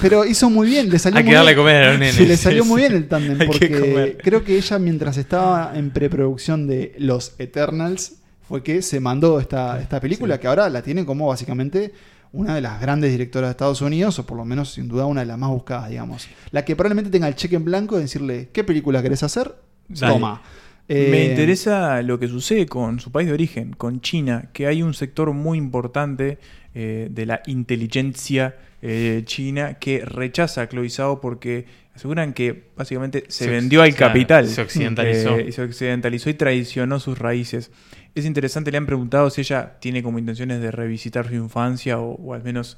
[0.00, 1.58] pero hizo muy bien, le salió Hay muy que darle bien.
[1.62, 2.14] comer a los nenes.
[2.14, 5.90] Sí, le salió muy bien el tándem, que porque creo que ella mientras estaba en
[5.90, 8.14] preproducción de Los Eternals
[8.48, 11.92] fue que se mandó esta, esta película que ahora la tiene como básicamente
[12.32, 15.20] una de las grandes directoras de Estados Unidos, o por lo menos sin duda una
[15.20, 16.28] de las más buscadas, digamos.
[16.50, 19.54] La que probablemente tenga el cheque en blanco de decirle, ¿qué película querés hacer?
[19.88, 20.12] Dale.
[20.14, 20.42] Toma.
[20.88, 24.82] Me Eh, interesa lo que sucede con su país de origen, con China, que hay
[24.82, 26.38] un sector muy importante
[26.74, 31.64] eh, de la inteligencia eh, china que rechaza a Chloe Zhao porque
[31.94, 34.46] aseguran que básicamente se, Se- vendió al capital.
[34.46, 35.38] se occidentalizó.
[35.38, 37.70] Eh, y se occidentalizó y traicionó sus raíces.
[38.16, 42.14] Es interesante, le han preguntado si ella tiene como intenciones de revisitar su infancia o,
[42.14, 42.76] o al menos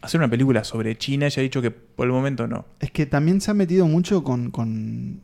[0.00, 1.26] hacer una película sobre China.
[1.26, 2.64] Ella ha dicho que por el momento no.
[2.80, 5.20] Es que también se ha metido mucho con, con,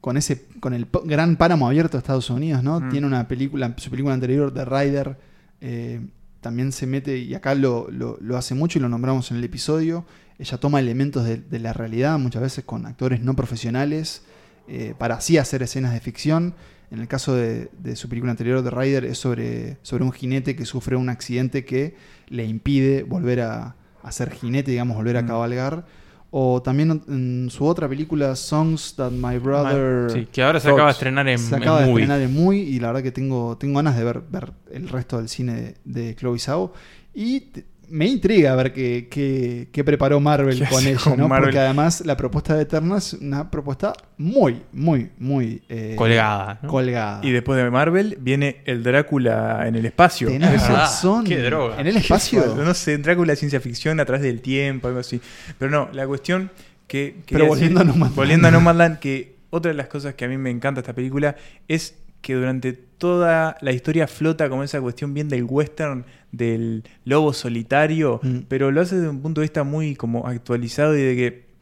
[0.00, 2.80] con ese con el gran páramo abierto de Estados Unidos, ¿no?
[2.80, 2.88] Mm.
[2.88, 5.18] Tiene una película, su película anterior, The Rider,
[5.60, 6.00] eh,
[6.40, 9.44] también se mete, y acá lo, lo- lo hace mucho y lo nombramos en el
[9.44, 10.04] episodio.
[10.38, 14.22] Ella toma elementos de, de la realidad, muchas veces con actores no profesionales,
[14.68, 16.54] eh, para así hacer escenas de ficción.
[16.92, 20.54] En el caso de, de su película anterior, The Rider, es sobre, sobre un jinete
[20.54, 21.94] que sufre un accidente que
[22.28, 25.86] le impide volver a, a ser jinete, digamos, volver a cabalgar.
[26.30, 30.10] O también en su otra película, Songs That My Brother.
[30.10, 32.58] Sí, que ahora se acaba de estrenar en- Se en acaba de estrenar en Muy
[32.60, 36.04] y la verdad que tengo, tengo ganas de ver, ver el resto del cine de,
[36.04, 36.72] de Chloe Zhao.
[37.14, 37.48] Y
[37.92, 41.28] me intriga ver qué, qué- qué preparó Marvel ¿Qué con ella, con ¿no?
[41.28, 41.48] Marvel?
[41.50, 46.68] Porque además la propuesta de Eterna es una propuesta muy, muy, muy eh, Colgada, ¿no?
[46.70, 47.20] Colgada.
[47.22, 50.28] Y después de Marvel viene el Drácula en el espacio.
[50.28, 50.68] Tenés verdad.
[50.74, 51.24] razón.
[51.24, 51.78] qué droga.
[51.80, 52.54] ¿En el espacio?
[52.56, 55.20] No sé, Drácula ciencia ficción a través del tiempo, algo así.
[55.58, 56.50] Pero no, la cuestión
[56.86, 57.16] que.
[57.28, 58.16] Pero volviendo a Nomadland.
[58.16, 61.36] Volviendo a Nomadland, que otra de las cosas que a mí me encanta esta película
[61.68, 67.32] es que durante toda la historia flota como esa cuestión bien del western, del lobo
[67.34, 68.38] solitario, Mm.
[68.48, 71.52] pero lo hace desde un punto de vista muy como actualizado y de que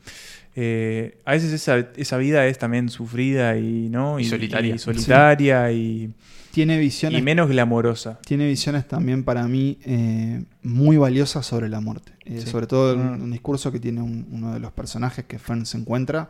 [0.56, 4.74] eh, a veces esa, esa vida es también sufrida y no Y solitaria.
[4.74, 6.10] y solitaria y,
[6.50, 8.18] Tiene visiones y menos glamorosa.
[8.26, 12.12] tiene visiones también para mí eh, muy valiosas sobre la muerte.
[12.24, 12.48] Eh, Sí.
[12.50, 13.22] Sobre todo un, Mm.
[13.22, 16.28] un discurso que tiene un- uno de los personajes que Fern se encuentra,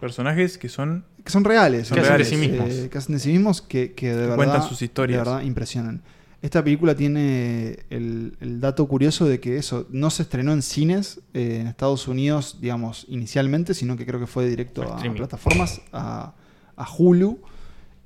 [0.00, 1.88] Personajes que son que son reales.
[1.88, 2.70] Son son reales, reales, sí mismos.
[2.84, 5.18] eh, que hacen de sí mismos, que, que de verdad, Cuentan sus historias.
[5.24, 6.02] de verdad impresionan.
[6.40, 11.20] Esta película tiene el, el dato curioso de que eso no se estrenó en cines
[11.34, 16.32] eh, en Estados Unidos, digamos, inicialmente, sino que creo que fue directo a plataformas, a,
[16.76, 17.40] a Hulu.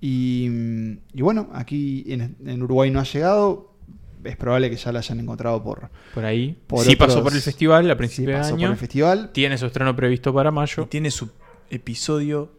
[0.01, 0.49] Y,
[1.13, 3.71] y bueno, aquí en, en Uruguay no ha llegado.
[4.25, 6.57] Es probable que ya la hayan encontrado por, Por ahí.
[6.69, 8.67] Por sí pasó por el festival a sí principios de pasó año.
[8.69, 9.31] por el festival.
[9.33, 10.85] Tiene su estreno previsto para mayo.
[10.85, 11.29] y tiene su
[11.73, 12.51] episodio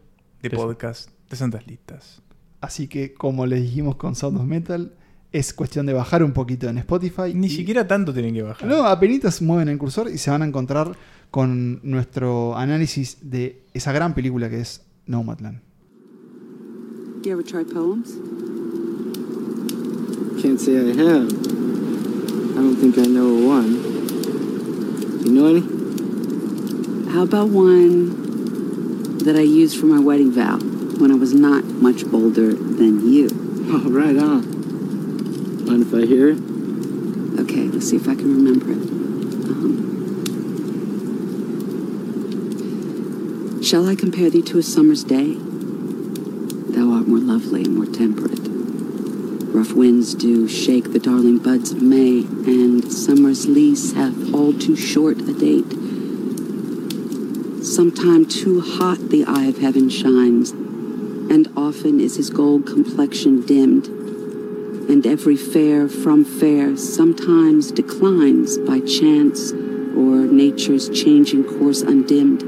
[0.42, 2.22] de podcast de Santas Listas.
[2.62, 4.96] Así que, como les dijimos con Sound of Metal,
[5.32, 7.34] es cuestión de bajar un poquito en Spotify.
[7.36, 8.68] Ni y- siquiera tanto tienen que bajar.
[8.68, 10.98] No, apenas mueven el cursor y se van a encontrar
[11.30, 15.62] con nuestro análisis de esa gran película que es Nomadland.
[17.24, 18.16] You ever try poems?
[20.42, 21.28] Can't say I have.
[21.32, 23.78] I don't think I know one.
[25.24, 25.64] You know any?
[27.14, 28.12] How about one
[29.24, 33.30] that I used for my wedding vow when I was not much older than you?
[33.66, 35.66] Oh, right on.
[35.66, 36.40] Mind if I hear it?
[37.40, 38.84] Okay, let's see if I can remember it.
[39.48, 40.04] Um,
[43.64, 45.36] Shall I compare thee to a summer's day?
[45.36, 48.40] Thou art more lovely, and more temperate.
[49.56, 54.76] Rough winds do shake the darling buds of May, and summer's lease hath all too
[54.76, 55.93] short a date.
[57.74, 63.88] Sometime too hot the eye of heaven shines, and often is his gold complexion dimmed
[64.90, 72.42] and every fair from fair sometimes declines by chance or nature's changing course undimmed.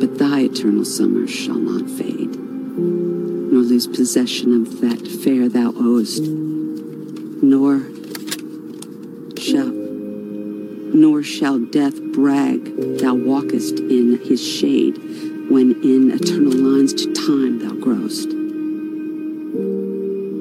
[0.00, 6.22] But thy eternal summer shall not fade, nor lose possession of that fair thou owest,
[6.22, 7.80] nor
[11.20, 12.64] nor shall death brag
[12.98, 14.96] thou walkest in his shade
[15.50, 18.30] when in eternal lines to time thou growest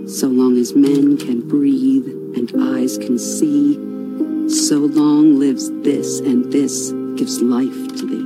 [0.07, 3.75] so long as men can breathe and eyes can see,
[4.47, 8.25] so long lives this, and this gives life to thee.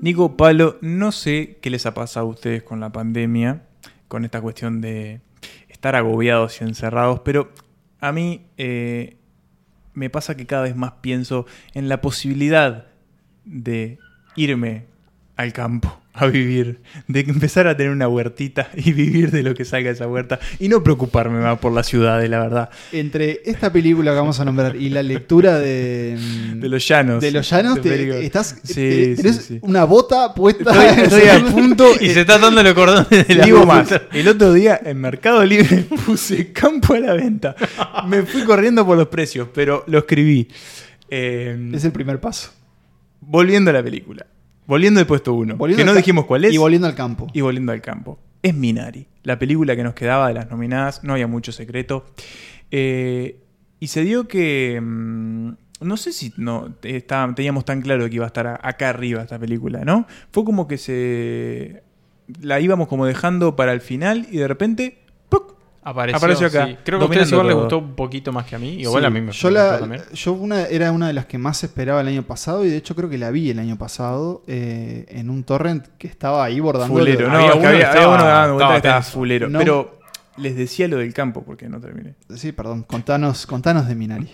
[0.00, 3.66] Nico, Palo, no sé qué les ha pasado a ustedes con la pandemia,
[4.06, 5.20] con esta cuestión de
[5.68, 7.50] estar agobiados y encerrados, pero
[8.00, 9.16] a mí eh,
[9.94, 12.86] me pasa que cada vez más pienso en la posibilidad
[13.44, 13.98] de
[14.36, 14.86] irme
[15.38, 19.64] al campo a vivir, de empezar a tener una huertita y vivir de lo que
[19.64, 22.70] salga de esa huerta y no preocuparme más por las ciudades, la verdad.
[22.90, 26.18] Entre esta película que vamos a nombrar y la lectura de.
[26.18, 27.20] mm, De los llanos.
[27.22, 28.56] De los llanos, te- estás.
[28.64, 29.58] Sí, te- sí, tenés sí.
[29.62, 30.72] una bota puesta.
[30.90, 34.26] Estoy, estoy a punto Y se está dando los cordones de la Digo más, el
[34.26, 37.54] otro día en Mercado Libre puse campo a la venta.
[38.08, 40.48] Me fui corriendo por los precios, pero lo escribí.
[41.08, 42.50] Eh, Es el primer paso.
[43.20, 44.26] volviendo a la película.
[44.68, 45.56] Volviendo al puesto uno.
[45.56, 46.54] Volviendo Que no dijimos cuál es.
[46.54, 47.26] Y volviendo al campo.
[47.32, 48.20] Y volviendo al campo.
[48.42, 49.06] Es Minari.
[49.24, 51.02] La película que nos quedaba de las nominadas.
[51.02, 52.04] No había mucho secreto.
[52.70, 53.40] Eh,
[53.80, 54.80] y se dio que.
[54.80, 55.48] mm,
[55.80, 58.90] no sé si no te- está- teníamos tan claro que iba a estar a- acá
[58.90, 60.06] arriba esta película, ¿no?
[60.30, 61.82] Fue como que se.
[62.40, 64.98] La íbamos como dejando para el final y de repente.
[65.82, 66.76] Apareció, Apareció acá, sí.
[66.84, 67.62] Creo que a ustedes igual les todo.
[67.62, 68.74] gustó un poquito más que a mí.
[68.74, 70.02] Igual Sí, a mí me yo la, también.
[70.12, 72.94] yo una, era una de las que más esperaba el año pasado y de hecho
[72.94, 76.92] creo que la vi el año pasado eh, en un torrent que estaba ahí bordando.
[76.94, 79.12] Fulero, no, Había uno había, que había estaba- uno dando vuelta estaba que estaba tenso.
[79.12, 79.48] fulero.
[79.48, 79.97] No- pero
[80.40, 82.14] les decía lo del campo, porque no terminé.
[82.34, 82.82] Sí, perdón.
[82.84, 84.28] Contanos, contanos de Minari.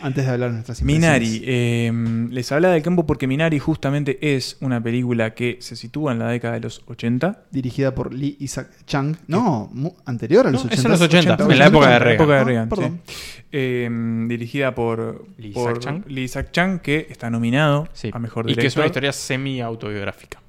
[0.00, 1.20] Antes de hablar de nuestras impresiones.
[1.30, 1.92] Minari, eh,
[2.30, 6.28] les hablaba del campo porque Minari justamente es una película que se sitúa en la
[6.28, 7.42] década de los 80.
[7.50, 9.16] Dirigida por Lee Isaac Chung.
[9.26, 9.72] No,
[10.04, 10.74] anterior a los No, 80.
[10.80, 12.14] es en los 80, en la época de Reagan.
[12.14, 13.00] época de Ah, Reagan, perdón.
[13.06, 13.14] sí.
[13.50, 13.90] Eh,
[14.28, 16.02] dirigida por Lee por Isaac Chung.
[16.06, 18.10] Lee Isaac Chung, que está nominado Sí.
[18.12, 18.62] a Mejor Y Director.
[18.62, 20.40] que es una historia semi-autobiográfica.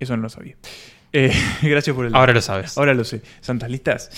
[0.00, 0.56] Eso no lo sabía.
[1.12, 1.32] Eh,
[1.62, 2.76] gracias por el Ahora lo sabes.
[2.76, 3.22] Ahora lo sé.
[3.40, 4.10] ¿Santas listas?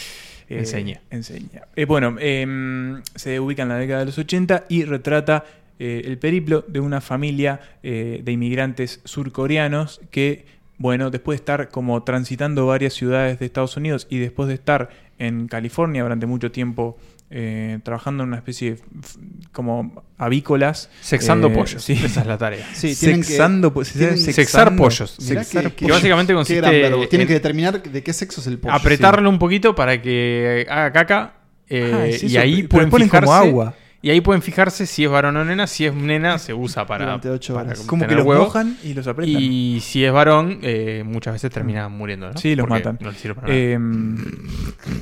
[0.50, 1.00] Eh, Enseña.
[1.10, 1.62] Enseña.
[1.76, 5.44] Eh, bueno, em, se ubica en la década de los 80 y retrata
[5.78, 10.44] eh, el periplo de una familia de inmigrantes surcoreanos que,
[10.76, 14.90] bueno, después de estar como transitando varias ciudades de Estados Unidos y después de estar
[15.18, 16.98] en California durante mucho tiempo
[17.30, 18.80] eh, trabajando en una especie de
[19.52, 20.90] como avícolas.
[21.00, 21.82] Sexando eh, pollos.
[21.82, 21.92] sí.
[21.92, 22.66] Esa es la tarea.
[22.74, 25.16] Sí, tienen que- Sexando se Sexar pollos.
[25.18, 27.08] Sexar que- Que que- básicamente qué consiste gran verbo.
[27.08, 28.74] Tienen en que determinar de qué sexo es el pollo.
[28.74, 31.34] apretarlo un poquito para que haga caca.
[31.68, 33.48] eh, Ah, es y ahí pueden ponen como fijarse.
[33.48, 33.74] agua.
[34.02, 35.66] Y ahí pueden fijarse si es varón o nena.
[35.68, 37.14] Si es nena, se usa para.
[37.16, 37.80] Ocho para horas.
[37.82, 38.44] Como que los huevo.
[38.44, 39.40] mojan y los apretan.
[39.40, 42.32] Y si es varón, eh, muchas veces terminan muriendo.
[42.32, 42.38] ¿no?
[42.38, 42.98] Sí, los Porque matan.
[43.00, 43.60] No les sirve para nada.
[43.60, 43.78] Eh,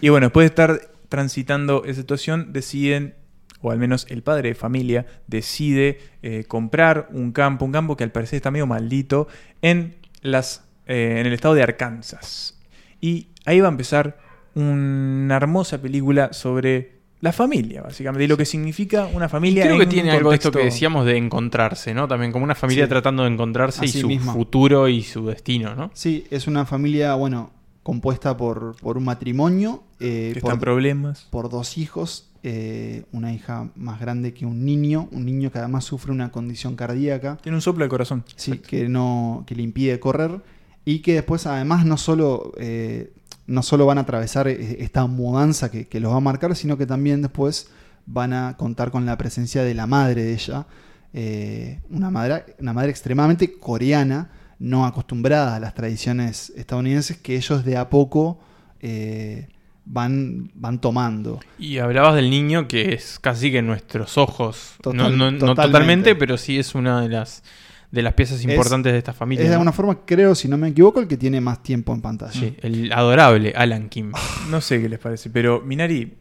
[0.01, 3.15] y bueno, después de estar transitando esa situación, deciden,
[3.61, 8.05] o al menos el padre de familia, decide eh, comprar un campo, un campo que
[8.05, 9.29] al parecer está medio maldito,
[9.63, 12.59] en, las, eh, en el estado de Arkansas.
[13.01, 14.19] Y ahí va a empezar
[14.55, 19.65] una hermosa película sobre la familia, básicamente, y lo que significa una familia.
[19.65, 22.07] Creo en que tiene algo de esto que decíamos de encontrarse, ¿no?
[22.07, 22.89] También como una familia Sí.
[22.91, 24.33] tratando de encontrarse y su mismo.
[24.33, 25.91] futuro y su destino, ¿no?
[25.95, 27.51] Sí, es una familia, bueno,
[27.89, 29.83] compuesta por, por un matrimonio.
[29.99, 31.27] eh, Que por, está en problemas.
[31.31, 35.85] Por dos hijos, eh, una hija más grande que un niño, un niño que además
[35.85, 37.39] sufre una condición cardíaca.
[37.43, 38.25] Tiene un soplo de corazón.
[38.37, 40.43] Sí, que, no, que le impide correr
[40.85, 43.15] y que después además no solo, eh,
[43.47, 46.77] no solo van a atravesar eh, esta mudanza que, que los va a marcar, sino
[46.77, 47.71] que también después
[48.05, 50.67] van a contar con la presencia de la madre de ella,
[51.15, 57.65] eh, una, madre, una madre extremadamente coreana, no acostumbrada a las tradiciones estadounidenses que ellos
[57.65, 58.41] de a poco
[58.81, 59.49] eh,
[59.85, 61.41] van, van tomando.
[61.59, 65.39] Y hablabas del niño que es casi que en nuestros ojos, Total- no, no- no
[65.39, 65.63] totalmente.
[65.73, 67.43] totalmente, pero sí es una de las
[67.91, 69.43] de las piezas importantes Es- de esta familia.
[69.45, 69.61] Es de ¿no?
[69.61, 72.33] alguna forma, creo, si no me equivoco, el que tiene más tiempo en pantalla.
[72.39, 74.13] Sí, el adorable Alan Kim.
[74.51, 76.13] No sé qué les parece, pero Minari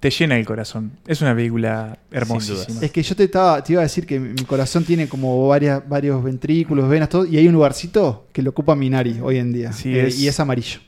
[0.00, 0.92] te llena el corazón.
[1.06, 2.80] Es una película hermosísima.
[2.80, 5.86] Es que yo te, estaba, te iba a decir que mi corazón tiene como varias,
[5.88, 9.72] varios ventrículos, venas, todo, y hay un lugarcito que lo ocupa Minari hoy en día.
[9.72, 10.80] Sí, eh, es- Y es amarillo.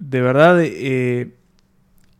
[0.00, 1.30] de verdad eh,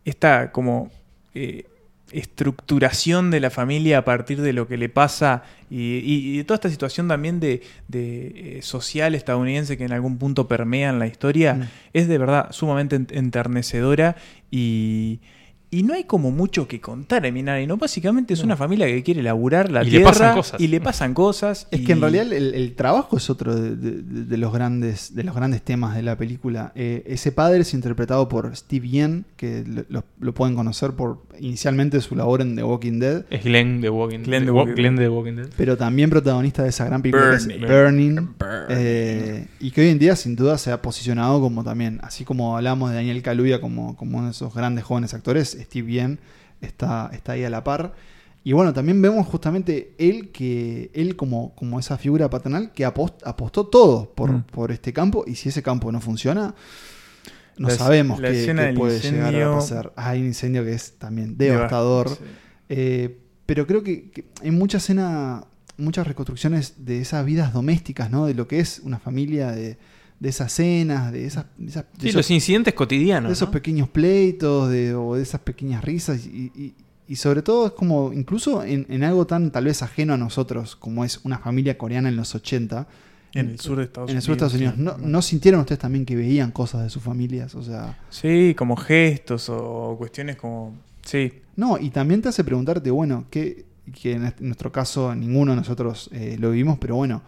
[0.05, 0.91] esta como
[1.35, 1.65] eh,
[2.13, 6.45] estructuración de la familia a partir de lo que le pasa y, y- y de
[6.45, 10.99] toda esta situación también de, de, eh, social estadounidense que en algún punto permea en
[10.99, 11.63] la historia Mm.
[11.95, 14.17] es de verdad sumamente ent- enternecedora
[14.51, 15.21] y,
[15.71, 17.77] y no hay como mucho que contar en Minari, ¿no?
[17.77, 20.61] Básicamente es una familia que quiere laburar la Y le pasan cosas.
[20.61, 21.67] y le pasan cosas.
[21.71, 25.15] Es y- que en realidad el, el trabajo es otro de, de- de los grandes,
[25.15, 26.73] de los grandes temas de la película.
[26.75, 31.23] Eh, ese padre es interpretado por Steve Yen, que lo, lo- lo pueden conocer por
[31.41, 33.25] inicialmente su labor en The Walking Dead.
[33.31, 35.05] Es Glenn de Walking, Glenn de de Wa- Walking Glenn Dead.
[35.05, 35.49] de Walking Dead.
[35.57, 37.67] pero también protagonista de esa gran película que es Burning.
[37.69, 38.67] Burning, Burning.
[38.71, 42.57] eh, y que hoy en día sin duda se ha posicionado como también, así como
[42.57, 46.19] hablamos de Daniel Kaluuya como, como uno de esos grandes jóvenes actores, Steve Yen
[46.61, 47.95] está, está ahí a la par.
[48.45, 53.21] Y bueno, también vemos justamente él que él como, como esa figura paternal que apost-
[53.25, 54.43] apostó todo por, Mm.
[54.45, 56.55] por este campo y si ese campo no funciona,
[57.59, 59.93] no La- sabemos la qué, puede llegar a pasar.
[59.97, 62.09] Ah, Hay un incendio que es también Deva- devastador.
[62.11, 62.17] sí.
[62.71, 65.45] Eh, pero creo que, que hay mucha escena,
[65.79, 68.27] muchas reconstrucciones de esas vidas domésticas, ¿no?
[68.27, 69.79] De lo que es una familia, de,
[70.21, 71.47] de esas cenas, de esas...
[71.57, 73.33] de esas- de esos- los incidentes de cotidianos.
[73.33, 73.53] esos ¿no?
[73.53, 76.27] pequeños pleitos, de, o de esas pequeñas risas.
[76.27, 76.75] Y, y-
[77.11, 80.77] y sobre todo es como, incluso en, en algo tan tal vez ajeno a nosotros,
[80.77, 82.87] como es una familia coreana en los 80.
[83.35, 84.99] En el sur de Estados en el sur de Estados Unidos, Unidos.
[84.99, 87.55] ¿No, ¿No sintieron ustedes también que veían cosas de sus familias?
[87.55, 87.99] O sea...
[88.11, 90.75] Sí, como gestos o cuestiones como...
[91.05, 93.65] Sí, No, y también te hace preguntarte, bueno, que,
[94.01, 97.23] que en en nuestro caso ninguno de nosotros eh, lo vivimos, pero bueno,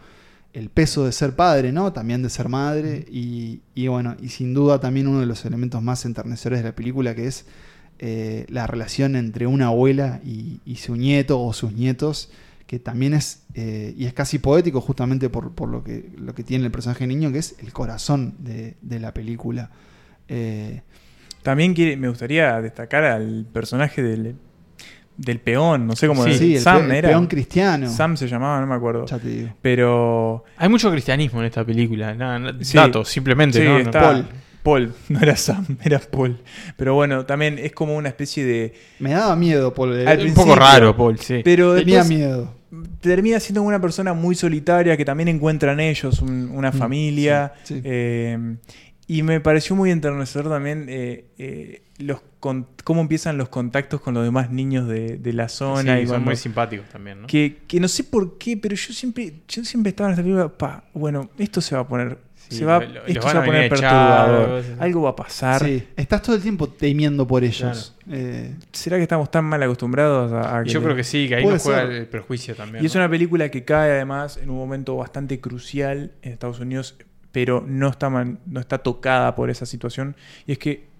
[0.53, 1.93] el peso de ser padre, ¿no?
[1.93, 5.83] También de ser madre, y, y bueno, y sin duda también uno de los elementos
[5.83, 7.47] más enternecedores de la película, que es
[7.99, 12.31] eh, la relación entre una abuela y, y su nieto o sus nietos,
[12.71, 16.45] que también es, eh, y es casi poético justamente por, por lo, que, lo que
[16.45, 19.71] tiene el personaje niño, que es el corazón de, de la película.
[20.29, 20.83] Eh,
[21.43, 24.37] También quiere- me gustaría destacar al personaje del,
[25.17, 27.09] del peón, no sé cómo Sí, sí, el Sam pe- el era.
[27.09, 27.91] peón cristiano.
[27.91, 29.05] Sam se llamaba, no me acuerdo.
[29.07, 29.49] ya te digo.
[29.61, 32.15] Pero Hay mucho cristianismo en esta película.
[32.15, 32.77] Nada, nada- Sí.
[32.77, 33.59] datos, simplemente.
[33.59, 33.73] Sí, ¿no?
[33.73, 34.27] No- está- Paul.
[34.63, 36.39] Paul, no era Sam, era Paul.
[36.77, 38.75] Pero bueno, también es como una especie de.
[39.01, 39.95] Me daba miedo, Paul.
[40.03, 41.41] Al Al Un poco raro, Paul, sí.
[41.43, 42.60] Pero Tenía después miedo.
[43.01, 47.53] Termina siendo una persona muy solitaria que también encuentra en ellos un- una Mm, familia.
[47.65, 47.81] sí, sí.
[47.85, 48.57] eh,
[49.07, 54.15] y me pareció muy enternecedor también eh, eh, los con- cómo empiezan los contactos con
[54.15, 55.97] los demás niños de, de la zona.
[55.97, 57.27] Sí, y son cuando- muy simpáticos también, ¿no?
[57.27, 60.49] Que, que no sé por qué, pero yo siempre, yo siempre estaba en esta película,
[60.57, 62.19] pa, bueno, esto se va a poner,
[62.51, 65.17] Sí, se va, lo- lo- esto se va a poner echar, perturbador, algo va a
[65.17, 65.65] pasar.
[65.65, 67.97] Sí, estás todo el tiempo temiendo por ellos.
[68.11, 71.37] Eh, ¿Será que estamos tan mal acostumbrados a, a Y yo creo que sí, que
[71.37, 71.91] ahí nos juega ser.
[71.93, 72.83] el prejuicio también.
[72.83, 73.01] Y es ¿no?
[73.01, 76.97] una película que cae además en un momento bastante crucial en Estados Unidos,
[77.33, 80.17] pero no está, man- no está tocada por esa situación.
[80.47, 80.91] Y es que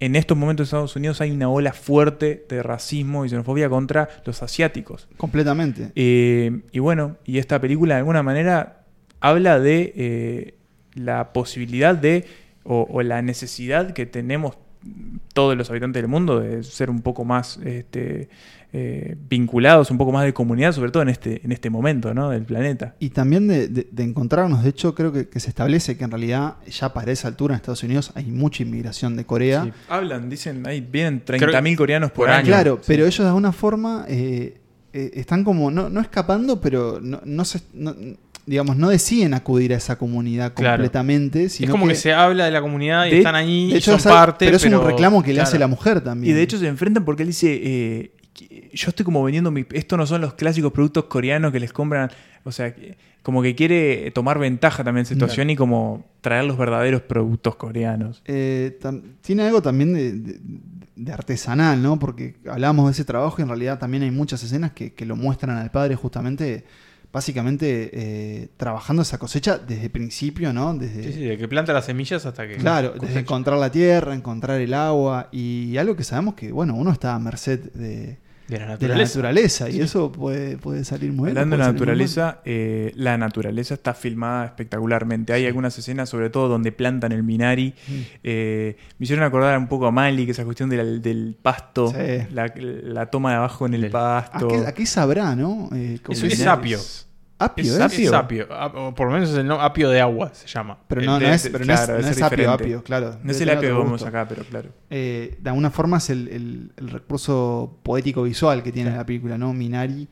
[0.00, 4.08] en estos momentos en Estados Unidos hay una ola fuerte de racismo y xenofobia contra
[4.26, 5.08] los asiáticos.
[5.16, 5.92] completamente.
[5.94, 8.82] Eh, y bueno, y esta película de alguna manera
[9.20, 10.54] habla de eh,
[10.96, 12.24] la posibilidad de,
[12.64, 14.56] o, o la necesidad que tenemos
[15.32, 18.28] todos los habitantes del mundo de ser un poco más este,
[18.72, 22.30] eh, vinculados, un poco más de comunidad, sobre todo en este, en este momento ¿no?
[22.30, 22.94] del planeta.
[23.00, 26.10] Y también de, de- de encontrarnos, de hecho creo que, que se establece que en
[26.12, 29.64] realidad ya para esa altura en Estados Unidos hay mucha inmigración de Corea.
[29.64, 29.72] Sí.
[29.88, 32.38] Hablan, dicen, ahí vienen Creo- 30.000 coreanos por, por año.
[32.38, 32.46] año.
[32.46, 32.84] Claro, Sí.
[32.86, 34.60] pero ellos de alguna forma eh,
[34.92, 37.94] eh, están como, no, no escapando, pero no, no se, no-
[38.46, 40.76] digamos, no deciden acudir a esa comunidad Claro.
[40.76, 41.44] completamente.
[41.44, 43.76] Es Sino como que, se habla de la comunidad y de- están ahí de y
[43.78, 44.44] hecho, son es parte.
[44.46, 46.32] pero es un reclamo que le hace la mujer también.
[46.32, 48.12] Y de hecho se enfrentan porque él dice, eh,
[48.72, 49.64] yo estoy como vendiendo mi...
[49.72, 52.10] Esto no son los clásicos productos coreanos que les compran,
[52.44, 52.74] o sea,
[53.22, 58.22] como que quiere tomar ventaja también de situación y como traer los verdaderos productos coreanos.
[58.26, 58.78] Eh,
[59.22, 60.38] tiene algo también de, de-
[60.94, 61.98] de artesanal, ¿no?
[61.98, 65.16] Porque hablábamos de ese trabajo y en realidad también hay muchas escenas que, que lo
[65.16, 66.64] muestran al padre justamente,
[67.16, 70.74] básicamente eh, trabajando esa cosecha desde principio, ¿no?
[70.74, 72.56] Desde, Sí, sí, de que planta las semillas hasta que.
[72.56, 76.92] Claro, desde encontrar la tierra, encontrar el agua y algo que sabemos que, bueno, uno
[76.92, 78.18] está a merced de,
[78.48, 79.14] De la de la naturaleza.
[79.18, 81.38] naturaleza y eso puede, puede salir muy bien.
[81.38, 85.32] Hablando de la naturaleza, eh, la naturaleza está filmada espectacularmente.
[85.32, 87.74] Hay algunas escenas, sobre todo donde plantan el Minari.
[87.88, 87.92] Mm.
[88.24, 92.26] eh, me hicieron acordar un poco a Mali, que esa cuestión del, del pasto, Sí.
[92.32, 94.48] la, la toma de abajo en el ¿A pasto.
[94.48, 95.70] qué, a qué sabrá, no?
[95.74, 96.58] Eh, Eso es Minari.
[96.60, 96.78] apio.
[97.38, 98.48] Apio, es, es apio.
[98.94, 100.78] Por lo menos es el no, apio de agua se llama.
[100.88, 103.18] Pero no, es, pero no es- claro, no es apio, apio, claro.
[103.22, 104.70] No es el apio que vemos acá, pero claro.
[104.88, 109.36] Eh, de alguna forma es el, el- el recurso poético visual que tiene la película,
[109.36, 109.52] ¿no?
[109.52, 110.08] Minari.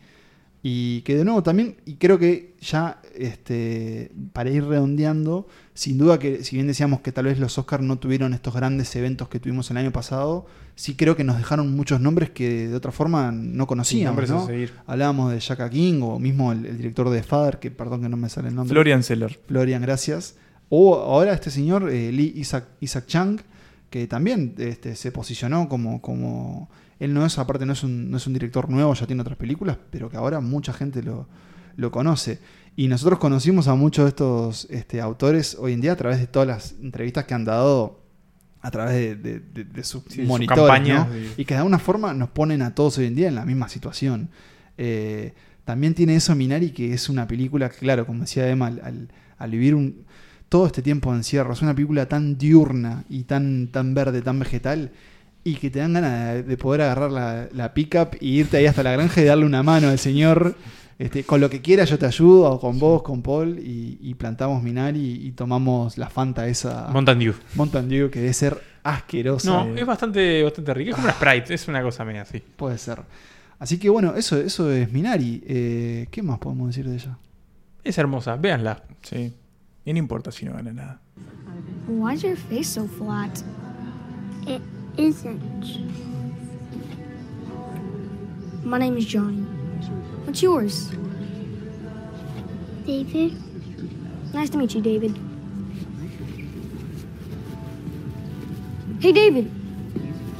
[0.62, 6.18] Y que de nuevo también, y creo que ya este, para ir redondeando, sin duda
[6.18, 9.40] que si bien decíamos que tal vez los Oscars no tuvieron estos grandes eventos que
[9.40, 10.46] tuvimos el año pasado,
[10.76, 14.28] sí creo que nos dejaron muchos nombres que de otra forma no conocíamos.
[14.30, 14.46] ¿no?
[14.46, 14.72] seguir.
[14.86, 18.16] Hablábamos de Shaka King o mismo el, el director de Father, que perdón que no
[18.16, 18.72] me sale el nombre.
[18.72, 19.38] Florian Seller.
[19.46, 20.36] Florian, gracias.
[20.68, 23.40] O ahora este señor, eh, Lee Isaac, Isaac Chang,
[23.90, 26.68] que también este, se posicionó como, como.
[26.98, 29.36] Él no es, aparte, no es, un, no es un director nuevo, ya tiene otras
[29.36, 31.26] películas, pero que ahora mucha gente lo,
[31.76, 32.38] lo conoce.
[32.76, 36.26] Y nosotros conocimos a muchos de estos este, autores hoy en día a través de
[36.26, 38.00] todas las entrevistas que han dado
[38.62, 41.12] a través de, de- de- de sus Sí, su campaña, ¿no?
[41.14, 41.34] sí.
[41.36, 43.68] Y que de alguna forma nos ponen a todos hoy en día en la misma
[43.68, 44.30] situación.
[44.78, 45.34] Eh,
[45.64, 49.08] también tiene eso Minari, que es una película que, claro, como decía Emma, al, al-
[49.38, 50.04] al vivir un,
[50.48, 54.38] todo este tiempo de encierro, es una película tan diurna y tan, tan verde, tan
[54.38, 54.90] vegetal,
[55.44, 58.66] y que te dan ganas de, de poder agarrar la, la pickup y irte ahí
[58.66, 60.56] hasta la granja y darle una mano al señor.
[60.98, 64.14] Este, con lo que quiera yo te ayudo, o con vos, con Paul, y, y
[64.14, 66.88] plantamos Minari y tomamos la Fanta esa.
[66.92, 67.34] Mountain Dew.
[67.56, 69.64] Mountain Dew, que debe ser asquerosa.
[69.64, 70.90] No, es bastante, bastante rico.
[70.90, 72.40] Es como una Sprite, es una cosa media así.
[72.56, 73.02] Puede ser.
[73.58, 75.42] Así que bueno, eso, eso es Minari.
[75.46, 77.18] Eh, ¿Qué más podemos decir de ella?
[77.82, 78.82] Es hermosa, véanla.
[79.02, 79.32] Sí.
[79.84, 81.00] Y no importa si no gana nada.
[81.88, 83.30] Why's your face so flat?
[84.46, 84.62] It
[84.96, 85.64] isn't.
[88.64, 89.44] My name is Johnny.
[90.24, 90.90] What's yours?
[92.86, 93.32] David.
[94.32, 95.16] Nice to meet you, David.
[99.00, 99.50] Hey, David.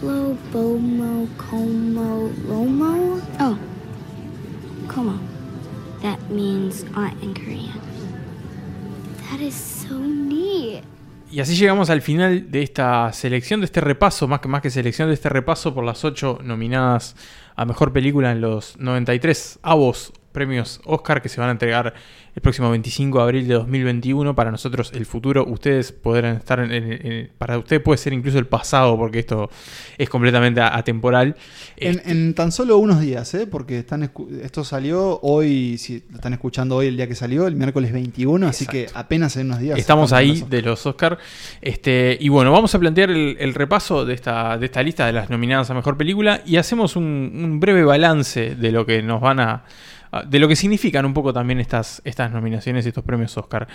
[0.03, 3.21] Lo, Bomo, Como, Lomo?
[3.41, 3.59] Oh.
[4.89, 5.19] Como.
[6.03, 7.81] That means aunt in Korean.
[9.31, 10.85] That is so neat.
[11.31, 14.71] Y así llegamos al final de esta selección, de este repaso, más que, más que
[14.71, 17.17] selección, de este repaso por las ocho nominadas
[17.57, 21.95] a Mejor Película en los 93 avos premios Oscar que se van a entregar
[22.35, 24.35] el próximo 25 de abril de 2021.
[24.35, 28.39] Para nosotros el futuro, ustedes podrán estar en, en- en- para ustedes puede ser incluso
[28.39, 29.49] el pasado porque esto
[29.97, 31.37] es completamente atemporal.
[31.77, 33.47] En, en tan solo unos días, ¿eh?
[33.47, 34.11] porque están
[34.43, 38.49] esto salió hoy, si lo están escuchando hoy el día que salió, el miércoles 21,
[38.49, 39.79] así que apenas en unos días.
[39.79, 41.19] Estamos ahí los de los Oscar.
[41.63, 45.13] Este, y bueno, vamos a plantear el, el repaso de esta, de esta lista de
[45.13, 49.21] las nominadas a mejor película y hacemos un, un breve balance de lo que nos
[49.21, 49.65] van a.
[50.19, 53.67] a- de lo que significan un poco también estas, estas nominaciones y estos premios Oscar.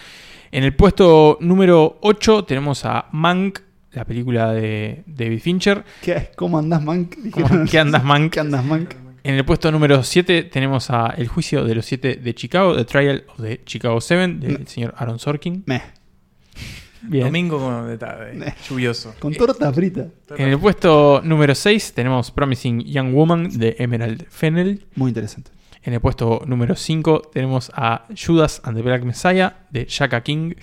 [0.52, 3.60] En el puesto número 8 tenemos a Mank,
[3.92, 5.84] la película de David Fincher.
[6.02, 7.16] ¿Qué, ¿Cómo andás, Mank?
[7.32, 8.34] ¿Cómo- ¿Qué andas, Mank?
[8.34, 8.94] ¿Qué andas, Mank?
[9.24, 12.86] En el puesto número 7 tenemos a El juicio de los siete de Chicago, The
[12.86, 15.64] Trial of the Chicago 7, del señor Aaron Sorkin.
[15.66, 15.82] Meh.
[17.02, 17.26] Bien.
[17.26, 19.16] Domingo de tarde, lluvioso.
[19.20, 20.08] Con torta frita.
[20.38, 24.86] En el puesto número 6 tenemos Promising Young Woman de Emerald Fennell.
[24.96, 25.52] Muy interesante.
[25.84, 30.54] En el puesto número 5 tenemos a Judas and the Black Messiah de Shaka King.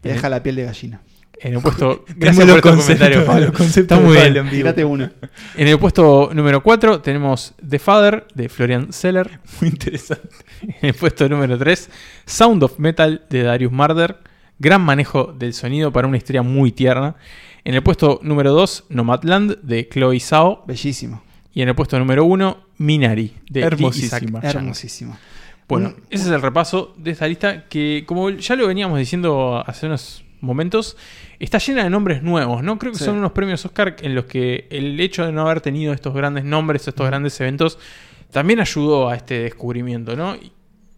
[0.00, 1.00] Te deja la piel de gallina.
[1.40, 2.04] En el puesto.
[2.16, 3.52] Gracias por los estos comentarios, Pablo.
[3.58, 4.86] Está muy bien.
[4.86, 5.12] Una.
[5.56, 9.40] En el puesto número 4 tenemos The Father de Florian Seller.
[9.60, 10.28] Muy interesante.
[10.62, 11.90] En el puesto número 3,
[12.26, 14.18] Sound of Metal de Darius Marder.
[14.58, 17.16] Gran manejo del sonido para una historia muy tierna.
[17.64, 20.64] En el puesto número 2, Nomadland de Chloe Zhao.
[20.66, 21.22] Bellísimo.
[21.52, 24.40] Y en el puesto número 1, Minari de Hermosísima.
[24.42, 25.18] Hermosísima.
[25.68, 29.86] Bueno, ese es el repaso de esta lista que, como ya lo veníamos diciendo hace
[29.86, 30.96] unos momentos,
[31.38, 32.78] está llena de nombres nuevos, ¿no?
[32.78, 33.04] Creo que Sí.
[33.04, 36.44] son unos premios Oscar en los que el hecho de no haber tenido estos grandes
[36.44, 37.78] nombres, estos grandes eventos,
[38.32, 40.36] también ayudó a este descubrimiento, ¿no?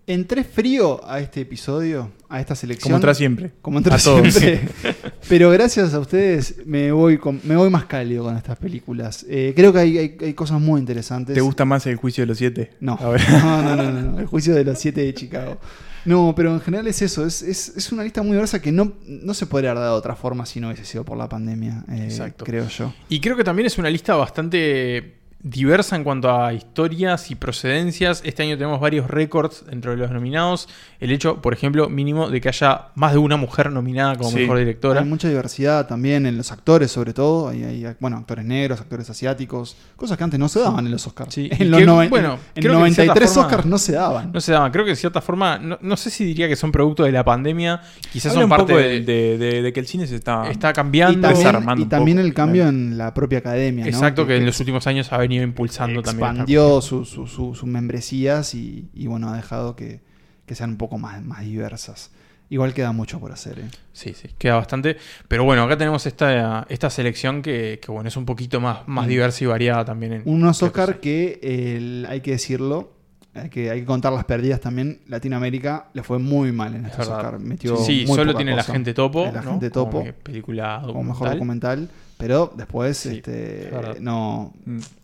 [0.04, 2.88] Entré frío a este episodio, a esta selección.
[2.88, 3.52] Como entra siempre.
[3.62, 4.34] Como entra A todos.
[4.34, 4.68] siempre.
[5.28, 9.24] Pero gracias a ustedes me voy, con- me voy más cálido con estas películas.
[9.28, 11.34] Eh, creo que hay, hay- hay cosas muy interesantes.
[11.34, 12.72] ¿Te gusta más el juicio de los siete?
[12.80, 12.98] No.
[13.00, 13.20] A ver.
[13.30, 14.18] No, no, no, no, no.
[14.18, 15.58] El juicio de los siete de Chicago.
[16.04, 17.24] No, pero en general es eso.
[17.24, 19.98] Es, es- es una lista muy diversa que no, no se podría haber dado de
[20.00, 21.84] otra forma si no hubiese sido por la pandemia.
[21.88, 22.44] eh, Exacto.
[22.44, 22.92] Creo yo.
[23.08, 28.22] Y creo que también es una lista bastante diversa en cuanto a historias y procedencias.
[28.24, 30.68] Este año tenemos varios récords dentro de los nominados.
[31.00, 34.36] El hecho, por ejemplo, mínimo de que haya más de una mujer nominada como Sí.
[34.36, 35.00] mejor directora.
[35.00, 37.48] Hay mucha diversidad también en los actores, sobre todo.
[37.48, 39.76] Hay, hay, bueno, actores negros, actores asiáticos.
[39.96, 41.34] Cosas que antes no se daban en los Oscars.
[41.34, 43.66] Sí, En y los que, noven- bueno, en creo que de cierta 93 forma- Oscars
[43.66, 44.30] no se daban.
[44.32, 44.70] No se daban.
[44.70, 47.24] Creo que de cierta forma, no, no sé si diría que son producto de la
[47.24, 47.80] pandemia.
[48.12, 51.18] Quizás Habla son parte de, de, de- de que el cine se está, está cambiando.
[51.18, 52.26] y también, desarmando y también poco.
[52.28, 53.84] el cambio en la propia academia.
[53.84, 53.90] ¿no?
[53.90, 56.24] Exacto, que, en que los últimos años ha venido impulsando también.
[56.26, 60.00] esta expandió su- su- su- sus membresías y, y, bueno, ha dejado que,
[60.44, 62.10] que sean un poco más, más diversas.
[62.50, 63.60] Igual queda mucho por hacer.
[63.60, 63.68] ¿eh?
[63.94, 64.98] Sí, sí, queda bastante.
[65.26, 69.06] Pero bueno, acá tenemos esta, esta selección que, que, bueno, es un poquito más, más
[69.06, 69.08] Mm.
[69.08, 70.12] diversa y variada también.
[70.12, 72.92] En, Unos Oscar que el- hay que decirlo,
[73.34, 75.00] hay que, hay que contar las pérdidas también.
[75.08, 77.24] Latinoamérica le fue muy mal en Es estos verdad.
[77.24, 77.40] Oscar.
[77.40, 78.62] Metió Sí, muy solo poca tiene La.
[78.62, 79.50] Gente Topo, La ¿no?
[79.52, 80.04] gente Como topo.
[80.04, 81.88] que película Como mejor documental.
[82.18, 84.52] Pero después, Sí, este, es no.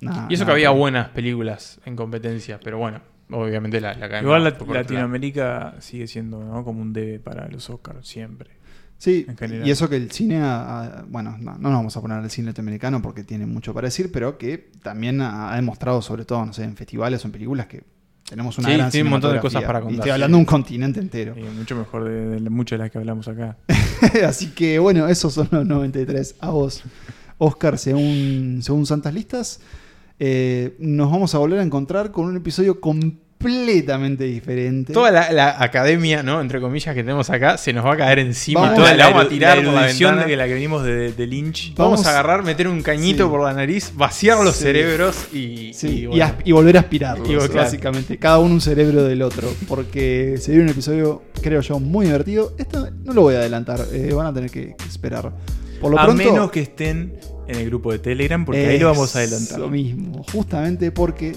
[0.00, 3.00] nada, y eso que nada había que buenas películas en competencia, pero bueno,
[3.32, 4.44] obviamente la, la Igual.
[4.72, 6.64] Latinoamérica sigue siendo ¿no?
[6.64, 8.50] como un debe para los Oscars siempre.
[8.98, 9.26] Sí,
[9.64, 12.30] y eso que el cine, ha- ha- bueno, no, no nos vamos a poner al
[12.30, 16.44] cine latinoamericano porque tiene mucho para decir, pero que también ha, ha demostrado, sobre todo,
[16.44, 17.82] no sé, en festivales o en películas, que
[18.28, 20.12] tenemos una Sí, gran tiene un montón de cosas para Y contar, estoy sí.
[20.12, 21.34] hablando de un continente entero.
[21.36, 23.56] Y mucho mejor de, de muchas de las que hablamos acá.
[24.26, 26.36] Así que bueno, esos son los 93.
[26.40, 26.82] A vos,
[27.38, 29.60] Oscar, según, según Santas Listas.
[30.20, 32.80] Eh, nos vamos a volver a encontrar con un episodio
[33.38, 34.92] completamente diferente.
[34.92, 36.40] Toda la, la academia, ¿no?
[36.40, 38.60] Entre comillas, que tenemos acá, se nos va a caer encima.
[38.62, 40.30] Vamos- Toda la la vamos a tirar la por la erudición ventana.
[40.30, 41.74] de la que venimos de, de Lynch.
[41.76, 43.30] Vamos, Vamos- a agarrar, meter un cañito Sí.
[43.30, 44.62] por la nariz, vaciar los Sí.
[44.64, 46.24] cerebros y, Sí, y y, bueno.
[46.24, 47.54] as- y volver a aspirarlos, Y, claro.
[47.54, 48.18] básicamente.
[48.18, 49.48] Cada uno un cerebro del otro.
[49.68, 52.54] Porque se dio un episodio, creo yo, muy divertido.
[52.58, 55.32] Esto no lo voy a adelantar, eh, van a tener que, que esperar.
[55.80, 57.14] Por lo a pronto, menos que estén
[57.46, 59.58] en el grupo de Telegram, porque ahí lo vamos a adelantar.
[59.60, 61.34] Lo mismo, justamente porque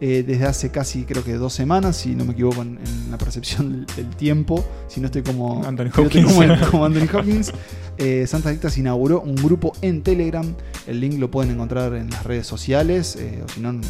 [0.00, 3.18] eh, desde hace casi, creo que dos semanas, si no me equivoco en, en la
[3.18, 6.32] percepción del, del tiempo, si no estoy como Anthony Hopkins.
[6.32, 7.52] como, como Anthony Hopkins,
[7.98, 10.54] eh, Santa Dictas inauguró un grupo en Telegram.
[10.86, 13.84] El link lo pueden encontrar en las redes sociales, eh, o si no, nos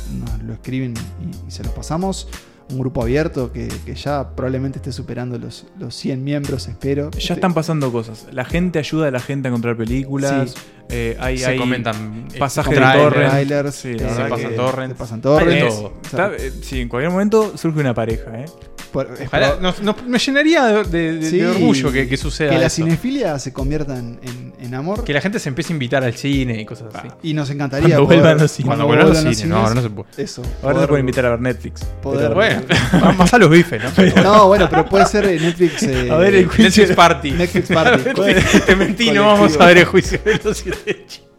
[0.45, 2.27] lo escriben y, y se los pasamos.
[2.70, 7.10] Un grupo abierto que, que ya probablemente esté superando los, los 100 miembros, espero.
[7.12, 8.26] Ya Este- están pasando cosas.
[8.32, 10.52] La gente ayuda a la gente a encontrar películas.
[10.52, 10.60] Sí.
[10.92, 13.30] Eh, hay, Se hay comentan, eh, pasajes de torrent.
[13.30, 14.97] trailers, Sí, eh, se pasan torrents.
[14.97, 15.74] se pasan torrents.
[15.76, 15.92] todo.
[16.02, 18.47] está- eh, sí, en cualquier momento surge una pareja, ¿eh?
[18.92, 22.09] Por- es Ojalá- por- nos- nos- me llenaría de, de- de- Sí, de orgullo que,
[22.09, 22.76] que suceda Que la eso.
[22.76, 25.05] cinefilia se convierta en, en- en amor.
[25.05, 27.06] Que la gente se empiece a invitar al cine y cosas así.
[27.22, 27.86] Y nos encantaría.
[27.90, 28.66] Cuando poder- vuelvan los cines.
[28.66, 30.09] Cuando vuelvan los cines, no, ahora no se puede.
[30.16, 30.42] Eso.
[30.42, 31.84] Ahora poder- se pueden invitar a ver Netflix.
[32.02, 32.60] Poder- Bueno,
[33.16, 34.23] más a los bifes, ¿no?
[34.23, 35.82] No, bueno, pero puede ser Netflix.
[35.85, 37.31] eh, A ver el Netflix Party.
[37.32, 38.03] Netflix Party.
[38.66, 41.30] Te mentí, no vamos a ver el juicio de los siete chicas.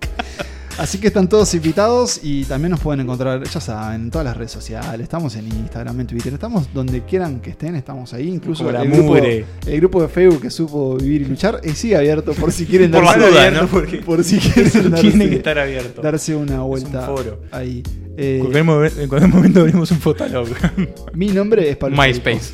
[0.78, 4.36] Así que están todos invitados y también nos pueden encontrar, ya saben, en todas las
[4.36, 5.02] redes sociales.
[5.02, 8.30] Estamos en Instagram, en Twitter, estamos donde quieran que estén, estamos ahí.
[8.30, 9.46] Incluso el grupo, el
[9.80, 13.04] grupo de Facebook que supo vivir y luchar eh, sigue abierto por si quieren Por
[13.04, 13.68] darse, la duda, abierto, ¿no?
[13.70, 16.02] por, por si quieren Tiene darse, que estar abierto.
[16.02, 17.42] darse una vuelta foro.
[17.52, 17.84] ahí.
[17.86, 20.48] En Eh, cualquier en cualquier momento abrimos un fotolog.
[21.14, 22.54] mi nombre es Pablo MySpace.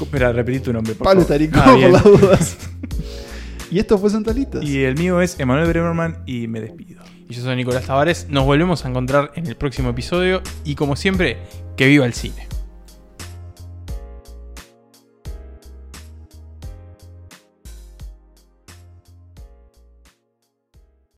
[0.00, 0.94] Espera, repetí tu nombre.
[0.94, 1.24] por Pablo.
[1.24, 2.56] Tarico, Ah, por las dudas.
[3.70, 4.62] y esto fue Santalitas.
[4.62, 7.02] Y el mío es Emanuel Bremerman y me despido.
[7.28, 8.26] Y yo soy Nicolás Tavares.
[8.28, 10.42] Nos volvemos a encontrar en el próximo episodio.
[10.64, 11.38] Y como siempre,
[11.76, 12.53] que viva el cine.